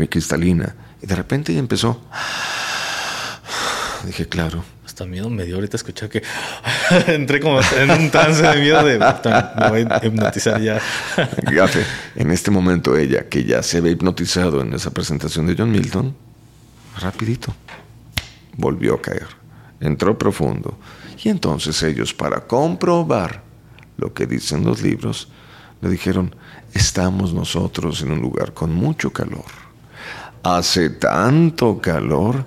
cristalina. 0.09 0.75
Y 1.01 1.07
de 1.07 1.15
repente 1.15 1.57
empezó. 1.57 2.01
Dije, 4.05 4.27
claro. 4.27 4.63
Hasta 4.85 5.05
miedo 5.05 5.27
me 5.27 5.43
dio 5.43 5.55
ahorita 5.55 5.75
escuchar 5.75 6.07
que 6.07 6.21
entré 7.07 7.39
como 7.39 7.59
en 7.61 7.89
un 7.89 8.11
trance 8.11 8.43
de 8.43 8.61
miedo 8.61 8.85
de 8.85 8.99
me 8.99 9.69
voy 9.69 9.87
a 9.89 10.05
hipnotizar 10.05 10.61
ya. 10.61 10.79
en 12.15 12.29
este 12.29 12.51
momento 12.51 12.95
ella, 12.95 13.27
que 13.27 13.43
ya 13.43 13.63
se 13.63 13.79
había 13.79 13.91
hipnotizado 13.91 14.61
en 14.61 14.71
esa 14.73 14.91
presentación 14.91 15.47
de 15.47 15.55
John 15.57 15.71
Milton, 15.71 16.15
rapidito, 16.99 17.55
volvió 18.55 18.93
a 18.93 19.01
caer. 19.01 19.42
Entró 19.83 20.17
profundo. 20.17 20.77
Y 21.21 21.27
entonces 21.27 21.83
ellos, 21.83 22.13
para 22.13 22.47
comprobar 22.47 23.43
lo 23.97 24.13
que 24.13 24.25
dicen 24.25 24.63
los 24.63 24.81
libros, 24.81 25.27
le 25.81 25.89
dijeron, 25.89 26.33
estamos 26.73 27.33
nosotros 27.33 28.01
en 28.01 28.13
un 28.13 28.21
lugar 28.21 28.53
con 28.53 28.73
mucho 28.73 29.11
calor. 29.11 29.43
Hace 30.41 30.89
tanto 30.89 31.81
calor 31.81 32.45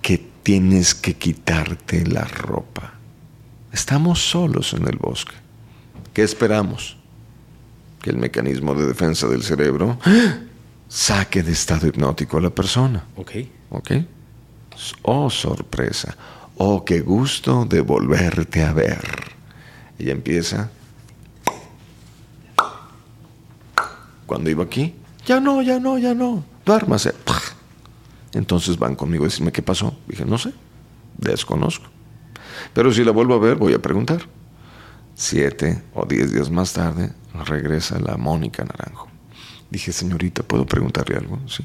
que 0.00 0.18
tienes 0.44 0.94
que 0.94 1.14
quitarte 1.14 2.06
la 2.06 2.22
ropa. 2.22 2.94
Estamos 3.72 4.20
solos 4.20 4.72
en 4.72 4.86
el 4.86 4.98
bosque. 4.98 5.34
¿Qué 6.14 6.22
esperamos? 6.22 6.96
Que 8.00 8.10
el 8.10 8.18
mecanismo 8.18 8.74
de 8.74 8.86
defensa 8.86 9.26
del 9.26 9.42
cerebro 9.42 9.98
saque 10.86 11.42
de 11.42 11.50
estado 11.50 11.88
hipnótico 11.88 12.38
a 12.38 12.42
la 12.42 12.50
persona. 12.50 13.04
Ok. 13.16 13.32
Ok. 13.70 13.90
Oh, 15.02 15.28
sorpresa. 15.28 16.16
Oh, 16.60 16.84
qué 16.84 17.00
gusto 17.00 17.64
de 17.64 17.80
volverte 17.80 18.64
a 18.64 18.72
ver. 18.72 19.00
Ella 19.96 20.10
empieza. 20.10 20.70
Cuando 24.26 24.50
iba 24.50 24.64
aquí, 24.64 24.94
ya 25.24 25.38
no, 25.38 25.62
ya 25.62 25.78
no, 25.78 25.98
ya 25.98 26.14
no. 26.14 26.44
Duérmase. 26.66 27.14
Entonces 28.32 28.76
van 28.76 28.96
conmigo 28.96 29.24
a 29.24 29.28
decirme 29.28 29.52
qué 29.52 29.62
pasó. 29.62 29.96
Dije, 30.08 30.24
no 30.24 30.36
sé, 30.36 30.52
desconozco. 31.16 31.86
Pero 32.74 32.92
si 32.92 33.04
la 33.04 33.12
vuelvo 33.12 33.34
a 33.34 33.38
ver, 33.38 33.56
voy 33.56 33.72
a 33.74 33.80
preguntar. 33.80 34.22
Siete 35.14 35.82
o 35.94 36.06
diez 36.06 36.32
días 36.32 36.50
más 36.50 36.72
tarde, 36.72 37.12
regresa 37.46 38.00
la 38.00 38.16
Mónica 38.16 38.64
Naranjo. 38.64 39.08
Dije, 39.70 39.92
señorita, 39.92 40.42
¿puedo 40.42 40.66
preguntarle 40.66 41.16
algo? 41.16 41.38
Sí. 41.46 41.64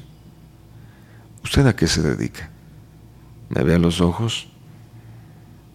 ¿Usted 1.42 1.66
a 1.66 1.74
qué 1.74 1.88
se 1.88 2.00
dedica? 2.00 2.50
Me 3.48 3.62
ve 3.62 3.74
a 3.74 3.78
los 3.78 4.00
ojos, 4.00 4.48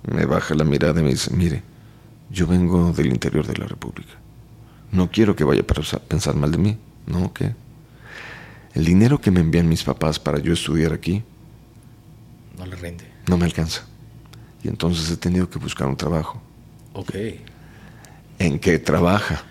me 0.03 0.25
baja 0.25 0.55
la 0.55 0.63
mirada 0.63 0.99
y 1.01 1.03
me 1.03 1.09
dice, 1.09 1.33
mire, 1.35 1.63
yo 2.29 2.47
vengo 2.47 2.91
del 2.93 3.07
interior 3.07 3.45
de 3.45 3.57
la 3.57 3.67
República. 3.67 4.13
No 4.91 5.09
quiero 5.11 5.35
que 5.35 5.43
vaya 5.43 5.61
a 5.61 5.99
pensar 5.99 6.35
mal 6.35 6.51
de 6.51 6.57
mí. 6.57 6.77
¿No? 7.05 7.33
¿Qué? 7.33 7.55
El 8.73 8.85
dinero 8.85 9.19
que 9.19 9.31
me 9.31 9.39
envían 9.39 9.67
mis 9.67 9.83
papás 9.83 10.19
para 10.19 10.39
yo 10.39 10.53
estudiar 10.53 10.93
aquí... 10.93 11.23
No 12.57 12.65
le 12.65 12.75
rinde. 12.75 13.05
No 13.27 13.37
me 13.37 13.45
alcanza. 13.45 13.83
Y 14.63 14.67
entonces 14.67 15.09
he 15.09 15.17
tenido 15.17 15.49
que 15.49 15.59
buscar 15.59 15.87
un 15.87 15.95
trabajo. 15.95 16.41
Ok. 16.93 17.13
¿En 18.37 18.59
qué 18.59 18.77
trabaja? 18.79 19.43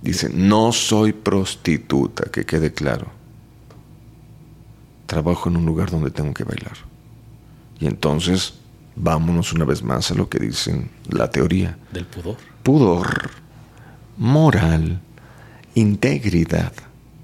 Dice, 0.00 0.30
no 0.32 0.72
soy 0.72 1.12
prostituta, 1.12 2.24
que 2.30 2.44
quede 2.44 2.72
claro. 2.72 3.08
Trabajo 5.06 5.48
en 5.48 5.56
un 5.56 5.66
lugar 5.66 5.90
donde 5.90 6.10
tengo 6.10 6.32
que 6.32 6.44
bailar. 6.44 6.76
Y 7.78 7.86
entonces, 7.86 8.54
vámonos 8.96 9.52
una 9.52 9.64
vez 9.64 9.82
más 9.82 10.10
a 10.10 10.14
lo 10.14 10.28
que 10.28 10.38
dicen 10.38 10.90
la 11.08 11.30
teoría. 11.30 11.78
Del 11.92 12.06
pudor. 12.06 12.36
Pudor, 12.62 13.30
moral, 14.16 15.00
integridad 15.74 16.72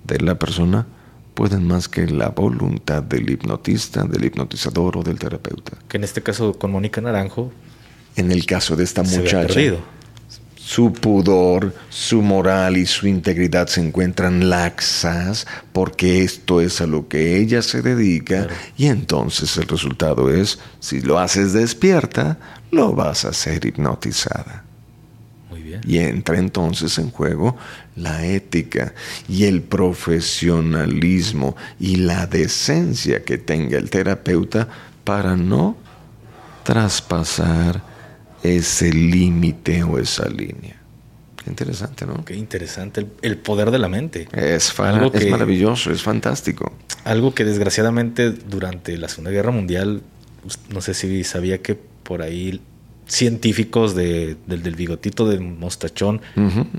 de 0.05 0.21
la 0.21 0.39
persona 0.39 0.87
pueden 1.35 1.67
más 1.67 1.89
que 1.89 2.07
la 2.07 2.31
voluntad 2.31 3.03
del 3.03 3.31
hipnotista, 3.31 4.03
del 4.05 4.25
hipnotizador 4.25 4.99
o 4.99 5.03
del 5.03 5.19
terapeuta. 5.19 5.79
Que 5.89 5.97
en 5.97 6.05
este 6.05 6.23
caso 6.23 6.55
con 6.59 6.73
Mónica 6.73 7.01
Naranjo. 7.01 7.53
En 8.17 8.33
el 8.33 8.45
caso 8.47 8.75
de 8.75 8.83
esta 8.83 9.05
muchacha 9.05 9.61
su 10.69 10.93
pudor, 10.93 11.75
su 11.89 12.21
moral 12.21 12.77
y 12.77 12.85
su 12.85 13.07
integridad 13.07 13.69
se 13.69 13.81
encuentran 13.81 14.51
laxas 14.51 15.47
porque 15.73 16.23
esto 16.23 16.61
es 16.61 16.83
a 16.83 16.87
lo 16.87 17.09
que 17.09 17.39
ella 17.39 17.63
se 17.63 17.81
dedica 17.81 18.49
y 18.77 18.89
entonces 18.89 19.57
el 19.57 19.67
resultado 19.67 20.31
es, 20.31 20.59
si 20.79 21.01
lo 21.01 21.19
haces 21.19 21.55
despierta, 21.55 22.37
lo 22.71 22.93
vas 22.93 23.25
a 23.25 23.31
hacer 23.31 23.65
hipnotizada. 23.65 24.63
Muy 25.49 25.63
bien. 25.63 25.81
Y 25.87 26.01
entra 26.01 26.37
entonces 26.37 26.99
en 26.99 27.13
juego 27.13 27.57
la 27.97 28.27
ética 28.27 28.93
y 29.27 29.45
el 29.45 29.63
profesionalismo 29.63 31.57
y 31.81 31.97
la 31.97 32.27
decencia 32.27 33.25
que 33.25 33.39
tenga 33.39 33.79
el 33.79 33.89
terapeuta 33.89 34.69
para 35.03 35.35
no 35.35 35.79
traspasar 36.63 37.88
ese 38.43 38.93
límite 38.93 39.83
o 39.83 39.99
esa 39.99 40.29
línea. 40.29 40.77
Qué 41.37 41.51
interesante, 41.51 42.07
¿no? 42.07 42.25
Qué 42.25 42.35
interesante 42.35 43.07
el, 43.23 43.39
poder 43.39 43.71
de 43.71 43.79
la 43.79 43.89
mente. 43.89 44.29
Es, 44.33 44.75
es 45.15 45.31
maravilloso, 45.31 45.91
es 45.91 46.03
fantástico. 46.03 46.73
Algo 47.05 47.35
que 47.35 47.45
desgraciadamente 47.45 48.31
durante 48.31 48.97
la 48.99 49.09
Segunda 49.09 49.31
Guerra 49.31 49.51
Mundial, 49.51 50.03
no 50.71 50.81
sé 50.81 50.95
si 50.95 51.25
sabía 51.25 51.63
que 51.63 51.75
por 51.75 52.23
ahí 52.23 52.61
científicos 53.07 53.95
de, 53.95 54.37
del, 54.47 54.77
bigotito 54.77 55.27
de 55.27 55.41
mostachón 55.41 56.21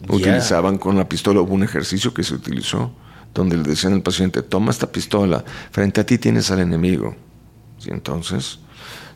utilizaban 0.07 0.77
con 0.77 0.95
la 0.95 1.09
pistola. 1.09 1.41
Hubo 1.41 1.55
un 1.55 1.63
ejercicio 1.63 2.13
que 2.13 2.23
se 2.23 2.35
utilizó 2.35 2.93
donde 3.33 3.57
le 3.57 3.63
decían 3.63 3.93
al 3.93 4.01
paciente, 4.01 4.41
toma 4.41 4.71
esta 4.71 4.91
pistola, 4.91 5.43
frente 5.71 6.01
a 6.01 6.05
ti 6.05 6.17
tienes 6.17 6.51
al 6.51 6.59
enemigo. 6.59 7.15
Y 7.85 7.91
entonces 7.91 8.59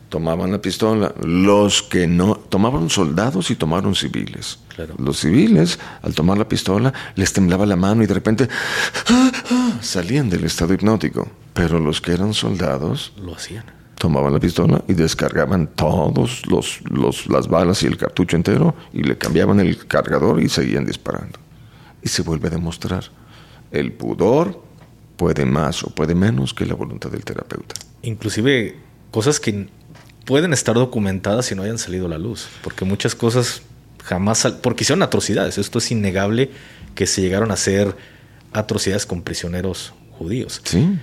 tomaban 0.08 0.52
la 0.52 0.60
pistola. 0.60 1.14
Los 1.22 1.82
que 1.82 2.06
no, 2.06 2.36
tomaban 2.36 2.90
soldados 2.90 3.50
y 3.50 3.56
tomaron 3.56 3.94
civiles. 3.94 4.58
Los 4.98 5.20
civiles, 5.20 5.78
al 6.02 6.14
tomar 6.14 6.38
la 6.38 6.48
pistola, 6.48 6.92
les 7.14 7.32
temblaba 7.32 7.66
la 7.66 7.76
mano 7.76 8.02
y 8.02 8.06
de 8.06 8.14
repente 8.14 8.48
salían 9.80 10.30
del 10.30 10.44
estado 10.44 10.74
hipnótico. 10.74 11.28
Pero 11.52 11.78
los 11.78 12.00
que 12.00 12.12
eran 12.12 12.34
soldados 12.34 13.12
lo 13.22 13.34
hacían. 13.34 13.64
Tomaban 13.98 14.32
la 14.32 14.40
pistola 14.40 14.82
y 14.88 14.94
descargaban 14.94 15.68
todos 15.68 16.46
los, 16.46 16.80
los, 16.90 17.26
las 17.28 17.48
balas 17.48 17.82
y 17.82 17.86
el 17.86 17.96
cartucho 17.96 18.36
entero 18.36 18.74
y 18.92 19.04
le 19.04 19.16
cambiaban 19.16 19.60
el 19.60 19.86
cargador 19.86 20.42
y 20.42 20.48
seguían 20.48 20.84
disparando. 20.84 21.38
Y 22.02 22.08
se 22.08 22.22
vuelve 22.22 22.48
a 22.48 22.50
demostrar, 22.50 23.04
el 23.70 23.92
pudor 23.92 24.62
puede 25.16 25.44
más 25.46 25.84
o 25.84 25.90
puede 25.90 26.14
menos 26.14 26.54
que 26.54 26.66
la 26.66 26.74
voluntad 26.74 27.10
del 27.10 27.24
terapeuta. 27.24 27.74
Inclusive 28.02 28.76
cosas 29.10 29.40
que 29.40 29.68
pueden 30.24 30.52
estar 30.52 30.74
documentadas 30.74 31.50
y 31.52 31.54
no 31.54 31.62
hayan 31.62 31.78
salido 31.78 32.06
a 32.06 32.08
la 32.08 32.18
luz, 32.18 32.48
porque 32.62 32.84
muchas 32.84 33.14
cosas 33.14 33.62
jamás, 34.02 34.46
porque 34.62 34.84
hicieron 34.84 35.02
atrocidades, 35.02 35.58
esto 35.58 35.78
es 35.78 35.90
innegable 35.90 36.50
que 36.94 37.06
se 37.06 37.20
llegaron 37.20 37.50
a 37.50 37.54
hacer 37.54 37.96
atrocidades 38.52 39.06
con 39.06 39.22
prisioneros 39.22 39.94
judíos. 40.18 40.60
Sí. 40.64 40.98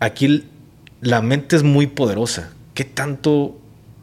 Aquí 0.00 0.44
la 1.00 1.22
mente 1.22 1.56
es 1.56 1.62
muy 1.62 1.86
poderosa. 1.86 2.50
¿Qué 2.74 2.84
tanto 2.84 3.58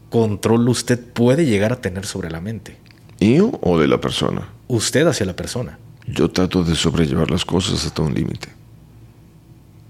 control 0.09 0.67
usted 0.69 0.99
puede 0.99 1.45
llegar 1.45 1.73
a 1.73 1.81
tener 1.81 2.05
sobre 2.05 2.29
la 2.29 2.41
mente? 2.41 2.77
¿Yo 3.19 3.51
o 3.61 3.79
de 3.79 3.87
la 3.87 3.99
persona? 3.99 4.49
Usted 4.67 5.07
hacia 5.07 5.25
la 5.25 5.35
persona. 5.35 5.77
Yo 6.07 6.29
trato 6.29 6.63
de 6.63 6.75
sobrellevar 6.75 7.31
las 7.31 7.45
cosas 7.45 7.85
hasta 7.85 8.01
un 8.01 8.13
límite. 8.13 8.49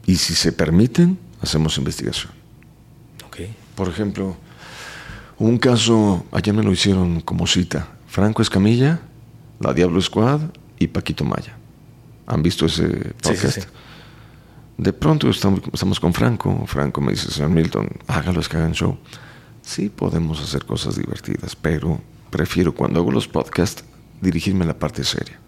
Y 0.05 0.15
si 0.17 0.35
se 0.35 0.51
permiten, 0.51 1.17
hacemos 1.41 1.77
investigación. 1.77 2.31
Ok. 3.25 3.37
Por 3.75 3.89
ejemplo, 3.89 4.37
un 5.37 5.57
caso, 5.57 6.25
ayer 6.31 6.53
me 6.53 6.63
lo 6.63 6.71
hicieron 6.71 7.21
como 7.21 7.47
cita. 7.47 7.87
Franco 8.07 8.41
Escamilla, 8.41 9.01
La 9.59 9.73
Diablo 9.73 10.01
Squad 10.01 10.41
y 10.79 10.87
Paquito 10.87 11.25
Maya. 11.25 11.57
¿Han 12.27 12.41
visto 12.41 12.65
ese 12.65 13.13
podcast? 13.21 13.67
De 14.77 14.91
pronto 14.91 15.29
estamos, 15.29 15.99
con 15.99 16.13
Franco. 16.13 16.65
Franco 16.67 17.01
me 17.01 17.11
dice, 17.11 17.31
señor 17.31 17.49
Milton, 17.49 17.89
hágalos 18.07 18.49
que 18.49 18.57
hagan 18.57 18.73
show. 18.73 18.97
Sí 19.61 19.89
podemos 19.89 20.41
hacer 20.41 20.65
cosas 20.65 20.97
divertidas, 20.97 21.55
pero 21.55 22.01
prefiero 22.29 22.73
cuando 22.73 22.99
hago 22.99 23.11
los 23.11 23.27
podcasts 23.27 23.83
dirigirme 24.21 24.63
a 24.65 24.67
la 24.67 24.79
parte 24.79 25.03
seria. 25.03 25.39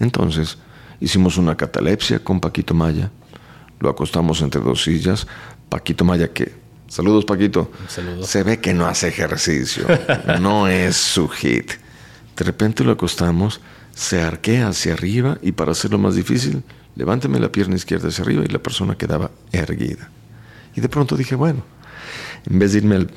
Entonces, 0.00 0.58
hicimos 1.00 1.36
una 1.36 1.56
catalepsia 1.56 2.22
con 2.22 2.40
Paquito 2.40 2.74
Maya. 2.74 3.10
Lo 3.78 3.88
acostamos 3.88 4.40
entre 4.42 4.60
dos 4.60 4.82
sillas. 4.82 5.26
Paquito 5.68 6.04
Maya 6.04 6.32
que 6.32 6.52
Saludos, 6.88 7.24
Paquito. 7.24 7.70
Se 8.22 8.42
ve 8.42 8.60
que 8.60 8.72
no 8.72 8.86
hace 8.86 9.08
ejercicio. 9.08 9.86
no 10.40 10.68
es 10.68 10.96
su 10.96 11.28
hit. 11.28 11.72
De 12.36 12.44
repente 12.44 12.84
lo 12.84 12.92
acostamos, 12.92 13.60
se 13.94 14.22
arquea 14.22 14.68
hacia 14.68 14.92
arriba 14.92 15.38
y 15.42 15.52
para 15.52 15.72
hacerlo 15.72 15.98
más 15.98 16.14
difícil, 16.14 16.62
levánteme 16.94 17.40
la 17.40 17.50
pierna 17.50 17.76
izquierda 17.76 18.08
hacia 18.08 18.24
arriba 18.24 18.44
y 18.44 18.48
la 18.48 18.58
persona 18.58 18.96
quedaba 18.96 19.30
erguida. 19.52 20.10
Y 20.74 20.82
de 20.82 20.88
pronto 20.88 21.16
dije, 21.16 21.34
bueno, 21.34 21.64
en 22.48 22.58
vez 22.58 22.72
de 22.72 22.78
irme 22.78 22.96
al 22.96 23.10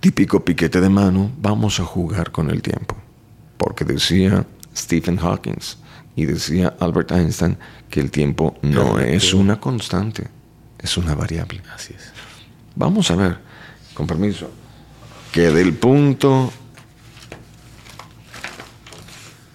típico 0.00 0.44
piquete 0.44 0.80
de 0.80 0.88
mano, 0.88 1.30
vamos 1.38 1.78
a 1.78 1.84
jugar 1.84 2.32
con 2.32 2.50
el 2.50 2.62
tiempo. 2.62 2.96
Porque 3.58 3.84
decía 3.84 4.46
Stephen 4.74 5.18
Hawking 5.18 5.58
y 6.16 6.24
decía 6.24 6.74
Albert 6.80 7.12
Einstein 7.12 7.58
que 7.90 8.00
el 8.00 8.10
tiempo 8.10 8.56
no 8.62 8.98
es 8.98 9.34
una 9.34 9.60
constante, 9.60 10.28
es 10.78 10.96
una 10.96 11.14
variable. 11.14 11.62
Así 11.74 11.94
es. 11.94 12.21
Vamos 12.74 13.10
a 13.10 13.16
ver, 13.16 13.38
con 13.94 14.06
permiso, 14.06 14.48
que 15.32 15.50
del 15.50 15.74
punto 15.74 16.52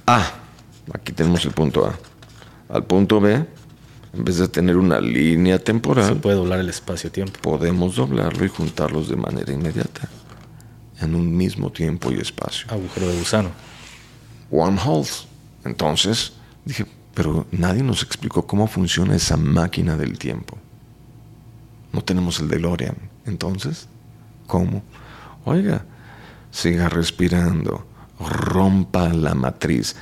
A, 0.05 0.31
aquí 0.93 1.11
tenemos 1.13 1.43
el 1.45 1.51
punto 1.51 1.85
A, 1.85 1.97
al 2.73 2.83
punto 2.85 3.19
B, 3.19 3.33
en 4.13 4.23
vez 4.23 4.37
de 4.37 4.47
tener 4.47 4.77
una 4.77 4.99
línea 4.99 5.59
temporal, 5.59 6.07
se 6.07 6.15
puede 6.15 6.35
doblar 6.37 6.59
el 6.59 6.69
espacio-tiempo. 6.69 7.39
Podemos 7.41 7.95
doblarlo 7.95 8.45
y 8.45 8.49
juntarlos 8.49 9.09
de 9.09 9.15
manera 9.15 9.51
inmediata, 9.51 10.09
en 10.99 11.15
un 11.15 11.35
mismo 11.35 11.71
tiempo 11.71 12.11
y 12.11 12.19
espacio. 12.19 12.67
Agujero 12.69 13.07
de 13.07 13.17
gusano. 13.17 13.49
Wormholes. 14.49 15.27
Entonces, 15.65 16.33
dije, 16.65 16.85
pero 17.13 17.45
nadie 17.51 17.83
nos 17.83 18.03
explicó 18.03 18.47
cómo 18.47 18.67
funciona 18.67 19.15
esa 19.15 19.37
máquina 19.37 19.97
del 19.97 20.17
tiempo. 20.17 20.57
No 21.93 22.03
tenemos 22.03 22.39
el 22.39 22.47
DeLorean. 22.47 22.95
Entonces, 23.25 23.87
¿cómo? 24.45 24.83
Oiga, 25.45 25.85
siga 26.51 26.89
respirando. 26.89 27.85
Rompa 28.19 29.09
la 29.09 29.33
matriz. 29.35 29.95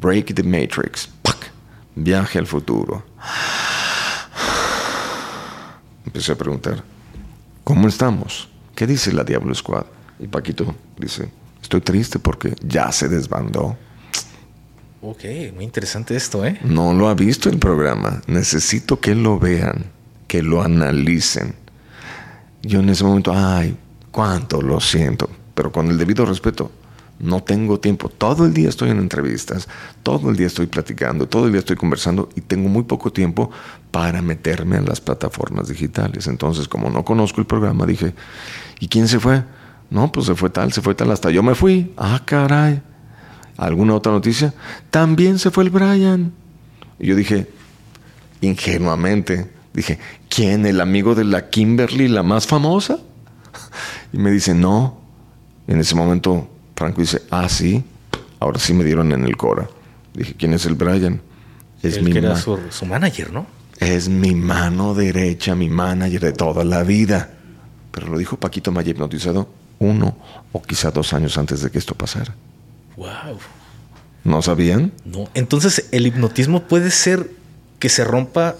Break 0.00 0.34
the 0.34 0.42
matrix. 0.42 1.08
Viaje 1.94 2.38
al 2.38 2.46
futuro. 2.46 3.04
Empecé 6.06 6.32
a 6.32 6.36
preguntar, 6.36 6.82
¿cómo 7.62 7.86
estamos? 7.86 8.50
¿qué 8.80 8.86
dice 8.86 9.12
la 9.12 9.24
Diablo 9.24 9.54
Squad? 9.54 9.84
Y 10.18 10.26
Paquito 10.26 10.74
dice, 10.98 11.28
estoy 11.60 11.82
triste 11.82 12.18
porque 12.18 12.54
ya 12.62 12.90
se 12.92 13.10
desbandó. 13.10 13.76
Ok, 15.02 15.24
muy 15.54 15.64
interesante 15.64 16.16
esto, 16.16 16.46
¿eh? 16.46 16.58
No 16.64 16.94
lo 16.94 17.10
ha 17.10 17.14
visto 17.14 17.50
el 17.50 17.58
programa. 17.58 18.22
Necesito 18.26 18.98
que 18.98 19.14
lo 19.14 19.38
vean, 19.38 19.84
que 20.30 20.44
lo 20.44 20.62
analicen. 20.62 21.56
Yo 22.62 22.78
en 22.78 22.88
ese 22.88 23.02
momento, 23.02 23.32
ay, 23.34 23.76
cuánto 24.12 24.62
lo 24.62 24.78
siento, 24.78 25.28
pero 25.56 25.72
con 25.72 25.88
el 25.90 25.98
debido 25.98 26.24
respeto, 26.24 26.70
no 27.18 27.42
tengo 27.42 27.80
tiempo. 27.80 28.08
Todo 28.08 28.46
el 28.46 28.54
día 28.54 28.68
estoy 28.68 28.90
en 28.90 29.00
entrevistas, 29.00 29.66
todo 30.04 30.30
el 30.30 30.36
día 30.36 30.46
estoy 30.46 30.66
platicando, 30.66 31.26
todo 31.26 31.46
el 31.46 31.50
día 31.50 31.58
estoy 31.58 31.74
conversando 31.74 32.28
y 32.36 32.42
tengo 32.42 32.68
muy 32.68 32.84
poco 32.84 33.12
tiempo 33.12 33.50
para 33.90 34.22
meterme 34.22 34.76
en 34.76 34.84
las 34.84 35.00
plataformas 35.00 35.66
digitales. 35.66 36.28
Entonces, 36.28 36.68
como 36.68 36.90
no 36.90 37.04
conozco 37.04 37.40
el 37.40 37.48
programa, 37.48 37.84
dije, 37.84 38.14
¿y 38.78 38.86
quién 38.86 39.08
se 39.08 39.18
fue? 39.18 39.42
No, 39.90 40.12
pues 40.12 40.26
se 40.26 40.36
fue 40.36 40.48
tal, 40.48 40.72
se 40.72 40.80
fue 40.80 40.94
tal, 40.94 41.10
hasta 41.10 41.32
yo 41.32 41.42
me 41.42 41.56
fui. 41.56 41.92
Ah, 41.96 42.22
caray. 42.24 42.80
¿Alguna 43.56 43.96
otra 43.96 44.12
noticia? 44.12 44.54
También 44.90 45.40
se 45.40 45.50
fue 45.50 45.64
el 45.64 45.70
Brian. 45.70 46.32
Y 47.00 47.08
yo 47.08 47.16
dije, 47.16 47.48
ingenuamente, 48.40 49.58
dije, 49.72 49.98
¿quién? 50.28 50.66
¿El 50.66 50.80
amigo 50.80 51.14
de 51.14 51.24
la 51.24 51.50
Kimberly, 51.50 52.08
la 52.08 52.22
más 52.22 52.46
famosa? 52.46 52.98
Y 54.12 54.18
me 54.18 54.30
dice, 54.30 54.54
no. 54.54 55.00
en 55.68 55.80
ese 55.80 55.94
momento 55.94 56.48
Franco 56.74 57.00
dice, 57.00 57.22
ah, 57.30 57.48
sí, 57.48 57.84
ahora 58.40 58.58
sí 58.58 58.72
me 58.72 58.84
dieron 58.84 59.12
en 59.12 59.24
el 59.24 59.36
Cora. 59.36 59.68
Dije, 60.14 60.34
¿quién 60.36 60.52
es 60.52 60.66
el 60.66 60.74
Brian? 60.74 61.20
Es 61.82 62.02
mi 62.02 62.12
que 62.12 62.18
era 62.18 62.36
su, 62.36 62.58
su, 62.70 62.86
manager, 62.86 63.32
¿no? 63.32 63.46
Es 63.78 64.08
mi 64.08 64.34
mano 64.34 64.94
derecha, 64.94 65.54
mi 65.54 65.68
manager 65.68 66.20
de 66.20 66.32
toda 66.32 66.64
la 66.64 66.82
vida. 66.82 67.30
Pero 67.92 68.08
lo 68.08 68.18
dijo 68.18 68.36
Paquito 68.36 68.72
Maya 68.72 68.90
hipnotizado 68.90 69.48
uno 69.78 70.16
o 70.52 70.62
quizá 70.62 70.90
dos 70.90 71.12
años 71.12 71.36
antes 71.38 71.62
de 71.62 71.70
que 71.70 71.78
esto 71.78 71.94
pasara. 71.94 72.34
Wow. 72.96 73.38
¿No 74.24 74.42
sabían? 74.42 74.92
No. 75.04 75.28
Entonces, 75.34 75.88
el 75.92 76.06
hipnotismo 76.06 76.64
puede 76.64 76.90
ser 76.90 77.30
que 77.80 77.88
se 77.88 78.04
rompa 78.04 78.54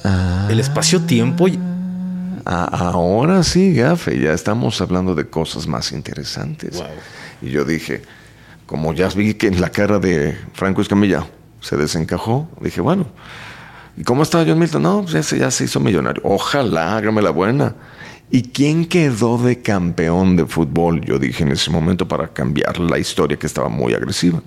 el 0.49 0.59
espacio-tiempo. 0.59 1.47
Y... 1.47 1.59
ahora 2.45 3.45
sí, 3.45 3.75
Gafe, 3.75 4.19
ya 4.19 4.33
estamos 4.33 4.81
hablando 4.81 5.15
de 5.15 5.29
cosas 5.29 5.69
más 5.69 5.93
interesantes. 5.93 6.83
Y 7.41 7.51
yo 7.51 7.65
dije, 7.65 8.03
como 8.67 8.93
ya 8.93 9.09
vi 9.09 9.35
que 9.35 9.47
en 9.47 9.61
la 9.61 9.71
cara 9.71 9.99
de 10.01 10.37
Franco 10.55 10.81
Escamilla 10.81 11.27
se 11.61 11.77
desencajó, 11.77 12.49
dije, 12.61 12.81
bueno, 12.81 13.07
¿y 13.97 14.03
cómo 14.03 14.23
está 14.23 14.45
John 14.47 14.59
Milton? 14.59 14.83
No, 14.83 15.03
pues 15.03 15.31
ya 15.31 15.37
ya 15.37 15.51
se 15.51 15.65
hizo 15.65 15.79
millonario. 15.79 16.23
Ojalá, 16.25 16.97
hágame 16.97 17.23
la 17.23 17.31
buena. 17.31 17.77
¿Y 18.31 18.45
quién 18.45 18.87
quedó 18.87 19.39
de 19.39 19.61
campeón 19.61 20.37
de 20.37 20.47
fútbol? 20.47 21.01
Yo 21.01 21.19
dije 21.19 21.43
en 21.43 21.51
ese 21.51 21.71
momento 21.71 22.09
para 22.09 22.29
cambiar 22.29 22.79
la 22.79 22.99
historia 22.99 23.37
que 23.37 23.47
estaba 23.47 23.69
muy 23.69 23.93
agresiva. 23.93 24.41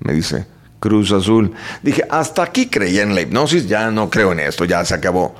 Me 0.00 0.12
dice, 0.12 0.46
Cruz 0.84 1.12
Azul. 1.12 1.50
Dije, 1.82 2.04
hasta 2.10 2.42
aquí 2.42 2.66
creía 2.66 3.04
en 3.04 3.14
la 3.14 3.22
hipnosis, 3.22 3.66
ya 3.66 3.90
no 3.90 4.10
creo 4.10 4.32
en 4.32 4.40
esto, 4.40 4.66
ya 4.66 4.84
se 4.84 4.92
acabó. 4.92 5.34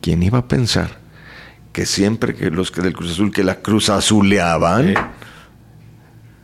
¿Quién 0.00 0.20
iba 0.20 0.38
a 0.38 0.48
pensar 0.48 0.98
que 1.72 1.86
siempre 1.86 2.34
que 2.34 2.50
los 2.50 2.72
que 2.72 2.82
del 2.82 2.92
Cruz 2.92 3.12
Azul, 3.12 3.30
que 3.30 3.44
la 3.44 3.60
Cruz 3.60 3.88
Azuleaban, 3.88 4.94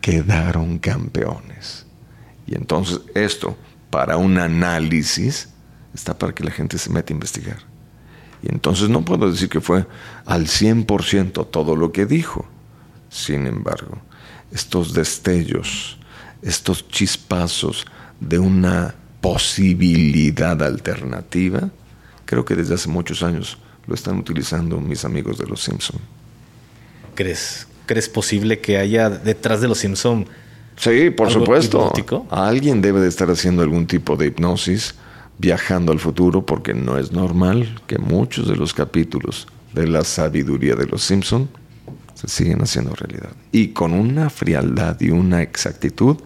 quedaron 0.01 0.79
campeones? 0.79 1.87
Y 2.47 2.55
entonces 2.55 3.01
esto, 3.17 3.59
para 3.91 4.17
un 4.17 4.39
análisis, 4.39 5.49
está 5.93 6.17
para 6.17 6.33
que 6.33 6.45
la 6.45 6.53
gente 6.53 6.79
se 6.79 6.89
meta 6.91 7.13
a 7.13 7.17
investigar. 7.17 7.59
Y 8.45 8.53
entonces 8.53 8.89
no 8.89 9.05
puedo 9.05 9.29
decir 9.29 9.49
que 9.49 9.61
fue 9.61 9.89
al 10.25 10.47
100% 10.47 11.51
todo 11.51 11.75
lo 11.75 11.91
que 11.91 12.07
dijo. 12.07 12.47
Sin 13.09 13.49
embargo, 13.49 13.99
estos 14.53 14.95
destellos, 14.95 15.99
estos 16.43 16.87
chispazos 16.87 17.87
de 18.21 18.39
una 18.39 18.95
posibilidad 19.21 20.63
alternativa, 20.63 21.71
creo 22.25 22.45
que 22.45 22.55
desde 22.55 22.75
hace 22.75 22.89
muchos 22.89 23.23
años 23.23 23.59
lo 23.87 23.95
están 23.95 24.19
utilizando 24.19 24.81
mis 24.81 25.05
amigos 25.05 25.39
de 25.39 25.47
los 25.47 25.63
Simpson. 25.63 26.01
¿Crees, 27.15 27.67
¿crees 27.87 28.09
posible 28.09 28.61
que 28.61 28.79
haya 28.79 29.09
detrás 29.11 29.61
de 29.61 29.69
los 29.69 29.79
Simpson? 29.79 30.27
Sí, 30.77 31.11
por 31.11 31.31
supuesto. 31.31 31.93
Alguien 32.31 32.83
debe 32.83 33.01
de 33.01 33.09
estar 33.09 33.31
haciendo 33.31 33.63
algún 33.63 33.87
tipo 33.87 34.17
de 34.17 34.27
hipnosis 34.27 34.95
viajando 35.39 35.93
al 35.93 35.99
futuro 35.99 36.45
porque 36.45 36.75
no 36.75 36.99
es 36.99 37.13
normal 37.13 37.81
que 37.87 37.99
muchos 37.99 38.49
de 38.49 38.57
los 38.57 38.75
capítulos 38.75 39.47
de 39.75 39.87
la 39.87 40.05
sabiduría 40.05 40.75
de 40.75 40.87
los 40.87 41.03
Simpson 41.03 41.49
se 42.15 42.29
siguen 42.29 42.63
haciendo 42.63 42.95
realidad. 42.95 43.31
Y 43.53 43.69
con 43.69 43.93
una 43.93 44.31
frialdad 44.31 45.01
y 45.01 45.11
una 45.11 45.43
exactitud 45.43 46.17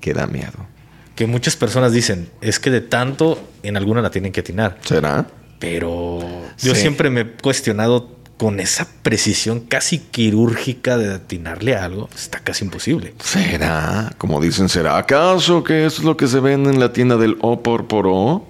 que 0.00 0.14
da 0.14 0.26
miedo. 0.26 0.73
Que 1.14 1.26
muchas 1.26 1.56
personas 1.56 1.92
dicen, 1.92 2.28
es 2.40 2.58
que 2.58 2.70
de 2.70 2.80
tanto 2.80 3.40
en 3.62 3.76
alguna 3.76 4.02
la 4.02 4.10
tienen 4.10 4.32
que 4.32 4.40
atinar. 4.40 4.78
¿Será? 4.82 5.26
Pero 5.58 6.18
yo 6.58 6.74
siempre 6.74 7.08
me 7.10 7.20
he 7.20 7.30
cuestionado 7.32 8.14
con 8.36 8.58
esa 8.58 8.88
precisión 9.02 9.60
casi 9.60 9.98
quirúrgica 9.98 10.98
de 10.98 11.14
atinarle 11.14 11.76
a 11.76 11.84
algo, 11.84 12.08
está 12.14 12.40
casi 12.40 12.64
imposible. 12.64 13.14
¿Será? 13.22 14.12
Como 14.18 14.40
dicen, 14.40 14.68
¿será 14.68 14.98
acaso 14.98 15.62
que 15.62 15.86
eso 15.86 16.00
es 16.00 16.04
lo 16.04 16.16
que 16.16 16.26
se 16.26 16.40
vende 16.40 16.70
en 16.70 16.80
la 16.80 16.92
tienda 16.92 17.16
del 17.16 17.38
O 17.40 17.62
por 17.62 17.86
por 17.86 18.06
O? 18.08 18.46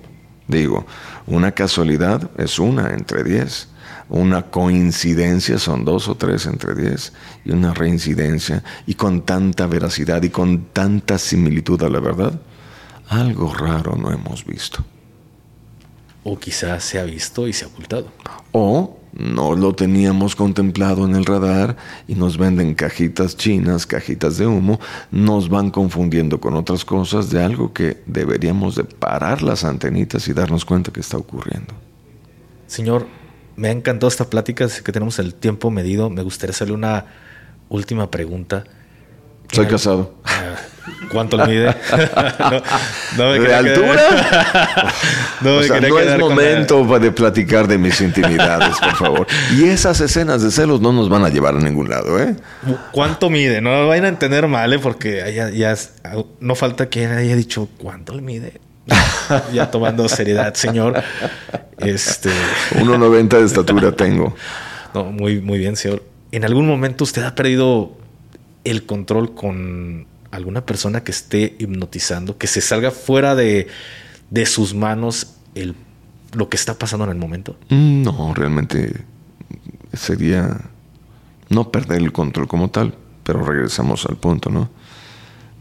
Digo, 0.48 0.86
una 1.26 1.52
casualidad 1.52 2.30
es 2.38 2.58
una 2.58 2.94
entre 2.94 3.24
diez. 3.24 3.68
Una 4.08 4.42
coincidencia 4.42 5.58
son 5.58 5.84
dos 5.84 6.08
o 6.08 6.14
tres 6.14 6.46
entre 6.46 6.74
diez. 6.74 7.12
Y 7.44 7.52
una 7.52 7.72
reincidencia, 7.72 8.62
y 8.86 8.94
con 8.94 9.22
tanta 9.22 9.66
veracidad 9.66 10.22
y 10.22 10.30
con 10.30 10.66
tanta 10.72 11.18
similitud 11.18 11.82
a 11.82 11.88
la 11.88 12.00
verdad, 12.00 12.40
algo 13.08 13.52
raro 13.52 13.96
no 13.96 14.10
hemos 14.10 14.44
visto. 14.44 14.84
O 16.22 16.38
quizás 16.38 16.84
se 16.84 16.98
ha 16.98 17.04
visto 17.04 17.46
y 17.46 17.52
se 17.52 17.64
ha 17.64 17.68
ocultado. 17.68 18.08
O 18.52 18.98
no 19.12 19.54
lo 19.54 19.74
teníamos 19.74 20.34
contemplado 20.34 21.04
en 21.04 21.14
el 21.14 21.24
radar 21.24 21.76
y 22.08 22.14
nos 22.14 22.36
venden 22.36 22.74
cajitas 22.74 23.36
chinas, 23.36 23.86
cajitas 23.86 24.38
de 24.38 24.46
humo, 24.46 24.80
nos 25.10 25.48
van 25.48 25.70
confundiendo 25.70 26.40
con 26.40 26.54
otras 26.54 26.84
cosas 26.84 27.30
de 27.30 27.42
algo 27.42 27.72
que 27.72 28.02
deberíamos 28.06 28.74
de 28.74 28.84
parar 28.84 29.42
las 29.42 29.64
antenitas 29.64 30.26
y 30.26 30.32
darnos 30.32 30.64
cuenta 30.64 30.92
que 30.92 31.00
está 31.00 31.16
ocurriendo. 31.16 31.74
Señor, 32.66 33.06
me 33.56 33.68
ha 33.68 33.70
encantado 33.70 34.08
esta 34.08 34.28
plática, 34.28 34.68
sé 34.68 34.82
que 34.82 34.90
tenemos 34.90 35.18
el 35.20 35.34
tiempo 35.34 35.70
medido, 35.70 36.10
me 36.10 36.22
gustaría 36.22 36.50
hacerle 36.50 36.74
una 36.74 37.06
última 37.68 38.10
pregunta. 38.10 38.64
Soy 39.54 39.66
casado. 39.66 40.14
Ah, 40.24 40.56
¿Cuánto 41.12 41.36
le 41.36 41.46
mide? 41.46 41.66
no, 43.16 43.32
¿De 43.32 43.54
altura? 43.54 44.92
no, 45.42 45.60
es 45.60 46.18
momento 46.18 46.98
de 46.98 47.12
platicar 47.12 47.68
de 47.68 47.78
mis 47.78 48.00
intimidades, 48.00 48.76
por 48.78 48.96
favor. 48.96 49.26
Y 49.56 49.64
esas 49.64 50.00
escenas 50.00 50.42
de 50.42 50.50
celos 50.50 50.80
no 50.80 50.92
nos 50.92 51.08
van 51.08 51.24
a 51.24 51.28
llevar 51.28 51.54
a 51.54 51.60
ningún 51.60 51.88
lado, 51.88 52.20
¿eh? 52.20 52.34
¿Cuánto 52.90 53.30
mide? 53.30 53.60
No 53.60 53.70
lo 53.70 53.88
vayan 53.88 54.06
a 54.06 54.08
entender 54.08 54.48
mal, 54.48 54.72
¿eh? 54.72 54.78
Porque 54.80 55.32
ya, 55.34 55.50
ya 55.50 55.76
no 56.40 56.54
falta 56.54 56.88
que 56.88 57.06
haya 57.06 57.36
dicho 57.36 57.68
cuánto 57.78 58.14
le 58.14 58.22
mide. 58.22 58.60
ya 59.52 59.70
tomando 59.70 60.08
seriedad, 60.08 60.54
señor. 60.54 61.02
Este... 61.78 62.30
1,90 62.72 63.28
de 63.28 63.44
estatura 63.44 63.92
tengo. 63.92 64.34
No, 64.92 65.04
muy, 65.04 65.40
muy 65.40 65.58
bien, 65.58 65.76
señor. 65.76 66.02
¿En 66.32 66.44
algún 66.44 66.66
momento 66.66 67.04
usted 67.04 67.22
ha 67.22 67.34
perdido 67.34 67.96
el 68.64 68.86
control 68.86 69.34
con 69.34 70.06
alguna 70.30 70.66
persona 70.66 71.04
que 71.04 71.12
esté 71.12 71.56
hipnotizando, 71.58 72.36
que 72.38 72.46
se 72.46 72.60
salga 72.60 72.90
fuera 72.90 73.34
de, 73.34 73.68
de 74.30 74.46
sus 74.46 74.74
manos 74.74 75.36
el, 75.54 75.74
lo 76.32 76.48
que 76.48 76.56
está 76.56 76.74
pasando 76.74 77.04
en 77.04 77.10
el 77.10 77.18
momento? 77.18 77.56
Mm, 77.68 78.02
no, 78.02 78.34
realmente 78.34 79.04
sería 79.92 80.60
no 81.48 81.70
perder 81.70 82.00
el 82.00 82.12
control 82.12 82.48
como 82.48 82.70
tal, 82.70 82.94
pero 83.22 83.44
regresamos 83.44 84.06
al 84.06 84.16
punto, 84.16 84.50
¿no? 84.50 84.70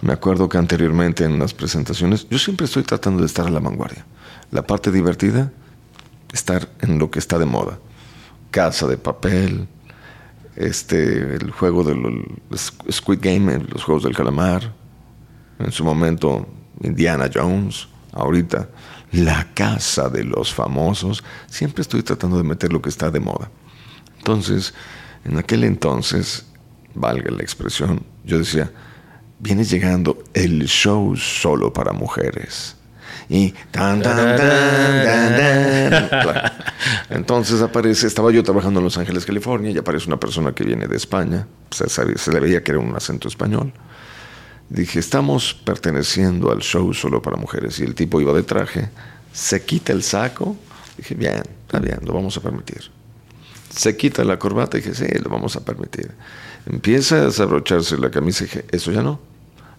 Me 0.01 0.11
acuerdo 0.11 0.49
que 0.49 0.57
anteriormente 0.57 1.23
en 1.23 1.39
las 1.39 1.53
presentaciones, 1.53 2.27
yo 2.29 2.37
siempre 2.37 2.65
estoy 2.65 2.83
tratando 2.83 3.21
de 3.21 3.27
estar 3.27 3.47
a 3.47 3.49
la 3.49 3.59
vanguardia. 3.59 4.05
La 4.51 4.63
parte 4.67 4.91
divertida, 4.91 5.53
estar 6.33 6.69
en 6.81 6.99
lo 6.99 7.09
que 7.09 7.19
está 7.19 7.39
de 7.39 7.45
moda. 7.45 7.79
Casa 8.51 8.85
de 8.87 8.97
papel, 8.97 9.67
este, 10.55 11.35
el 11.35 11.51
juego 11.51 11.83
del 11.83 12.25
Squid 12.91 13.19
Game, 13.21 13.57
los 13.69 13.83
juegos 13.83 14.03
del 14.03 14.15
calamar, 14.15 14.73
en 15.59 15.71
su 15.71 15.83
momento 15.83 16.47
Indiana 16.81 17.29
Jones, 17.33 17.87
ahorita 18.11 18.69
la 19.11 19.53
casa 19.53 20.09
de 20.09 20.23
los 20.23 20.53
famosos, 20.53 21.23
siempre 21.47 21.81
estoy 21.81 22.03
tratando 22.03 22.37
de 22.37 22.43
meter 22.43 22.73
lo 22.73 22.81
que 22.81 22.89
está 22.89 23.11
de 23.11 23.19
moda. 23.19 23.49
Entonces, 24.17 24.73
en 25.23 25.37
aquel 25.37 25.63
entonces, 25.63 26.47
valga 26.95 27.31
la 27.31 27.43
expresión, 27.43 28.03
yo 28.23 28.39
decía, 28.39 28.71
viene 29.39 29.63
llegando 29.63 30.23
el 30.33 30.65
show 30.65 31.15
solo 31.15 31.71
para 31.71 31.93
mujeres. 31.93 32.75
Y 33.29 33.51
tan, 33.71 34.01
tan, 34.01 34.35
tan, 34.37 35.89
tan, 35.89 36.51
Entonces 37.09 37.61
aparece, 37.61 38.07
estaba 38.07 38.31
yo 38.31 38.43
trabajando 38.43 38.79
en 38.79 38.83
Los 38.85 38.97
Ángeles, 38.97 39.25
California, 39.25 39.71
y 39.71 39.77
aparece 39.77 40.07
una 40.07 40.19
persona 40.19 40.53
que 40.53 40.63
viene 40.63 40.87
de 40.87 40.97
España, 40.97 41.47
se, 41.71 41.89
se 41.89 42.31
le 42.31 42.39
veía 42.39 42.63
que 42.63 42.71
era 42.71 42.79
un 42.79 42.95
acento 42.95 43.27
español. 43.27 43.73
Dije, 44.69 44.99
estamos 44.99 45.53
perteneciendo 45.53 46.51
al 46.51 46.61
show 46.61 46.93
solo 46.93 47.21
para 47.21 47.37
mujeres. 47.37 47.79
Y 47.79 47.83
el 47.83 47.95
tipo 47.95 48.19
iba 48.21 48.33
de 48.33 48.43
traje, 48.43 48.89
se 49.31 49.63
quita 49.63 49.93
el 49.93 50.03
saco. 50.03 50.55
Dije, 50.97 51.15
bien, 51.15 51.43
está 51.65 51.79
bien, 51.79 51.99
lo 52.03 52.13
vamos 52.13 52.37
a 52.37 52.41
permitir. 52.41 52.81
Se 53.69 53.95
quita 53.95 54.23
la 54.23 54.39
corbata. 54.39 54.77
Dije, 54.77 54.95
sí, 54.95 55.05
lo 55.23 55.29
vamos 55.29 55.55
a 55.55 55.65
permitir. 55.65 56.11
Empieza 56.65 57.17
a 57.17 57.25
desabrocharse 57.25 57.97
la 57.97 58.09
camisa. 58.09 58.45
Dije, 58.45 58.65
eso 58.71 58.91
ya 58.91 59.03
no. 59.03 59.19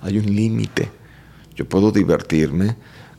Hay 0.00 0.18
un 0.18 0.26
límite. 0.26 0.90
Yo 1.56 1.64
puedo 1.68 1.90
divertirme 1.90 2.76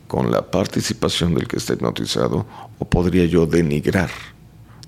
con 0.07 0.31
la 0.31 0.49
participación 0.49 1.33
del 1.33 1.47
que 1.47 1.57
está 1.57 1.73
hipnotizado 1.73 2.45
o 2.79 2.85
podría 2.85 3.25
yo 3.25 3.45
denigrar, 3.45 4.09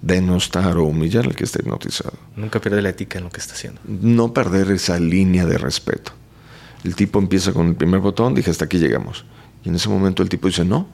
denostar 0.02 0.78
o 0.78 0.86
humillar 0.86 1.26
al 1.26 1.36
que 1.36 1.44
está 1.44 1.60
hipnotizado. 1.60 2.14
Nunca 2.36 2.62
pierde 2.62 2.82
la 2.82 2.90
ética 2.90 3.18
en 3.18 3.26
lo 3.26 3.30
que 3.30 3.40
está 3.40 3.54
haciendo. 3.54 3.82
No 3.86 4.34
perder 4.34 4.72
esa 4.72 5.00
línea 5.00 5.46
de 5.46 5.58
respeto. 5.58 6.12
El 6.84 6.96
tipo 6.96 7.20
empieza 7.20 7.54
con 7.54 7.68
el 7.68 7.76
primer 7.76 8.00
botón, 8.00 8.36
dije, 8.36 8.52
hasta 8.52 8.66
aquí 8.66 8.78
llegamos. 8.78 9.26
Y 9.64 9.70
en 9.70 9.76
ese 9.76 9.90
momento 9.90 10.24
el 10.24 10.30
tipo 10.30 10.48
dice, 10.48 10.64
no, 10.64 10.88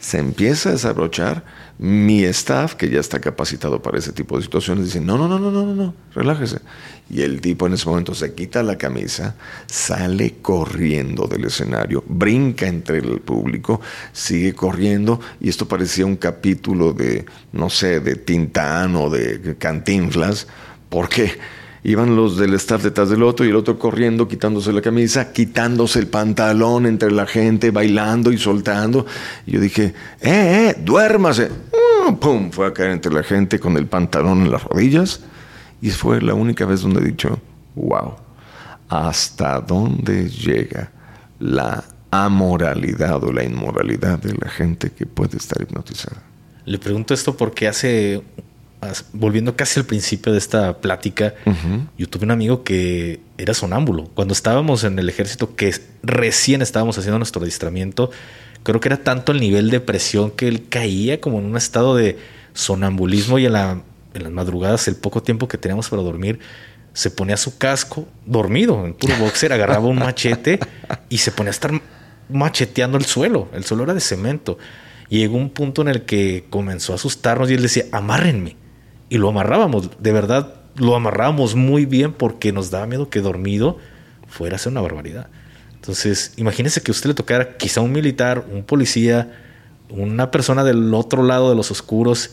se 0.00 0.18
empieza 0.18 0.70
a 0.70 0.72
desabrochar. 0.72 1.44
Mi 1.78 2.24
staff, 2.24 2.74
que 2.74 2.88
ya 2.88 3.00
está 3.00 3.20
capacitado 3.20 3.82
para 3.82 3.98
ese 3.98 4.10
tipo 4.12 4.38
de 4.38 4.44
situaciones, 4.44 4.86
dice, 4.86 5.00
no, 5.00 5.18
no, 5.18 5.28
no, 5.28 5.38
no, 5.38 5.50
no, 5.50 5.74
no, 5.74 5.94
relájese. 6.14 6.60
Y 7.10 7.20
el 7.20 7.42
tipo 7.42 7.66
en 7.66 7.74
ese 7.74 7.86
momento 7.86 8.14
se 8.14 8.34
quita 8.34 8.62
la 8.62 8.78
camisa, 8.78 9.36
sale 9.66 10.36
corriendo 10.40 11.26
del 11.26 11.44
escenario, 11.44 12.02
brinca 12.08 12.66
entre 12.66 12.98
el 12.98 13.20
público, 13.20 13.82
sigue 14.12 14.54
corriendo, 14.54 15.20
y 15.38 15.50
esto 15.50 15.68
parecía 15.68 16.06
un 16.06 16.16
capítulo 16.16 16.94
de, 16.94 17.26
no 17.52 17.68
sé, 17.68 18.00
de 18.00 18.16
Tintán 18.16 18.96
o 18.96 19.10
de 19.10 19.56
Cantinflas, 19.58 20.46
porque 20.88 21.38
Iban 21.88 22.16
los 22.16 22.36
del 22.36 22.52
staff 22.54 22.82
detrás 22.82 23.10
del 23.10 23.22
otro 23.22 23.46
y 23.46 23.50
el 23.50 23.54
otro 23.54 23.78
corriendo, 23.78 24.26
quitándose 24.26 24.72
la 24.72 24.82
camisa, 24.82 25.32
quitándose 25.32 26.00
el 26.00 26.08
pantalón 26.08 26.84
entre 26.84 27.12
la 27.12 27.26
gente, 27.26 27.70
bailando 27.70 28.32
y 28.32 28.38
soltando. 28.38 29.06
Y 29.46 29.52
yo 29.52 29.60
dije, 29.60 29.94
¡eh, 30.20 30.74
eh, 30.74 30.76
duérmase! 30.82 31.48
Mm, 31.48 32.14
¡Pum! 32.16 32.50
Fue 32.50 32.66
a 32.66 32.72
caer 32.72 32.90
entre 32.90 33.12
la 33.12 33.22
gente 33.22 33.60
con 33.60 33.76
el 33.76 33.86
pantalón 33.86 34.42
en 34.42 34.50
las 34.50 34.64
rodillas. 34.64 35.20
Y 35.80 35.90
fue 35.90 36.20
la 36.20 36.34
única 36.34 36.66
vez 36.66 36.80
donde 36.80 37.02
he 37.02 37.04
dicho, 37.04 37.38
wow, 37.76 38.14
¿hasta 38.88 39.60
dónde 39.60 40.28
llega 40.28 40.90
la 41.38 41.84
amoralidad 42.10 43.22
o 43.22 43.32
la 43.32 43.44
inmoralidad 43.44 44.18
de 44.18 44.34
la 44.34 44.50
gente 44.50 44.90
que 44.90 45.06
puede 45.06 45.36
estar 45.36 45.62
hipnotizada? 45.62 46.20
Le 46.64 46.78
pregunto 46.78 47.14
esto 47.14 47.36
porque 47.36 47.68
hace 47.68 48.24
volviendo 49.12 49.56
casi 49.56 49.80
al 49.80 49.86
principio 49.86 50.32
de 50.32 50.38
esta 50.38 50.78
plática, 50.80 51.34
yo 51.96 52.08
tuve 52.08 52.24
un 52.24 52.30
amigo 52.30 52.62
que 52.62 53.20
era 53.38 53.54
sonámbulo. 53.54 54.04
Cuando 54.14 54.32
estábamos 54.32 54.84
en 54.84 54.98
el 54.98 55.08
ejército, 55.08 55.56
que 55.56 55.74
recién 56.02 56.62
estábamos 56.62 56.98
haciendo 56.98 57.18
nuestro 57.18 57.42
adiestramiento, 57.42 58.10
creo 58.62 58.80
que 58.80 58.88
era 58.88 58.98
tanto 58.98 59.32
el 59.32 59.40
nivel 59.40 59.70
de 59.70 59.80
presión 59.80 60.30
que 60.30 60.48
él 60.48 60.68
caía 60.68 61.20
como 61.20 61.38
en 61.38 61.46
un 61.46 61.56
estado 61.56 61.96
de 61.96 62.18
sonambulismo 62.54 63.38
y 63.38 63.46
en, 63.46 63.52
la, 63.52 63.82
en 64.14 64.22
las 64.22 64.32
madrugadas, 64.32 64.88
el 64.88 64.96
poco 64.96 65.22
tiempo 65.22 65.48
que 65.48 65.58
teníamos 65.58 65.88
para 65.88 66.02
dormir, 66.02 66.38
se 66.92 67.10
ponía 67.10 67.36
su 67.36 67.58
casco, 67.58 68.08
dormido, 68.24 68.86
en 68.86 68.94
puro 68.94 69.14
boxer, 69.18 69.52
agarraba 69.52 69.86
un 69.86 69.98
machete 69.98 70.58
y 71.10 71.18
se 71.18 71.30
ponía 71.30 71.50
a 71.50 71.52
estar 71.52 71.70
macheteando 72.30 72.96
el 72.96 73.04
suelo. 73.04 73.48
El 73.52 73.64
suelo 73.64 73.84
era 73.84 73.92
de 73.92 74.00
cemento. 74.00 74.58
Y 75.10 75.18
llegó 75.18 75.36
un 75.36 75.50
punto 75.50 75.82
en 75.82 75.88
el 75.88 76.02
que 76.02 76.46
comenzó 76.48 76.92
a 76.92 76.96
asustarnos 76.96 77.50
y 77.50 77.54
él 77.54 77.62
decía, 77.62 77.84
amárrenme 77.92 78.56
y 79.08 79.18
lo 79.18 79.28
amarrábamos. 79.28 79.90
De 80.00 80.12
verdad, 80.12 80.54
lo 80.76 80.94
amarrábamos 80.94 81.54
muy 81.54 81.86
bien 81.86 82.12
porque 82.12 82.52
nos 82.52 82.70
daba 82.70 82.86
miedo 82.86 83.10
que 83.10 83.20
dormido 83.20 83.78
fuera 84.28 84.56
a 84.56 84.58
ser 84.58 84.72
una 84.72 84.80
barbaridad. 84.80 85.28
Entonces, 85.74 86.32
imagínese 86.36 86.82
que 86.82 86.90
usted 86.90 87.10
le 87.10 87.14
tocara 87.14 87.56
quizá 87.56 87.80
un 87.80 87.92
militar, 87.92 88.44
un 88.52 88.64
policía, 88.64 89.32
una 89.88 90.30
persona 90.30 90.64
del 90.64 90.92
otro 90.94 91.22
lado 91.22 91.50
de 91.50 91.56
los 91.56 91.70
oscuros 91.70 92.32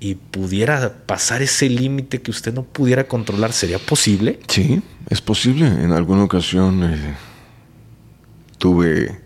y 0.00 0.14
pudiera 0.14 0.94
pasar 1.06 1.42
ese 1.42 1.68
límite 1.68 2.22
que 2.22 2.30
usted 2.30 2.54
no 2.54 2.62
pudiera 2.62 3.08
controlar, 3.08 3.52
¿sería 3.52 3.78
posible? 3.78 4.38
Sí, 4.46 4.80
es 5.08 5.20
posible. 5.20 5.66
En 5.66 5.90
alguna 5.92 6.22
ocasión 6.22 6.84
eh, 6.84 7.16
tuve, 8.58 9.20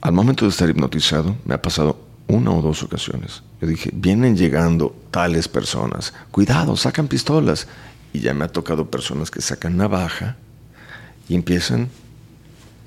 al 0.00 0.12
momento 0.12 0.44
de 0.44 0.50
estar 0.50 0.70
hipnotizado, 0.70 1.36
me 1.44 1.54
ha 1.54 1.62
pasado 1.62 2.09
una 2.30 2.52
o 2.52 2.62
dos 2.62 2.82
ocasiones. 2.82 3.42
Yo 3.60 3.68
dije, 3.68 3.90
vienen 3.92 4.36
llegando 4.36 4.94
tales 5.10 5.48
personas, 5.48 6.14
cuidado, 6.30 6.76
sacan 6.76 7.08
pistolas. 7.08 7.66
Y 8.12 8.20
ya 8.20 8.34
me 8.34 8.44
ha 8.44 8.48
tocado 8.48 8.90
personas 8.90 9.30
que 9.30 9.40
sacan 9.40 9.76
navaja 9.76 10.36
y 11.28 11.34
empiezan 11.36 11.88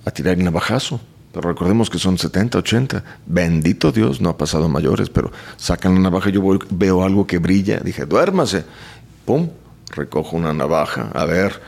a 0.05 0.11
tirar 0.11 0.37
navajazo. 0.37 0.99
Pero 1.31 1.49
recordemos 1.49 1.89
que 1.89 1.97
son 1.97 2.17
70, 2.17 2.59
80. 2.59 3.03
Bendito 3.25 3.91
Dios, 3.91 4.21
no 4.21 4.29
ha 4.29 4.37
pasado 4.37 4.69
mayores, 4.69 5.09
pero 5.09 5.31
sacan 5.57 5.95
la 5.95 6.01
navaja. 6.01 6.29
Yo 6.29 6.59
veo 6.69 7.03
algo 7.03 7.25
que 7.25 7.39
brilla. 7.39 7.79
Dije, 7.79 8.05
duérmase. 8.05 8.65
Pum, 9.25 9.49
recojo 9.95 10.35
una 10.35 10.53
navaja. 10.53 11.09
A 11.13 11.25
ver, 11.25 11.61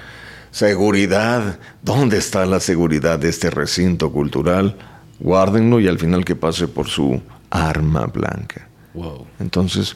seguridad. 0.51 1.59
¿Dónde 1.81 2.17
está 2.17 2.45
la 2.45 2.59
seguridad 2.59 3.17
de 3.17 3.29
este 3.29 3.49
recinto 3.49 4.11
cultural? 4.11 4.75
Guárdenlo 5.19 5.79
y 5.79 5.87
al 5.87 5.97
final 5.97 6.25
que 6.25 6.35
pase 6.35 6.67
por 6.67 6.87
su 6.87 7.21
arma 7.55 8.05
blanca. 8.05 8.67
Wow. 8.93 9.27
Entonces, 9.39 9.95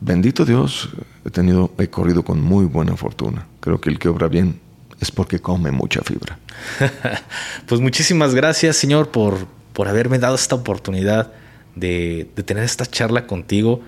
bendito 0.00 0.44
Dios, 0.44 0.90
he 1.24 1.30
tenido, 1.30 1.72
he 1.78 1.88
corrido 1.88 2.22
con 2.22 2.40
muy 2.40 2.64
buena 2.64 2.96
fortuna. 2.96 3.46
Creo 3.60 3.80
que 3.80 3.90
el 3.90 3.98
que 3.98 4.08
obra 4.08 4.28
bien 4.28 4.60
es 5.00 5.10
porque 5.10 5.38
come 5.38 5.70
mucha 5.70 6.02
fibra. 6.02 6.38
pues 7.66 7.80
muchísimas 7.80 8.34
gracias, 8.34 8.76
Señor, 8.76 9.10
por, 9.10 9.46
por 9.72 9.88
haberme 9.88 10.18
dado 10.18 10.34
esta 10.34 10.54
oportunidad 10.54 11.32
de, 11.74 12.28
de 12.34 12.42
tener 12.42 12.64
esta 12.64 12.86
charla 12.86 13.26
contigo. 13.26 13.80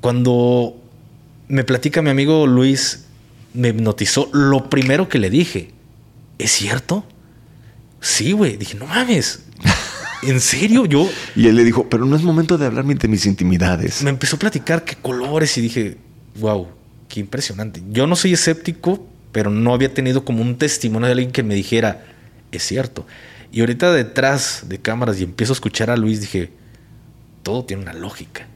Cuando 0.00 0.76
me 1.48 1.64
platica 1.64 2.00
mi 2.00 2.10
amigo 2.10 2.46
Luis, 2.46 3.06
me 3.52 3.68
hipnotizó, 3.68 4.30
lo 4.32 4.70
primero 4.70 5.08
que 5.08 5.18
le 5.18 5.28
dije, 5.28 5.72
¿es 6.38 6.52
cierto? 6.52 7.04
Sí, 8.00 8.32
güey. 8.32 8.56
Dije, 8.56 8.76
no 8.78 8.86
mames. 8.86 9.44
¿En 10.22 10.40
serio? 10.40 10.84
Yo. 10.86 11.08
Y 11.34 11.46
él 11.46 11.56
le 11.56 11.64
dijo, 11.64 11.88
pero 11.88 12.04
no 12.06 12.16
es 12.16 12.22
momento 12.22 12.58
de 12.58 12.66
hablarme 12.66 12.94
de 12.94 13.08
mis 13.08 13.26
intimidades. 13.26 14.02
Me 14.02 14.10
empezó 14.10 14.36
a 14.36 14.38
platicar 14.38 14.84
qué 14.84 14.96
colores 14.96 15.56
y 15.58 15.60
dije, 15.60 15.96
wow, 16.38 16.68
qué 17.08 17.20
impresionante. 17.20 17.82
Yo 17.90 18.06
no 18.06 18.16
soy 18.16 18.32
escéptico, 18.34 19.06
pero 19.32 19.50
no 19.50 19.72
había 19.72 19.92
tenido 19.92 20.24
como 20.24 20.42
un 20.42 20.56
testimonio 20.56 21.06
de 21.06 21.12
alguien 21.12 21.32
que 21.32 21.42
me 21.42 21.54
dijera, 21.54 22.04
es 22.52 22.62
cierto. 22.62 23.06
Y 23.52 23.60
ahorita 23.60 23.92
detrás 23.92 24.64
de 24.68 24.78
cámaras 24.78 25.20
y 25.20 25.24
empiezo 25.24 25.52
a 25.52 25.54
escuchar 25.54 25.90
a 25.90 25.96
Luis, 25.96 26.20
dije, 26.20 26.50
todo 27.42 27.64
tiene 27.64 27.82
una 27.82 27.92
lógica. 27.92 28.46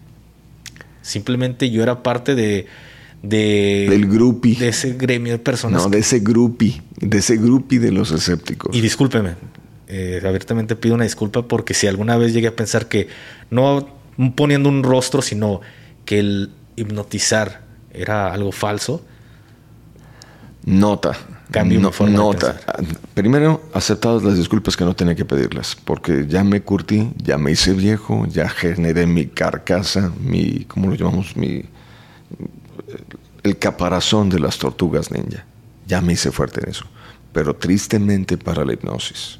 Simplemente 1.02 1.70
yo 1.70 1.82
era 1.82 2.02
parte 2.02 2.34
de. 2.34 2.66
de 3.22 3.86
Del 3.90 4.06
grupi. 4.06 4.54
De 4.54 4.68
ese 4.68 4.94
gremio 4.94 5.32
de 5.32 5.38
personas. 5.38 5.82
No, 5.82 5.90
de 5.90 5.98
ese 5.98 6.20
grupi. 6.20 6.80
De 6.96 7.18
ese 7.18 7.36
grupi 7.36 7.78
de 7.78 7.92
los 7.92 8.10
escépticos. 8.12 8.74
Y 8.74 8.80
discúlpeme, 8.80 9.34
eh, 9.86 10.22
abiertamente 10.24 10.76
pido 10.76 10.94
una 10.94 11.04
disculpa 11.04 11.42
porque 11.42 11.74
si 11.74 11.86
alguna 11.86 12.16
vez 12.16 12.32
llegué 12.32 12.48
a 12.48 12.56
pensar 12.56 12.88
que 12.88 13.08
no 13.50 13.88
poniendo 14.34 14.68
un 14.68 14.82
rostro, 14.82 15.22
sino 15.22 15.60
que 16.04 16.18
el 16.18 16.50
hipnotizar 16.76 17.62
era 17.92 18.32
algo 18.32 18.52
falso. 18.52 19.04
Nota. 20.64 21.16
Cambio 21.50 21.78
no, 21.78 21.92
forma 21.92 22.16
Nota. 22.16 22.56
Primero, 23.12 23.62
aceptadas 23.74 24.22
las 24.22 24.36
disculpas 24.36 24.76
que 24.76 24.84
no 24.84 24.96
tenía 24.96 25.14
que 25.14 25.24
pedirlas, 25.24 25.76
porque 25.84 26.26
ya 26.26 26.42
me 26.42 26.62
curtí, 26.62 27.10
ya 27.22 27.38
me 27.38 27.52
hice 27.52 27.74
viejo, 27.74 28.26
ya 28.26 28.48
generé 28.48 29.06
mi 29.06 29.26
carcasa, 29.26 30.10
mi, 30.20 30.64
¿cómo 30.64 30.88
lo 30.88 30.94
llamamos? 30.94 31.36
Mi, 31.36 31.64
el 33.42 33.58
caparazón 33.58 34.30
de 34.30 34.40
las 34.40 34.58
tortugas 34.58 35.10
ninja. 35.10 35.44
Ya 35.86 36.00
me 36.00 36.14
hice 36.14 36.32
fuerte 36.32 36.60
en 36.64 36.70
eso. 36.70 36.86
Pero 37.32 37.54
tristemente 37.54 38.38
para 38.38 38.64
la 38.64 38.72
hipnosis 38.72 39.38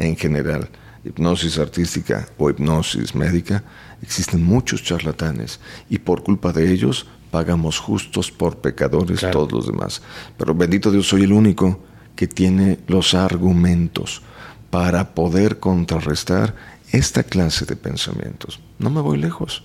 en 0.00 0.16
general, 0.16 0.68
hipnosis 1.04 1.58
artística 1.58 2.26
o 2.38 2.50
hipnosis 2.50 3.14
médica, 3.14 3.62
existen 4.02 4.42
muchos 4.42 4.82
charlatanes 4.82 5.60
y 5.88 5.98
por 5.98 6.22
culpa 6.22 6.52
de 6.52 6.72
ellos 6.72 7.06
pagamos 7.30 7.78
justos 7.78 8.30
por 8.30 8.58
pecadores 8.58 9.20
todos 9.30 9.52
los 9.52 9.66
demás. 9.66 10.02
Pero 10.36 10.54
bendito 10.54 10.90
Dios, 10.90 11.06
soy 11.06 11.24
el 11.24 11.32
único 11.32 11.80
que 12.16 12.26
tiene 12.26 12.80
los 12.88 13.14
argumentos 13.14 14.22
para 14.70 15.14
poder 15.14 15.58
contrarrestar 15.58 16.54
esta 16.92 17.22
clase 17.22 17.66
de 17.66 17.76
pensamientos. 17.76 18.60
No 18.78 18.90
me 18.90 19.00
voy 19.00 19.18
lejos. 19.18 19.64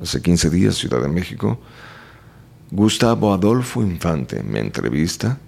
Hace 0.00 0.20
15 0.20 0.50
días, 0.50 0.74
Ciudad 0.74 1.00
de 1.00 1.08
México, 1.08 1.58
Gustavo 2.70 3.32
Adolfo 3.32 3.82
Infante 3.82 4.42
me 4.42 4.60
entrevista 4.60 5.38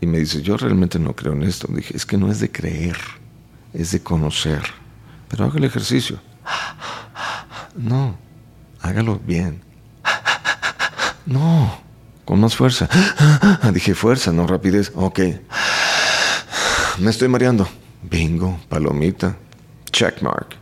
y 0.00 0.06
me 0.06 0.18
dice, 0.18 0.40
yo 0.40 0.56
realmente 0.56 0.98
no 0.98 1.14
creo 1.14 1.32
en 1.32 1.42
esto. 1.42 1.68
Dije, 1.70 1.96
es 1.96 2.06
que 2.06 2.16
no 2.16 2.30
es 2.30 2.40
de 2.40 2.50
creer 2.50 2.96
es 3.72 3.92
de 3.92 4.02
conocer. 4.02 4.62
pero 5.28 5.44
haga 5.44 5.58
el 5.58 5.64
ejercicio. 5.64 6.18
No, 7.76 8.16
hágalo 8.80 9.18
bien. 9.18 9.62
No, 11.26 11.78
con 12.24 12.40
más 12.40 12.56
fuerza. 12.56 12.88
Dije 13.72 13.94
fuerza, 13.94 14.32
no 14.32 14.46
rapidez. 14.46 14.92
Ok. 14.94 15.20
Me 16.98 17.10
estoy 17.10 17.28
mareando. 17.28 17.68
Bingo, 18.02 18.58
palomita, 18.68 19.36
checkmark. 19.90 20.56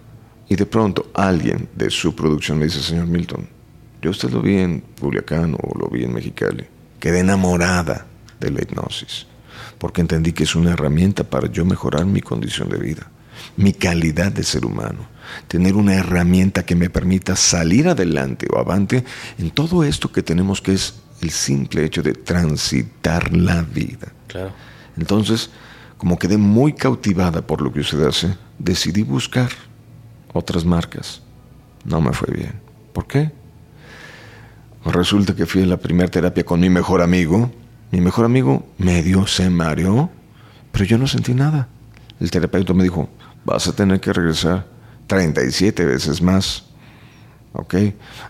Y 0.49 0.57
de 0.57 0.67
pronto 0.67 1.11
alguien 1.15 1.69
de 1.75 1.91
su 1.91 2.15
producción 2.15 2.59
me 2.59 2.67
dice, 2.67 2.83
señor 2.83 3.07
Milton, 3.07 3.49
yo 4.03 4.11
usted 4.11 4.31
lo 4.31 4.43
vi 4.43 4.59
en 4.59 4.81
Culiacán 5.01 5.55
o 5.55 5.79
lo 5.79 5.89
vi 5.89 6.05
en 6.05 6.13
Mexicali. 6.13 6.67
Quedé 7.01 7.21
enamorada 7.21 8.07
de 8.39 8.51
la 8.51 8.63
hipnosis, 8.63 9.27
porque 9.79 10.01
entendí 10.01 10.33
que 10.33 10.45
es 10.45 10.55
una 10.55 10.73
herramienta 10.73 11.25
para 11.25 11.51
yo 11.51 11.65
mejorar 11.65 12.07
mi 12.07 12.21
condición 12.21 12.69
de 12.69 12.79
vida, 12.79 13.11
mi 13.57 13.73
calidad 13.73 14.33
de 14.33 14.43
ser 14.43 14.65
humano, 14.65 15.09
tener 15.49 15.75
una 15.75 15.95
herramienta 15.95 16.65
que 16.65 16.75
me 16.75 16.91
permita 16.91 17.37
salir 17.37 17.89
adelante 17.89 18.47
o 18.53 18.59
avante 18.59 19.05
en 19.39 19.51
todo 19.51 19.85
esto 19.85 20.13
que 20.13 20.23
tenemos 20.23 20.61
que 20.61 20.73
es 20.73 20.95
el 21.21 21.31
simple 21.31 21.85
hecho 21.85 22.03
de 22.03 22.13
transitar 22.13 23.33
la 23.35 23.63
vida. 23.63 24.13
Claro. 24.29 24.53
Entonces, 24.97 25.51
como 25.97 26.19
quedé 26.19 26.37
muy 26.37 26.75
cautivada 26.75 27.47
por 27.47 27.63
lo 27.63 27.73
que 27.73 27.81
usted 27.81 28.03
hace, 28.03 28.37
decidí 28.59 29.03
buscar 29.03 29.51
otras 30.33 30.65
marcas. 30.65 31.23
No 31.85 32.01
me 32.01 32.13
fue 32.13 32.33
bien. 32.35 32.61
¿Por 32.93 33.07
qué? 33.07 33.31
Resulta 34.85 35.35
que 35.35 35.47
fui 35.47 35.63
a 35.63 35.67
la 35.67 35.77
primera 35.77 36.11
terapia 36.11 36.45
con 36.45 36.61
mi 36.61 36.69
mejor 36.69 37.03
amigo. 37.03 37.51
Mi 37.91 38.01
mejor 38.01 38.25
amigo 38.25 38.67
medio 38.79 39.27
se 39.27 39.49
mareó, 39.51 40.11
pero 40.73 40.85
yo 40.85 40.99
no 40.99 41.07
sentí 41.07 41.35
nada. 41.35 41.69
El 42.21 42.31
terapeuta 42.31 42.75
me 42.75 42.83
dijo, 42.83 43.09
vas 43.45 43.69
a 43.69 43.75
tener 43.75 44.01
que 44.01 44.13
regresar 44.13 44.67
37 45.07 45.85
veces 45.85 46.21
más. 46.21 46.65
¿Ok? 47.53 47.75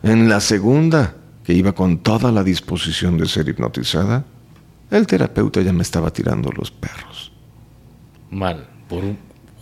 En 0.03 0.29
la 0.29 0.41
segunda, 0.41 1.15
que 1.45 1.53
iba 1.53 1.73
con 1.73 1.99
toda 1.99 2.31
la 2.31 2.45
disposición 2.45 3.17
de 3.19 3.27
ser 3.27 3.49
hipnotizada, 3.49 4.25
el 4.91 5.07
terapeuta 5.07 5.63
ya 5.63 5.73
me 5.73 5.83
estaba 5.83 6.13
tirando 6.13 6.53
los 6.53 6.71
perros. 6.71 7.33
Mal, 8.31 8.69
por 8.89 9.03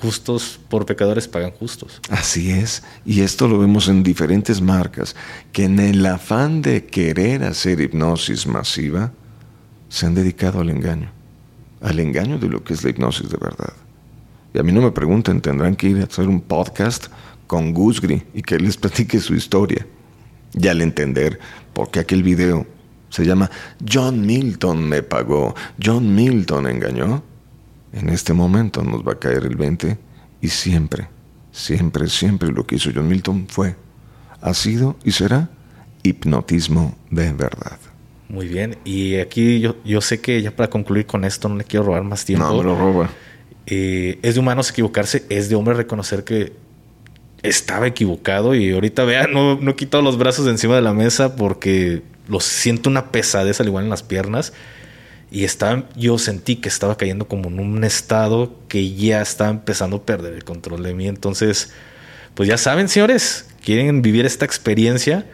justos 0.01 0.61
por 0.68 0.84
pecadores 0.84 1.28
pagan 1.28 1.53
justos. 1.53 2.01
Así 2.11 2.51
es, 2.51 2.82
y 3.07 3.22
esto 3.22 3.49
lo 3.49 3.59
vemos 3.59 3.88
en 3.88 4.03
diferentes 4.03 4.61
marcas, 4.61 5.16
que 5.53 5.64
en 5.64 5.78
el 5.78 6.05
afán 6.05 6.61
de 6.61 6.84
querer 6.84 7.45
hacer 7.45 7.80
hipnosis 7.80 8.47
masiva, 8.47 9.12
se 9.95 10.07
han 10.07 10.14
dedicado 10.16 10.61
al 10.61 10.70
engaño, 10.70 11.09
al 11.80 12.01
engaño 12.01 12.36
de 12.36 12.49
lo 12.49 12.64
que 12.64 12.74
es 12.74 12.82
la 12.82 12.90
hipnosis 12.90 13.30
de 13.30 13.36
verdad. 13.40 13.72
Y 14.53 14.59
a 14.59 14.64
mí 14.64 14.72
no 14.72 14.82
me 14.82 14.90
pregunten, 14.90 15.40
tendrán 15.40 15.76
que 15.76 15.86
ir 15.86 16.01
a 16.01 16.03
hacer 16.03 16.26
un 16.26 16.40
podcast 16.40 17.07
con 17.47 17.72
Gusgri 17.72 18.24
y 18.34 18.42
que 18.42 18.59
les 18.59 18.76
platique 18.76 19.20
su 19.20 19.36
historia. 19.36 19.86
Y 20.53 20.66
al 20.66 20.82
entender 20.82 21.38
por 21.72 21.92
qué 21.92 22.01
aquel 22.01 22.24
video 22.24 22.66
se 23.09 23.24
llama 23.24 23.49
John 23.88 24.26
Milton 24.26 24.88
me 24.88 25.05
pagó, 25.05 25.55
John 25.80 26.12
Milton 26.12 26.66
engañó, 26.66 27.22
en 27.92 28.09
este 28.09 28.32
momento 28.32 28.82
nos 28.82 29.07
va 29.07 29.12
a 29.12 29.18
caer 29.20 29.45
el 29.45 29.55
20 29.55 29.97
y 30.40 30.49
siempre, 30.49 31.07
siempre, 31.53 32.09
siempre 32.09 32.51
lo 32.51 32.66
que 32.66 32.74
hizo 32.74 32.90
John 32.92 33.07
Milton 33.07 33.47
fue, 33.49 33.76
ha 34.40 34.55
sido 34.55 34.97
y 35.05 35.12
será 35.12 35.51
hipnotismo 36.03 36.97
de 37.12 37.32
verdad. 37.32 37.78
Muy 38.29 38.49
bien, 38.49 38.79
y 38.85 39.16
aquí 39.16 39.61
yo, 39.61 39.77
yo 39.85 40.01
sé 40.01 40.20
que 40.20 40.41
ya 40.41 40.51
para 40.51 40.70
concluir 40.70 41.07
con 41.07 41.25
esto 41.25 41.49
no 41.49 41.57
le 41.57 41.64
quiero 41.64 41.85
robar 41.85 42.05
más 42.05 42.25
tiempo. 42.25 42.49
No, 42.49 42.57
me 42.57 42.64
lo 42.64 42.77
roba. 42.77 43.11
Eh, 43.66 44.18
es 44.22 44.35
de 44.35 44.41
humanos 44.41 44.70
equivocarse, 44.70 45.25
es 45.29 45.49
de 45.49 45.55
hombre 45.55 45.75
reconocer 45.75 46.25
que 46.25 46.53
estaba 47.43 47.87
equivocado 47.87 48.55
y 48.55 48.72
ahorita 48.72 49.05
vean, 49.05 49.33
no, 49.33 49.61
no 49.61 49.70
he 49.72 49.77
quitado 49.77 50.03
los 50.03 50.16
brazos 50.16 50.47
de 50.47 50.53
encima 50.53 50.75
de 50.77 50.83
la 50.83 50.95
mesa 50.95 51.37
porque 51.37 52.03
lo 52.27 52.41
siento 52.41 52.89
una 52.89 53.12
pesadez 53.12 53.61
al 53.61 53.66
igual 53.66 53.85
en 53.85 53.91
las 53.91 54.03
piernas 54.03 54.55
y 55.31 55.45
estaba, 55.45 55.89
yo 55.97 56.16
sentí 56.18 56.57
que 56.57 56.68
estaba 56.68 56.97
cayendo 56.97 57.27
como 57.27 57.49
en 57.49 57.59
un 57.59 57.85
estado 57.85 58.57
que 58.68 58.95
ya 58.95 59.20
estaba 59.20 59.51
empezando 59.51 59.97
a 59.97 60.07
perder 60.07 60.33
el 60.33 60.45
control 60.45 60.83
de 60.83 60.95
mí. 60.95 61.09
Entonces, 61.09 61.72
pues 62.35 62.49
ya 62.49 62.57
saben, 62.57 62.89
señores, 62.89 63.47
quieren 63.62 64.01
vivir 64.01 64.27
esta 64.27 64.45
experiencia, 64.45 65.27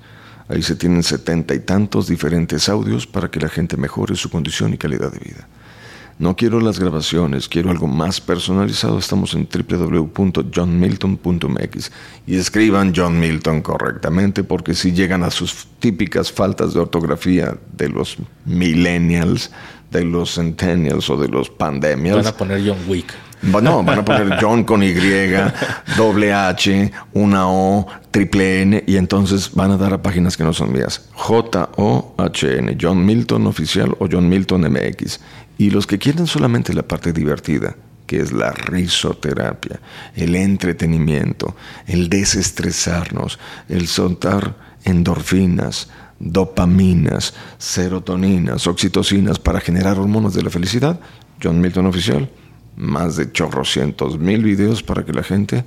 Ahí 0.48 0.62
se 0.62 0.76
tienen 0.76 1.02
setenta 1.02 1.52
y 1.54 1.60
tantos 1.60 2.06
diferentes 2.06 2.68
audios 2.68 3.08
para 3.08 3.30
que 3.30 3.40
la 3.40 3.48
gente 3.48 3.76
mejore 3.76 4.14
su 4.14 4.30
condición 4.30 4.72
y 4.72 4.78
calidad 4.78 5.12
de 5.12 5.18
vida. 5.18 5.48
No 6.18 6.34
quiero 6.34 6.60
las 6.60 6.80
grabaciones, 6.80 7.48
quiero 7.48 7.70
algo 7.70 7.86
más 7.86 8.20
personalizado. 8.20 8.98
Estamos 8.98 9.34
en 9.34 9.48
www.johnmilton.mx 9.48 11.92
y 12.26 12.36
escriban 12.36 12.92
John 12.94 13.18
Milton 13.20 13.62
correctamente 13.62 14.42
porque 14.42 14.74
si 14.74 14.90
llegan 14.92 15.22
a 15.22 15.30
sus 15.30 15.68
típicas 15.78 16.32
faltas 16.32 16.74
de 16.74 16.80
ortografía 16.80 17.56
de 17.72 17.88
los 17.88 18.16
millennials, 18.44 19.52
de 19.92 20.04
los 20.04 20.34
centennials 20.34 21.08
o 21.08 21.16
de 21.16 21.28
los 21.28 21.50
pandemials. 21.50 22.24
Van 22.24 22.26
a 22.26 22.36
poner 22.36 22.66
John 22.66 22.78
Wick. 22.88 23.14
No, 23.42 23.84
van 23.84 24.00
a 24.00 24.04
poner 24.04 24.36
John 24.40 24.64
con 24.64 24.82
Y, 24.82 24.92
doble 25.96 26.32
H, 26.32 26.90
una 27.12 27.48
O, 27.48 27.86
triple 28.10 28.62
N, 28.62 28.82
y 28.86 28.96
entonces 28.96 29.52
van 29.54 29.70
a 29.70 29.76
dar 29.76 29.92
a 29.92 30.02
páginas 30.02 30.36
que 30.36 30.42
no 30.42 30.52
son 30.52 30.72
mías. 30.72 31.08
J-O-H-N, 31.12 32.76
John 32.80 33.06
Milton 33.06 33.46
Oficial 33.46 33.94
o 34.00 34.08
John 34.10 34.28
Milton 34.28 34.62
MX. 34.62 35.20
Y 35.58 35.70
los 35.70 35.86
que 35.86 35.98
quieren 35.98 36.26
solamente 36.26 36.72
la 36.72 36.82
parte 36.82 37.12
divertida, 37.12 37.76
que 38.06 38.20
es 38.20 38.32
la 38.32 38.52
risoterapia, 38.52 39.80
el 40.16 40.34
entretenimiento, 40.34 41.54
el 41.86 42.08
desestresarnos, 42.08 43.38
el 43.68 43.86
soltar 43.86 44.56
endorfinas, 44.84 45.88
dopaminas, 46.18 47.34
serotoninas, 47.58 48.66
oxitocinas 48.66 49.38
para 49.38 49.60
generar 49.60 49.98
hormonas 49.98 50.34
de 50.34 50.42
la 50.42 50.50
felicidad, 50.50 50.98
John 51.42 51.60
Milton 51.60 51.86
Oficial 51.86 52.30
más 52.78 53.16
de 53.16 53.30
chorrocientos 53.32 54.18
mil 54.18 54.42
videos 54.42 54.82
para 54.82 55.04
que 55.04 55.12
la 55.12 55.22
gente 55.22 55.64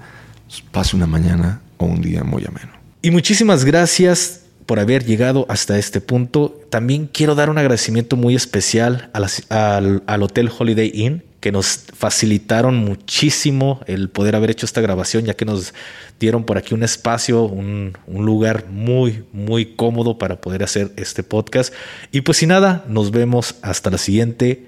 pase 0.72 0.96
una 0.96 1.08
mañana 1.08 1.62
o 1.78 1.86
un 1.86 2.02
día 2.02 2.24
muy 2.24 2.46
ameno. 2.46 2.72
Y 3.02 3.12
muchísimas 3.12 3.66
gracias 3.66 4.41
por 4.72 4.80
haber 4.80 5.04
llegado 5.04 5.46
hasta 5.50 5.78
este 5.78 6.00
punto. 6.00 6.58
También 6.70 7.10
quiero 7.12 7.36
dar 7.36 7.50
un 7.50 7.58
agradecimiento 7.58 8.16
muy 8.16 8.36
especial 8.36 9.10
al, 9.12 10.02
al, 10.08 10.24
Hotel 10.24 10.50
Holiday 10.58 10.90
Inn, 10.94 11.24
que 11.42 11.52
nos 11.52 11.88
facilitaron 11.94 12.78
muchísimo 12.78 13.82
el 13.86 14.08
poder 14.10 14.34
haber 14.34 14.50
hecho 14.50 14.66
esta 14.66 14.80
grabación, 14.80 15.26
ya 15.26 15.34
que 15.34 15.44
nos 15.44 15.74
dieron 16.22 16.46
por 16.46 16.58
aquí 16.58 16.74
un 16.74 16.84
espacio, 16.84 17.44
un, 17.44 17.98
un 18.08 18.26
lugar 18.26 18.68
muy, 18.70 19.26
muy 19.34 19.76
cómodo 19.76 20.18
para 20.18 20.40
poder 20.40 20.64
hacer 20.64 20.94
este 20.96 21.22
podcast. 21.22 21.74
Y 22.14 22.22
pues 22.22 22.38
sin 22.38 22.48
nada, 22.48 22.86
nos 22.88 23.12
vemos 23.12 23.56
hasta 23.62 23.90
la 23.90 23.98
siguiente. 23.98 24.68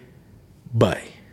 Bye. 0.73 1.12